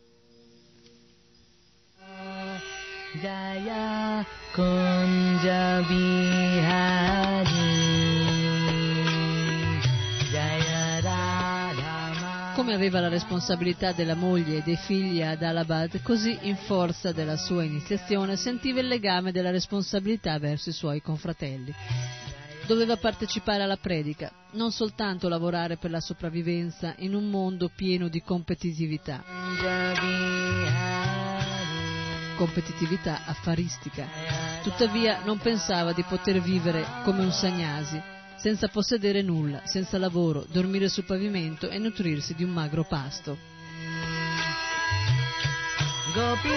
Jaya 3.20 4.24
Kunja 4.52 5.82
come 12.64 12.76
aveva 12.76 12.98
la 12.98 13.08
responsabilità 13.08 13.92
della 13.92 14.14
moglie 14.14 14.56
e 14.56 14.62
dei 14.62 14.76
figli 14.76 15.20
ad 15.20 15.42
Alabad, 15.42 16.00
così 16.00 16.38
in 16.44 16.56
forza 16.56 17.12
della 17.12 17.36
sua 17.36 17.62
iniziazione 17.62 18.36
sentiva 18.36 18.80
il 18.80 18.86
legame 18.86 19.32
della 19.32 19.50
responsabilità 19.50 20.38
verso 20.38 20.70
i 20.70 20.72
suoi 20.72 21.02
confratelli. 21.02 21.74
Doveva 22.66 22.96
partecipare 22.96 23.62
alla 23.62 23.76
predica, 23.76 24.32
non 24.52 24.72
soltanto 24.72 25.28
lavorare 25.28 25.76
per 25.76 25.90
la 25.90 26.00
sopravvivenza 26.00 26.94
in 27.00 27.14
un 27.14 27.28
mondo 27.28 27.68
pieno 27.68 28.08
di 28.08 28.22
competitività. 28.22 29.22
Competitività 32.38 33.26
affaristica. 33.26 34.08
Tuttavia 34.62 35.20
non 35.22 35.36
pensava 35.36 35.92
di 35.92 36.02
poter 36.02 36.40
vivere 36.40 36.82
come 37.04 37.24
un 37.24 37.30
sagnasi 37.30 38.12
senza 38.36 38.68
possedere 38.68 39.22
nulla, 39.22 39.62
senza 39.64 39.98
lavoro, 39.98 40.44
dormire 40.50 40.88
sul 40.88 41.04
pavimento 41.04 41.68
e 41.68 41.78
nutrirsi 41.78 42.34
di 42.34 42.44
un 42.44 42.50
magro 42.50 42.84
pasto. 42.84 43.36
Gopi 46.14 46.48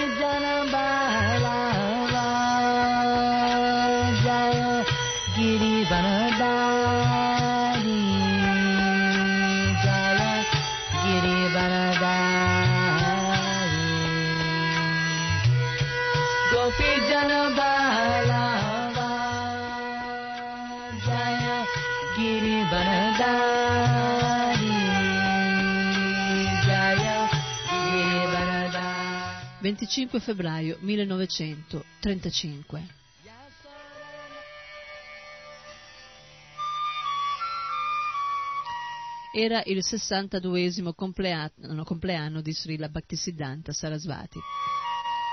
25 29.78 30.18
febbraio 30.18 30.76
1935. 30.80 32.96
Era 39.32 39.62
il 39.66 39.84
62 39.84 40.72
compleanno, 40.96 41.84
compleanno 41.84 42.40
di 42.40 42.52
Srila 42.52 42.88
Bhaktisiddhanta 42.88 43.72
Sarasvati. 43.72 44.40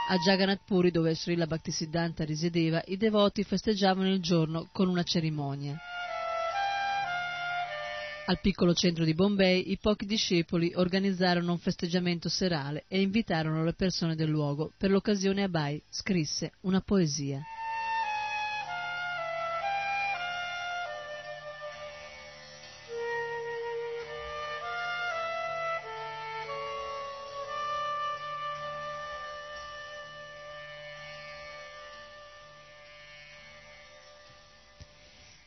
A 0.10 0.18
Jagannath 0.18 0.62
Puri, 0.64 0.92
dove 0.92 1.16
Srila 1.16 1.48
Bhaktisiddhanta 1.48 2.24
risiedeva, 2.24 2.84
i 2.86 2.98
devoti 2.98 3.44
festeggiavano 3.44 4.10
il 4.10 4.22
giorno 4.22 4.70
con 4.72 4.90
una 4.90 5.02
cerimonia. 5.02 5.76
Al 8.28 8.40
piccolo 8.40 8.74
centro 8.74 9.06
di 9.06 9.14
Bombay 9.14 9.70
i 9.70 9.78
pochi 9.78 10.08
discepoli 10.08 10.72
organizzarono 10.74 11.52
un 11.52 11.60
festeggiamento 11.60 12.28
serale 12.28 12.86
e 12.88 13.00
invitarono 13.00 13.64
le 13.64 13.74
persone 13.74 14.16
del 14.16 14.30
luogo. 14.30 14.74
Per 14.76 14.90
l'occasione 14.90 15.44
Abai 15.44 15.80
scrisse 15.88 16.54
una 16.62 16.82
poesia. 16.82 17.46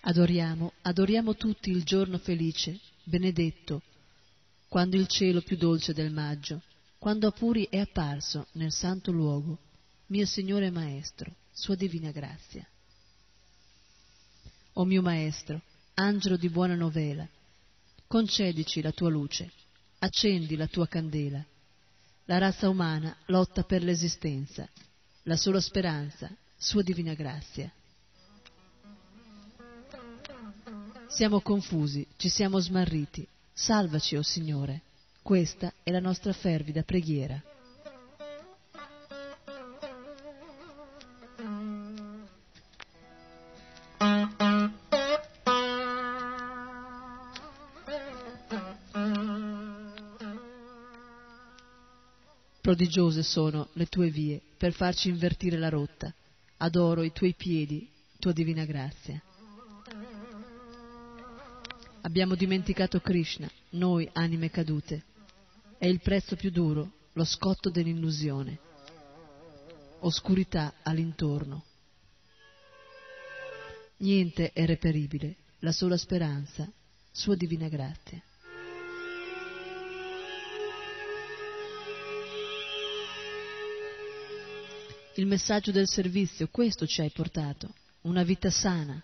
Adoriamo, 0.08 0.72
adoriamo 0.82 1.34
tutti 1.36 1.68
il 1.68 1.84
giorno 1.84 2.16
felice, 2.16 2.80
benedetto, 3.04 3.82
quando 4.66 4.96
il 4.96 5.06
cielo 5.06 5.42
più 5.42 5.58
dolce 5.58 5.92
del 5.92 6.10
maggio, 6.10 6.62
quando 6.96 7.26
Apuri 7.26 7.68
è 7.68 7.76
apparso 7.80 8.46
nel 8.52 8.72
santo 8.72 9.12
luogo, 9.12 9.58
mio 10.06 10.24
Signore 10.24 10.70
Maestro, 10.70 11.30
Sua 11.52 11.74
Divina 11.74 12.10
Grazia. 12.10 12.66
O 14.72 14.86
mio 14.86 15.02
Maestro, 15.02 15.60
angelo 15.92 16.38
di 16.38 16.48
buona 16.48 16.74
novela, 16.74 17.28
concedici 18.06 18.80
la 18.80 18.92
tua 18.92 19.10
luce, 19.10 19.52
accendi 19.98 20.56
la 20.56 20.68
tua 20.68 20.88
candela. 20.88 21.44
La 22.24 22.38
razza 22.38 22.70
umana 22.70 23.14
lotta 23.26 23.62
per 23.62 23.82
l'esistenza, 23.82 24.66
la 25.24 25.36
sola 25.36 25.60
speranza, 25.60 26.34
Sua 26.56 26.80
Divina 26.80 27.12
Grazia. 27.12 27.70
Siamo 31.08 31.40
confusi, 31.40 32.06
ci 32.16 32.28
siamo 32.28 32.60
smarriti. 32.60 33.26
Salvaci, 33.52 34.14
o 34.14 34.20
oh 34.20 34.22
Signore. 34.22 34.82
Questa 35.22 35.72
è 35.82 35.90
la 35.90 36.00
nostra 36.00 36.32
fervida 36.32 36.82
preghiera. 36.82 37.42
Prodigiose 52.60 53.22
sono 53.22 53.68
le 53.72 53.86
tue 53.86 54.10
vie 54.10 54.40
per 54.58 54.72
farci 54.72 55.08
invertire 55.08 55.56
la 55.56 55.70
rotta. 55.70 56.12
Adoro 56.58 57.02
i 57.02 57.12
tuoi 57.12 57.34
piedi, 57.34 57.88
tua 58.18 58.32
divina 58.32 58.64
grazia. 58.66 59.20
Abbiamo 62.08 62.36
dimenticato 62.36 63.00
Krishna, 63.00 63.46
noi 63.72 64.08
anime 64.14 64.48
cadute. 64.48 65.02
È 65.76 65.84
il 65.84 66.00
prezzo 66.00 66.36
più 66.36 66.50
duro, 66.50 66.90
lo 67.12 67.24
scotto 67.24 67.68
dell'illusione. 67.68 68.58
Oscurità 70.00 70.76
all'intorno. 70.84 71.64
Niente 73.98 74.52
è 74.52 74.64
reperibile, 74.64 75.36
la 75.58 75.70
sola 75.70 75.98
speranza, 75.98 76.66
sua 77.12 77.34
divina 77.34 77.68
grazia. 77.68 78.22
Il 85.16 85.26
messaggio 85.26 85.72
del 85.72 85.86
servizio, 85.86 86.48
questo 86.50 86.86
ci 86.86 87.02
hai 87.02 87.10
portato, 87.10 87.74
una 88.02 88.22
vita 88.22 88.48
sana, 88.48 88.98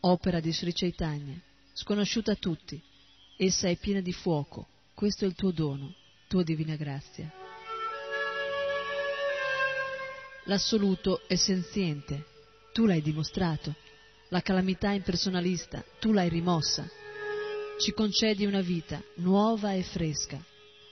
opera 0.00 0.40
di 0.40 0.52
Sri 0.52 0.72
Chaitanya, 0.72 1.40
sconosciuta 1.72 2.32
a 2.32 2.36
tutti. 2.36 2.80
Essa 3.36 3.68
è 3.68 3.76
piena 3.76 4.00
di 4.00 4.12
fuoco, 4.12 4.66
questo 4.94 5.24
è 5.24 5.28
il 5.28 5.34
tuo 5.34 5.50
dono, 5.50 5.94
tua 6.26 6.42
divina 6.42 6.76
grazia. 6.76 7.32
L'assoluto 10.44 11.22
è 11.26 11.34
senziente, 11.34 12.24
tu 12.72 12.86
l'hai 12.86 13.02
dimostrato. 13.02 13.74
La 14.30 14.40
calamità 14.40 14.90
impersonalista, 14.90 15.84
tu 15.98 16.12
l'hai 16.12 16.28
rimossa. 16.28 16.88
Ci 17.78 17.92
concedi 17.92 18.44
una 18.44 18.60
vita 18.60 19.02
nuova 19.16 19.72
e 19.72 19.82
fresca. 19.82 20.42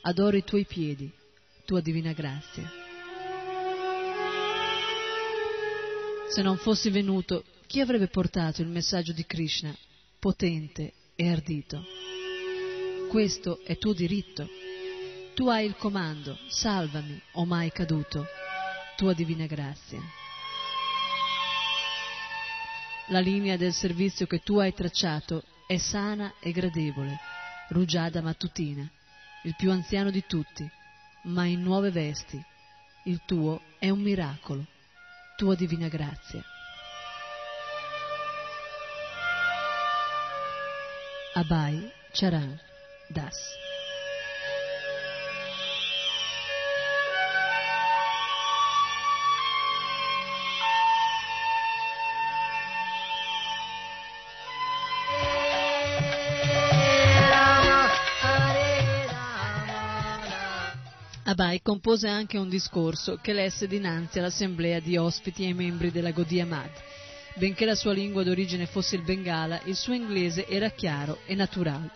Adoro 0.03 0.37
i 0.37 0.45
tuoi 0.45 0.65
piedi, 0.65 1.13
tua 1.65 1.81
divina 1.81 2.13
grazia. 2.13 2.71
Se 6.29 6.43
non 6.43 6.57
fossi 6.59 6.91
venuto, 6.91 7.45
chi 7.67 7.81
avrebbe 7.81 8.07
portato 8.09 8.63
il 8.63 8.69
messaggio 8.69 9.13
di 9.13 9.27
Krishna, 9.27 9.75
potente 10.19 10.93
e 11.17 11.29
ardito? 11.29 11.85
Questo 13.09 13.61
è 13.65 13.77
tuo 13.77 13.93
diritto. 13.93 14.49
Tu 15.35 15.49
hai 15.49 15.67
il 15.67 15.77
comando, 15.77 16.39
salvami, 16.49 17.21
o 17.33 17.45
mai 17.45 17.71
caduto, 17.71 18.25
tua 18.97 19.13
divina 19.13 19.47
grazia. 19.47 20.01
La 23.09 23.21
linea 23.21 23.57
del 23.57 23.73
servizio 23.73 24.27
che 24.27 24.41
tu 24.41 24.59
hai 24.59 24.73
tracciato 24.73 25.45
è 25.67 25.77
sana 25.77 26.35
e 26.41 26.53
gradevole. 26.53 27.19
Rugiada 27.69 28.23
mattutina, 28.23 28.89
il 29.43 29.55
più 29.57 29.71
anziano 29.71 30.11
di 30.11 30.25
tutti, 30.27 30.69
ma 31.25 31.45
in 31.45 31.63
nuove 31.63 31.91
vesti. 31.91 32.41
Il 33.05 33.21
tuo 33.27 33.61
è 33.79 33.91
un 33.91 34.01
miracolo. 34.01 34.65
Tua 35.37 35.55
divina 35.55 35.89
grazia. 35.89 36.43
Abai 41.37 41.93
Charan 42.15 42.59
Das. 43.13 43.35
Abai 61.25 61.61
compose 61.61 62.09
anche 62.09 62.39
un 62.39 62.49
discorso 62.49 63.19
che 63.21 63.35
lesse 63.35 63.67
dinanzi 63.67 64.21
all'assemblea 64.21 64.81
di 64.81 64.97
ospiti 64.97 65.45
e 65.45 65.53
membri 65.53 65.91
della 65.91 66.13
Godia 66.13 66.47
Mad. 66.47 66.71
Benché 67.39 67.67
la 67.67 67.75
sua 67.75 67.93
lingua 67.93 68.23
d'origine 68.23 68.65
fosse 68.65 68.97
il 68.97 69.03
Bengala, 69.03 69.61
il 69.65 69.77
suo 69.77 69.93
inglese 69.93 70.47
era 70.47 70.71
chiaro 70.71 71.19
e 71.27 71.35
naturale. 71.35 71.91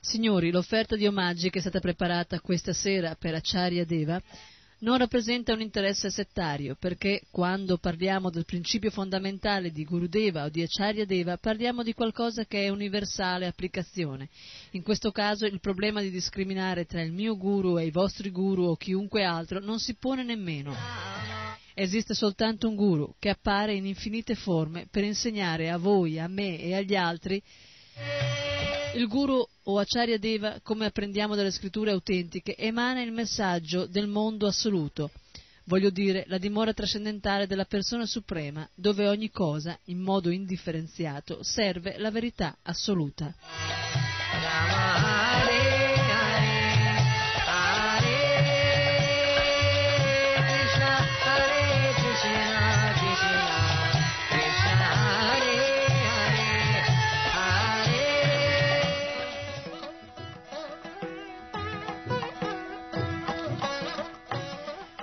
Signori, 0.00 0.50
l'offerta 0.50 0.94
di 0.94 1.06
omaggi 1.06 1.48
che 1.48 1.56
è 1.56 1.62
stata 1.62 1.80
preparata 1.80 2.40
questa 2.40 2.74
sera 2.74 3.16
per 3.18 3.34
Acharya 3.34 3.86
Deva 3.86 4.20
non 4.82 4.98
rappresenta 4.98 5.52
un 5.52 5.60
interesse 5.60 6.10
settario, 6.10 6.76
perché 6.78 7.22
quando 7.30 7.78
parliamo 7.78 8.30
del 8.30 8.44
principio 8.44 8.90
fondamentale 8.90 9.70
di 9.70 9.84
Gurudeva 9.84 10.44
o 10.44 10.48
di 10.48 10.62
Acharya 10.62 11.04
Deva 11.04 11.36
parliamo 11.36 11.82
di 11.82 11.94
qualcosa 11.94 12.44
che 12.44 12.64
è 12.64 12.68
universale 12.68 13.46
applicazione. 13.46 14.28
In 14.72 14.82
questo 14.82 15.10
caso 15.12 15.46
il 15.46 15.60
problema 15.60 16.00
di 16.00 16.10
discriminare 16.10 16.84
tra 16.84 17.00
il 17.00 17.12
mio 17.12 17.36
guru 17.36 17.78
e 17.78 17.86
i 17.86 17.90
vostri 17.90 18.30
guru 18.30 18.64
o 18.64 18.76
chiunque 18.76 19.24
altro 19.24 19.60
non 19.60 19.78
si 19.78 19.94
pone 19.94 20.24
nemmeno. 20.24 20.74
Esiste 21.74 22.12
soltanto 22.12 22.68
un 22.68 22.74
guru 22.74 23.14
che 23.18 23.30
appare 23.30 23.74
in 23.74 23.86
infinite 23.86 24.34
forme 24.34 24.86
per 24.90 25.04
insegnare 25.04 25.70
a 25.70 25.78
voi, 25.78 26.18
a 26.18 26.26
me 26.26 26.60
e 26.60 26.74
agli 26.74 26.94
altri 26.94 27.42
il 28.94 29.06
guru 29.06 29.44
o 29.64 29.78
Acharya 29.78 30.18
Deva, 30.18 30.60
come 30.62 30.86
apprendiamo 30.86 31.34
dalle 31.34 31.50
scritture 31.50 31.90
autentiche, 31.90 32.56
emana 32.56 33.02
il 33.02 33.12
messaggio 33.12 33.86
del 33.86 34.06
mondo 34.06 34.46
assoluto, 34.46 35.10
voglio 35.64 35.90
dire 35.90 36.24
la 36.28 36.38
dimora 36.38 36.72
trascendentale 36.72 37.46
della 37.46 37.64
persona 37.64 38.06
suprema, 38.06 38.68
dove 38.74 39.08
ogni 39.08 39.30
cosa, 39.30 39.78
in 39.84 40.00
modo 40.00 40.30
indifferenziato, 40.30 41.42
serve 41.42 41.96
la 41.98 42.10
verità 42.10 42.56
assoluta. 42.62 43.34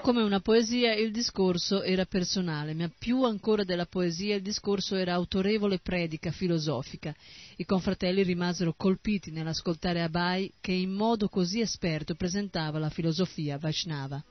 Come 0.10 0.24
una 0.24 0.40
poesia 0.40 0.96
il 0.96 1.12
discorso 1.12 1.84
era 1.84 2.04
personale, 2.04 2.74
ma 2.74 2.90
più 2.98 3.26
ancora 3.26 3.64
della 3.64 3.86
poesia 3.86 4.38
il 4.38 4.42
discorso 4.42 4.96
era 4.96 5.14
autorevole 5.14 5.78
predica 5.78 6.32
filosofica. 6.32 7.14
I 7.58 7.64
confratelli 7.64 8.24
rimasero 8.24 8.74
colpiti 8.76 9.30
nell'ascoltare 9.30 10.02
Abai 10.02 10.52
che 10.62 10.72
in 10.72 10.94
modo 10.94 11.30
così 11.30 11.60
esperto 11.60 12.16
presentava 12.16 12.80
la 12.80 12.90
filosofia 12.90 13.60
Vaishnava. 13.60 14.24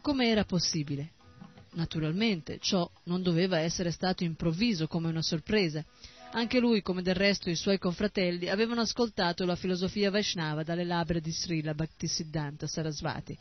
Come 0.00 0.26
era 0.26 0.42
possibile? 0.42 1.10
Naturalmente, 1.74 2.58
ciò 2.60 2.90
non 3.04 3.22
doveva 3.22 3.60
essere 3.60 3.92
stato 3.92 4.24
improvviso 4.24 4.88
come 4.88 5.08
una 5.08 5.22
sorpresa. 5.22 5.84
Anche 6.34 6.60
lui, 6.60 6.80
come 6.80 7.02
del 7.02 7.14
resto 7.14 7.50
i 7.50 7.54
suoi 7.54 7.78
confratelli, 7.78 8.48
avevano 8.48 8.80
ascoltato 8.80 9.44
la 9.44 9.54
filosofia 9.54 10.10
Vaishnava 10.10 10.62
dalle 10.62 10.84
labbra 10.84 11.18
di 11.18 11.30
Srila 11.30 11.74
Bhaktisiddhanta 11.74 12.66
Sarasvati, 12.66 13.36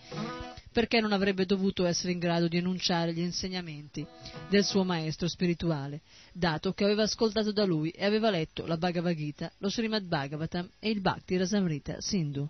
perché 0.74 1.00
non 1.00 1.14
avrebbe 1.14 1.46
dovuto 1.46 1.86
essere 1.86 2.12
in 2.12 2.20
grado 2.20 2.50
di 2.50 2.58
enunciare 2.58 3.14
gli 3.14 3.22
insegnamenti 3.22 4.06
del 4.50 4.66
suo 4.66 4.84
maestro 4.84 5.30
spirituale, 5.30 6.02
dato 6.34 6.74
che 6.74 6.84
aveva 6.84 7.04
ascoltato 7.04 7.54
da 7.54 7.64
lui 7.64 7.92
e 7.92 8.04
aveva 8.04 8.30
letto 8.30 8.66
la 8.66 8.76
Bhagavad 8.76 9.16
Gita, 9.16 9.50
lo 9.60 9.70
Srimad 9.70 10.04
Bhagavatam 10.04 10.70
e 10.78 10.90
il 10.90 11.00
Bhakti 11.00 11.38
Rasamrita 11.38 12.02
Sindhu. 12.02 12.50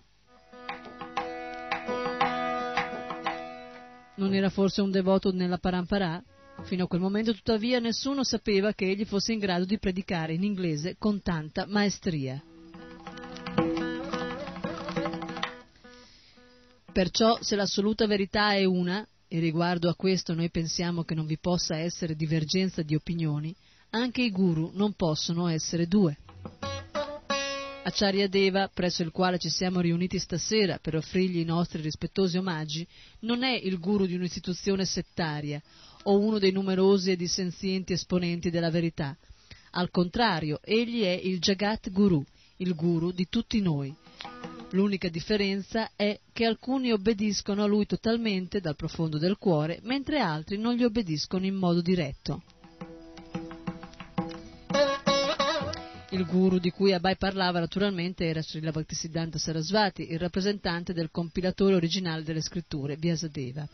Non 4.16 4.34
era 4.34 4.50
forse 4.50 4.80
un 4.80 4.90
devoto 4.90 5.32
nella 5.32 5.58
Parampara? 5.58 6.22
Fino 6.62 6.84
a 6.84 6.86
quel 6.86 7.00
momento, 7.00 7.32
tuttavia, 7.32 7.78
nessuno 7.78 8.24
sapeva 8.24 8.72
che 8.72 8.88
egli 8.88 9.04
fosse 9.04 9.32
in 9.32 9.38
grado 9.38 9.64
di 9.64 9.78
predicare 9.78 10.34
in 10.34 10.42
inglese 10.42 10.96
con 10.98 11.20
tanta 11.22 11.66
maestria. 11.66 12.42
Perciò, 16.92 17.38
se 17.40 17.56
l'assoluta 17.56 18.06
verità 18.06 18.52
è 18.52 18.64
una, 18.64 19.06
e 19.26 19.38
riguardo 19.38 19.88
a 19.88 19.94
questo 19.94 20.34
noi 20.34 20.50
pensiamo 20.50 21.04
che 21.04 21.14
non 21.14 21.24
vi 21.24 21.38
possa 21.38 21.76
essere 21.78 22.14
divergenza 22.14 22.82
di 22.82 22.94
opinioni, 22.94 23.54
anche 23.90 24.22
i 24.22 24.30
guru 24.30 24.70
non 24.74 24.92
possono 24.92 25.48
essere 25.48 25.86
due. 25.86 26.18
Acharya 27.84 28.28
Deva, 28.28 28.70
presso 28.72 29.02
il 29.02 29.10
quale 29.10 29.38
ci 29.38 29.48
siamo 29.48 29.80
riuniti 29.80 30.18
stasera 30.18 30.78
per 30.78 30.96
offrirgli 30.96 31.38
i 31.38 31.44
nostri 31.44 31.80
rispettosi 31.82 32.36
omaggi, 32.36 32.86
non 33.20 33.42
è 33.42 33.52
il 33.52 33.78
guru 33.78 34.06
di 34.06 34.14
un'istituzione 34.14 34.84
settaria 34.84 35.60
o 36.04 36.18
uno 36.18 36.38
dei 36.38 36.52
numerosi 36.52 37.10
e 37.10 37.16
dissenzienti 37.16 37.92
esponenti 37.92 38.50
della 38.50 38.70
verità. 38.70 39.16
Al 39.72 39.90
contrario, 39.90 40.60
egli 40.62 41.02
è 41.02 41.18
il 41.22 41.38
Jagat 41.38 41.90
Guru, 41.90 42.24
il 42.58 42.74
guru 42.74 43.10
di 43.10 43.26
tutti 43.28 43.60
noi. 43.60 43.94
L'unica 44.72 45.08
differenza 45.08 45.90
è 45.96 46.18
che 46.32 46.44
alcuni 46.44 46.92
obbediscono 46.92 47.62
a 47.62 47.66
lui 47.66 47.86
totalmente 47.86 48.60
dal 48.60 48.76
profondo 48.76 49.18
del 49.18 49.36
cuore, 49.36 49.80
mentre 49.82 50.18
altri 50.18 50.56
non 50.56 50.74
gli 50.74 50.84
obbediscono 50.84 51.44
in 51.44 51.54
modo 51.54 51.80
diretto. 51.82 52.42
Il 56.10 56.26
guru 56.26 56.58
di 56.58 56.70
cui 56.70 56.92
Abai 56.92 57.16
parlava 57.16 57.58
naturalmente 57.58 58.26
era 58.26 58.42
Srila 58.42 58.70
Bhaktisiddhanta 58.70 59.38
Sarasvati, 59.38 60.10
il 60.10 60.18
rappresentante 60.18 60.92
del 60.92 61.10
compilatore 61.10 61.74
originale 61.74 62.22
delle 62.22 62.42
scritture, 62.42 62.96
Vyasadeva. 62.96 63.66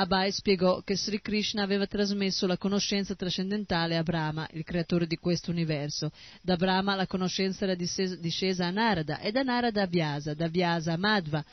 Abai 0.00 0.32
spiegò 0.32 0.80
che 0.80 0.96
Sri 0.96 1.20
Krishna 1.20 1.62
aveva 1.62 1.86
trasmesso 1.86 2.46
la 2.46 2.56
conoscenza 2.56 3.14
trascendentale 3.14 3.98
a 3.98 4.02
Brahma, 4.02 4.48
il 4.52 4.64
creatore 4.64 5.06
di 5.06 5.18
questo 5.18 5.50
universo. 5.50 6.10
Da 6.40 6.56
Brahma 6.56 6.94
la 6.94 7.06
conoscenza 7.06 7.64
era 7.64 7.74
discesa 7.74 8.64
a 8.64 8.70
Narada 8.70 9.18
e 9.18 9.30
da 9.30 9.42
Narada 9.42 9.82
a 9.82 9.86
Vyasa, 9.86 10.32
da 10.32 10.48
Vyasa 10.48 10.94
a 10.94 10.96
Madhva. 10.96 11.44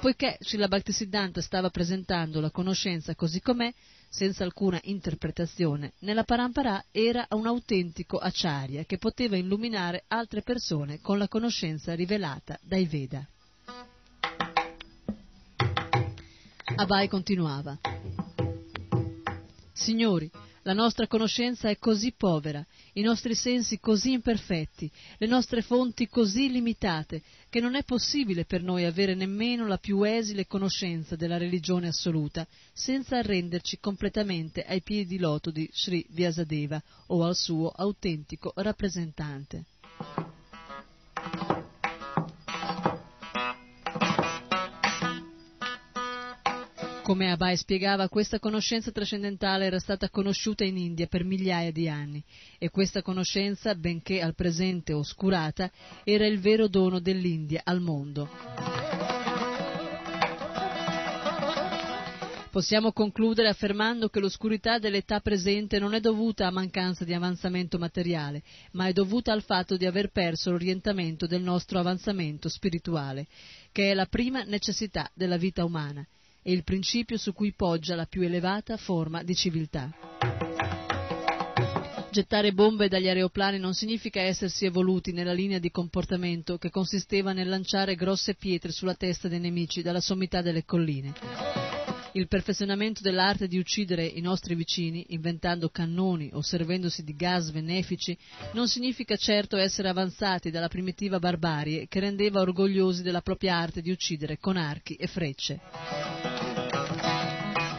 Poiché 0.00 0.36
Srila 0.38 0.68
Bhaktisiddhanta 0.68 1.40
stava 1.40 1.68
presentando 1.70 2.38
la 2.38 2.52
conoscenza 2.52 3.16
così 3.16 3.40
com'è, 3.40 3.74
senza 4.08 4.44
alcuna 4.44 4.78
interpretazione, 4.84 5.94
nella 6.02 6.22
Parampara 6.22 6.84
era 6.92 7.26
un 7.30 7.48
autentico 7.48 8.18
acciaria 8.18 8.84
che 8.84 8.98
poteva 8.98 9.36
illuminare 9.36 10.04
altre 10.06 10.42
persone 10.42 11.00
con 11.00 11.18
la 11.18 11.26
conoscenza 11.26 11.92
rivelata 11.96 12.56
dai 12.62 12.86
Veda. 12.86 13.26
Abai 16.76 17.06
continuava. 17.08 17.78
Signori, 19.72 20.28
la 20.62 20.72
nostra 20.72 21.06
conoscenza 21.06 21.68
è 21.68 21.78
così 21.78 22.12
povera, 22.16 22.66
i 22.94 23.02
nostri 23.02 23.36
sensi 23.36 23.78
così 23.78 24.10
imperfetti, 24.12 24.90
le 25.18 25.26
nostre 25.28 25.62
fonti 25.62 26.08
così 26.08 26.50
limitate, 26.50 27.22
che 27.48 27.60
non 27.60 27.76
è 27.76 27.84
possibile 27.84 28.44
per 28.44 28.62
noi 28.62 28.84
avere 28.84 29.14
nemmeno 29.14 29.68
la 29.68 29.78
più 29.78 30.02
esile 30.02 30.48
conoscenza 30.48 31.14
della 31.14 31.36
religione 31.36 31.88
assoluta, 31.88 32.44
senza 32.72 33.18
arrenderci 33.18 33.78
completamente 33.78 34.64
ai 34.64 34.82
piedi 34.82 35.16
di 35.16 35.18
loto 35.18 35.52
di 35.52 35.70
Sri 35.72 36.04
Vyasadeva 36.10 36.82
o 37.08 37.24
al 37.24 37.36
suo 37.36 37.68
autentico 37.68 38.52
rappresentante. 38.56 39.66
Come 47.04 47.30
Abai 47.30 47.58
spiegava, 47.58 48.08
questa 48.08 48.38
conoscenza 48.38 48.90
trascendentale 48.90 49.66
era 49.66 49.78
stata 49.78 50.08
conosciuta 50.08 50.64
in 50.64 50.78
India 50.78 51.06
per 51.06 51.22
migliaia 51.22 51.70
di 51.70 51.86
anni 51.86 52.24
e 52.56 52.70
questa 52.70 53.02
conoscenza, 53.02 53.74
benché 53.74 54.22
al 54.22 54.34
presente 54.34 54.94
oscurata, 54.94 55.70
era 56.02 56.24
il 56.26 56.40
vero 56.40 56.66
dono 56.66 57.00
dell'India 57.00 57.60
al 57.62 57.82
mondo. 57.82 58.26
Possiamo 62.50 62.92
concludere 62.92 63.48
affermando 63.48 64.08
che 64.08 64.20
l'oscurità 64.20 64.78
dell'età 64.78 65.20
presente 65.20 65.78
non 65.78 65.92
è 65.92 66.00
dovuta 66.00 66.46
a 66.46 66.52
mancanza 66.52 67.04
di 67.04 67.12
avanzamento 67.12 67.76
materiale, 67.78 68.42
ma 68.70 68.86
è 68.86 68.94
dovuta 68.94 69.30
al 69.30 69.42
fatto 69.42 69.76
di 69.76 69.84
aver 69.84 70.08
perso 70.10 70.52
l'orientamento 70.52 71.26
del 71.26 71.42
nostro 71.42 71.78
avanzamento 71.78 72.48
spirituale, 72.48 73.26
che 73.72 73.90
è 73.90 73.94
la 73.94 74.06
prima 74.06 74.42
necessità 74.44 75.10
della 75.12 75.36
vita 75.36 75.66
umana 75.66 76.02
e 76.44 76.52
il 76.52 76.62
principio 76.62 77.16
su 77.16 77.32
cui 77.32 77.52
poggia 77.54 77.96
la 77.96 78.06
più 78.06 78.22
elevata 78.22 78.76
forma 78.76 79.24
di 79.24 79.34
civiltà. 79.34 79.90
Gettare 82.10 82.52
bombe 82.52 82.86
dagli 82.86 83.08
aeroplani 83.08 83.58
non 83.58 83.74
significa 83.74 84.20
essersi 84.20 84.66
evoluti 84.66 85.10
nella 85.10 85.32
linea 85.32 85.58
di 85.58 85.72
comportamento 85.72 86.58
che 86.58 86.70
consisteva 86.70 87.32
nel 87.32 87.48
lanciare 87.48 87.96
grosse 87.96 88.36
pietre 88.36 88.70
sulla 88.70 88.94
testa 88.94 89.26
dei 89.26 89.40
nemici 89.40 89.82
dalla 89.82 90.00
sommità 90.00 90.40
delle 90.40 90.64
colline. 90.64 91.12
Il 92.12 92.28
perfezionamento 92.28 93.00
dell'arte 93.02 93.48
di 93.48 93.58
uccidere 93.58 94.04
i 94.04 94.20
nostri 94.20 94.54
vicini, 94.54 95.06
inventando 95.08 95.70
cannoni 95.70 96.30
o 96.32 96.42
servendosi 96.42 97.02
di 97.02 97.16
gas 97.16 97.50
benefici, 97.50 98.16
non 98.52 98.68
significa 98.68 99.16
certo 99.16 99.56
essere 99.56 99.88
avanzati 99.88 100.52
dalla 100.52 100.68
primitiva 100.68 101.18
barbarie 101.18 101.88
che 101.88 101.98
rendeva 101.98 102.40
orgogliosi 102.40 103.02
della 103.02 103.22
propria 103.22 103.56
arte 103.56 103.82
di 103.82 103.90
uccidere 103.90 104.38
con 104.38 104.56
archi 104.56 104.94
e 104.94 105.08
frecce. 105.08 106.33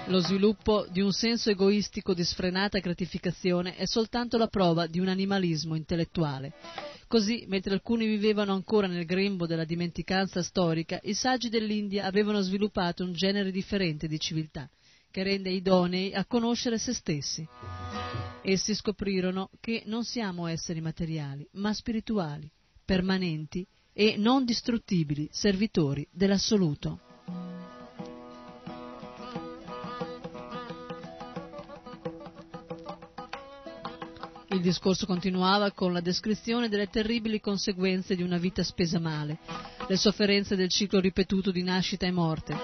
Lo 0.07 0.19
sviluppo 0.19 0.85
di 0.91 1.01
un 1.01 1.11
senso 1.11 1.49
egoistico 1.49 2.13
di 2.13 2.23
sfrenata 2.23 2.77
gratificazione 2.77 3.75
è 3.75 3.87
soltanto 3.87 4.37
la 4.37 4.47
prova 4.47 4.85
di 4.85 4.99
un 4.99 5.07
animalismo 5.07 5.73
intellettuale. 5.73 6.53
Così, 7.07 7.45
mentre 7.47 7.73
alcuni 7.73 8.05
vivevano 8.05 8.53
ancora 8.53 8.85
nel 8.85 9.05
grembo 9.05 9.47
della 9.47 9.63
dimenticanza 9.65 10.43
storica, 10.43 10.99
i 11.01 11.15
saggi 11.15 11.49
dell'India 11.49 12.05
avevano 12.05 12.41
sviluppato 12.41 13.03
un 13.03 13.13
genere 13.13 13.49
differente 13.49 14.07
di 14.07 14.19
civiltà, 14.19 14.69
che 15.09 15.23
rende 15.23 15.49
idonei 15.49 16.13
a 16.13 16.25
conoscere 16.25 16.77
se 16.77 16.93
stessi. 16.93 17.47
Essi 18.43 18.75
scoprirono 18.75 19.49
che 19.59 19.83
non 19.87 20.03
siamo 20.03 20.45
esseri 20.45 20.81
materiali, 20.81 21.47
ma 21.53 21.73
spirituali, 21.73 22.47
permanenti 22.83 23.65
e 23.91 24.17
non 24.17 24.45
distruttibili 24.45 25.27
servitori 25.31 26.07
dell'assoluto. 26.11 26.99
Il 34.55 34.61
discorso 34.61 35.05
continuava 35.05 35.71
con 35.71 35.91
la 35.91 35.99
descrizione 35.99 36.69
delle 36.69 36.87
terribili 36.87 37.41
conseguenze 37.41 38.15
di 38.15 38.23
una 38.23 38.37
vita 38.37 38.63
spesa 38.63 38.99
male, 38.99 39.37
le 39.85 39.97
sofferenze 39.97 40.55
del 40.55 40.69
ciclo 40.69 41.01
ripetuto 41.01 41.51
di 41.51 41.61
nascita 41.61 42.05
e 42.05 42.11
morte. 42.11 42.55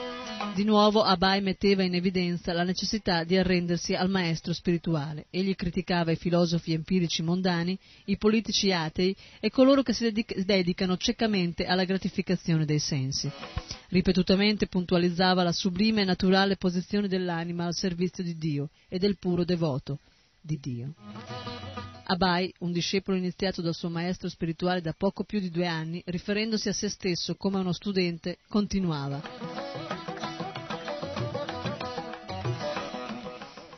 Di 0.56 0.64
nuovo 0.64 1.04
Abai 1.04 1.42
metteva 1.42 1.84
in 1.84 1.94
evidenza 1.94 2.54
la 2.54 2.64
necessità 2.64 3.26
di 3.26 3.36
arrendersi 3.36 3.94
al 3.94 4.10
maestro 4.10 4.54
spirituale. 4.54 5.26
Egli 5.32 5.54
criticava 5.54 6.12
i 6.12 6.16
filosofi 6.16 6.72
empirici 6.72 7.24
mondani, 7.24 7.78
i 8.06 8.16
politici 8.16 8.72
atei 8.72 9.14
e 9.42 9.50
coloro 9.50 9.84
che 9.84 9.92
si 9.92 10.10
dedicano 10.46 10.96
ciecamente 10.96 11.66
alla 11.66 11.84
gratificazione 11.84 12.64
dei 12.64 12.80
sensi. 12.80 13.30
Ripetutamente 13.90 14.68
puntualizzava 14.68 15.44
la 15.44 15.52
sublime 15.52 16.04
e 16.04 16.06
naturale 16.06 16.56
posizione 16.56 17.10
dell'anima 17.10 17.66
al 17.66 17.76
servizio 17.76 18.24
di 18.24 18.38
Dio 18.38 18.70
e 18.88 18.98
del 18.98 19.18
puro 19.18 19.44
devoto 19.44 20.00
di 20.42 20.60
Dio. 20.60 20.94
Abai, 22.04 22.54
un 22.60 22.72
discepolo 22.74 23.16
iniziato 23.16 23.62
dal 23.62 23.74
suo 23.74 23.90
maestro 23.90 24.28
spirituale 24.28 24.82
da 24.82 24.94
poco 24.94 25.24
più 25.24 25.40
di 25.40 25.50
due 25.50 25.68
anni, 25.68 26.02
riferendosi 26.08 26.68
a 26.68 26.74
se 26.74 26.90
stesso 26.90 27.36
come 27.36 27.60
uno 27.60 27.72
studente, 27.72 28.40
continuava. 28.50 29.22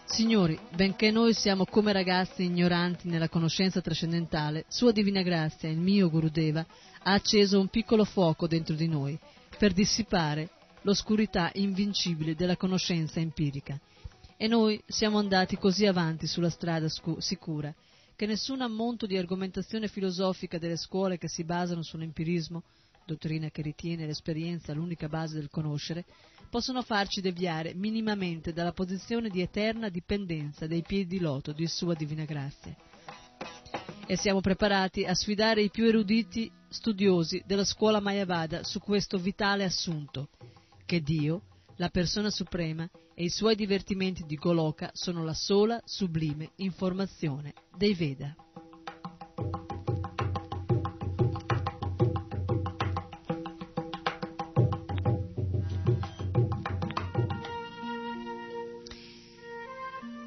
Signori, 0.05 0.59
benché 0.75 1.11
noi 1.11 1.33
siamo 1.33 1.65
come 1.65 1.91
ragazzi 1.91 2.43
ignoranti 2.43 3.07
nella 3.07 3.29
conoscenza 3.29 3.81
trascendentale, 3.81 4.65
Sua 4.67 4.91
Divina 4.91 5.21
Grazia, 5.21 5.69
il 5.69 5.79
mio 5.79 6.09
Gurudeva, 6.09 6.65
ha 7.03 7.13
acceso 7.13 7.59
un 7.59 7.67
piccolo 7.67 8.05
fuoco 8.05 8.47
dentro 8.47 8.75
di 8.75 8.87
noi 8.87 9.17
per 9.57 9.73
dissipare 9.73 10.49
l'oscurità 10.83 11.51
invincibile 11.53 12.35
della 12.35 12.57
conoscenza 12.57 13.19
empirica. 13.19 13.79
E 14.37 14.47
noi 14.47 14.81
siamo 14.87 15.19
andati 15.19 15.57
così 15.57 15.85
avanti 15.85 16.27
sulla 16.27 16.49
strada 16.49 16.89
scu- 16.89 17.19
sicura 17.19 17.73
che 18.15 18.25
nessun 18.25 18.61
ammonto 18.61 19.05
di 19.05 19.17
argomentazione 19.17 19.87
filosofica 19.87 20.57
delle 20.57 20.77
scuole 20.77 21.17
che 21.17 21.27
si 21.27 21.43
basano 21.43 21.81
sull'empirismo, 21.81 22.63
dottrina 23.05 23.49
che 23.49 23.61
ritiene 23.61 24.05
l'esperienza 24.05 24.73
l'unica 24.73 25.09
base 25.09 25.35
del 25.35 25.49
conoscere, 25.49 26.05
possono 26.49 26.83
farci 26.83 27.21
deviare 27.21 27.73
minimamente 27.73 28.53
dalla 28.53 28.71
posizione 28.71 29.29
di 29.29 29.41
eterna 29.41 29.89
dipendenza 29.89 30.67
dei 30.67 30.83
piedi 30.83 31.17
di 31.17 31.19
loto 31.19 31.51
di 31.51 31.65
Sua 31.67 31.95
Divina 31.95 32.25
Grazia. 32.25 32.75
E 34.05 34.17
siamo 34.17 34.41
preparati 34.41 35.05
a 35.05 35.15
sfidare 35.15 35.63
i 35.63 35.71
più 35.71 35.85
eruditi 35.85 36.51
studiosi 36.69 37.41
della 37.45 37.65
scuola 37.65 37.99
Mayavada 37.99 38.63
su 38.63 38.79
questo 38.79 39.17
vitale 39.17 39.63
assunto, 39.63 40.29
che 40.85 41.01
Dio, 41.01 41.41
la 41.77 41.89
persona 41.89 42.29
suprema 42.29 42.87
e 43.15 43.23
i 43.23 43.29
suoi 43.29 43.55
divertimenti 43.55 44.23
di 44.25 44.35
Goloka 44.35 44.89
sono 44.93 45.23
la 45.23 45.33
sola 45.33 45.81
sublime 45.85 46.51
informazione 46.55 47.53
dei 47.75 47.93
Veda. 47.93 48.35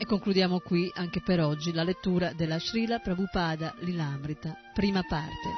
Concludiamo 0.06 0.60
qui 0.60 0.90
anche 0.94 1.20
per 1.20 1.40
oggi 1.40 1.72
la 1.72 1.82
lettura 1.82 2.32
della 2.32 2.58
Srila 2.58 3.00
Prabhupada 3.00 3.74
Lilamrita, 3.80 4.56
prima 4.72 5.02
parte, 5.02 5.50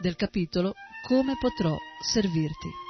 del 0.00 0.16
capitolo 0.16 0.74
Come 1.06 1.34
potrò 1.38 1.76
servirti. 2.02 2.85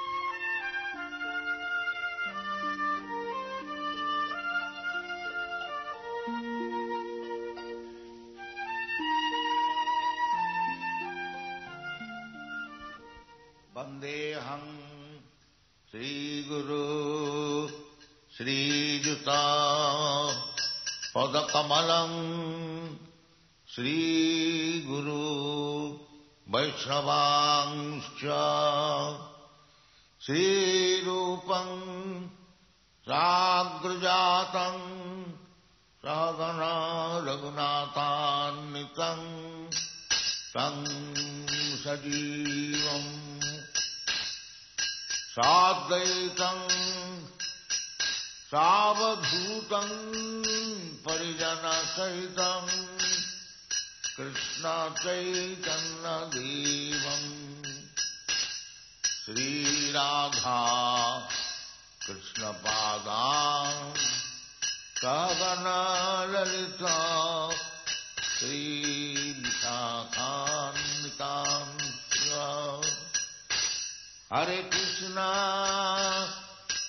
Hare 74.33 74.57
कृष्णा 74.71 75.25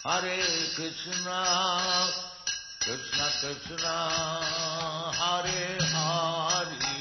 Hare 0.06 0.38
कृष्णा 0.76 1.42
कृष्ण 2.86 3.28
कृष्णा 3.42 3.94
Hare 5.18 5.62
हरि 5.92 6.96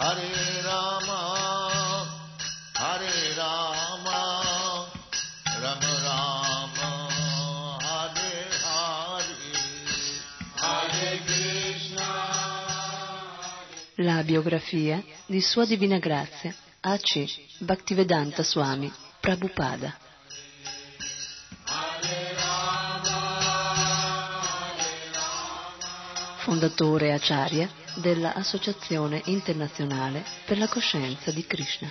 Hare 0.00 0.60
रामा 0.68 1.18
Hare 2.78 3.32
रामा 3.40 4.20
rum 5.64 5.88
राम 6.04 6.78
Hare 7.88 8.38
हरि 8.68 9.52
Hare 10.62 11.12
Krishna 11.26 12.12
La 13.96 14.22
biografia 14.22 15.02
di 15.26 15.40
Sua 15.40 15.64
Divina 15.64 15.98
Grazia 15.98 16.68
A.C. 16.82 17.26
Bhaktivedanta 17.58 18.42
Swami 18.42 18.90
Prabhupada. 19.20 19.94
Fondatore 26.38 27.12
Acharya 27.12 27.68
della 27.96 28.32
Associazione 28.32 29.20
Internazionale 29.26 30.24
per 30.46 30.56
la 30.56 30.68
Coscienza 30.68 31.30
di 31.30 31.44
Krishna, 31.46 31.90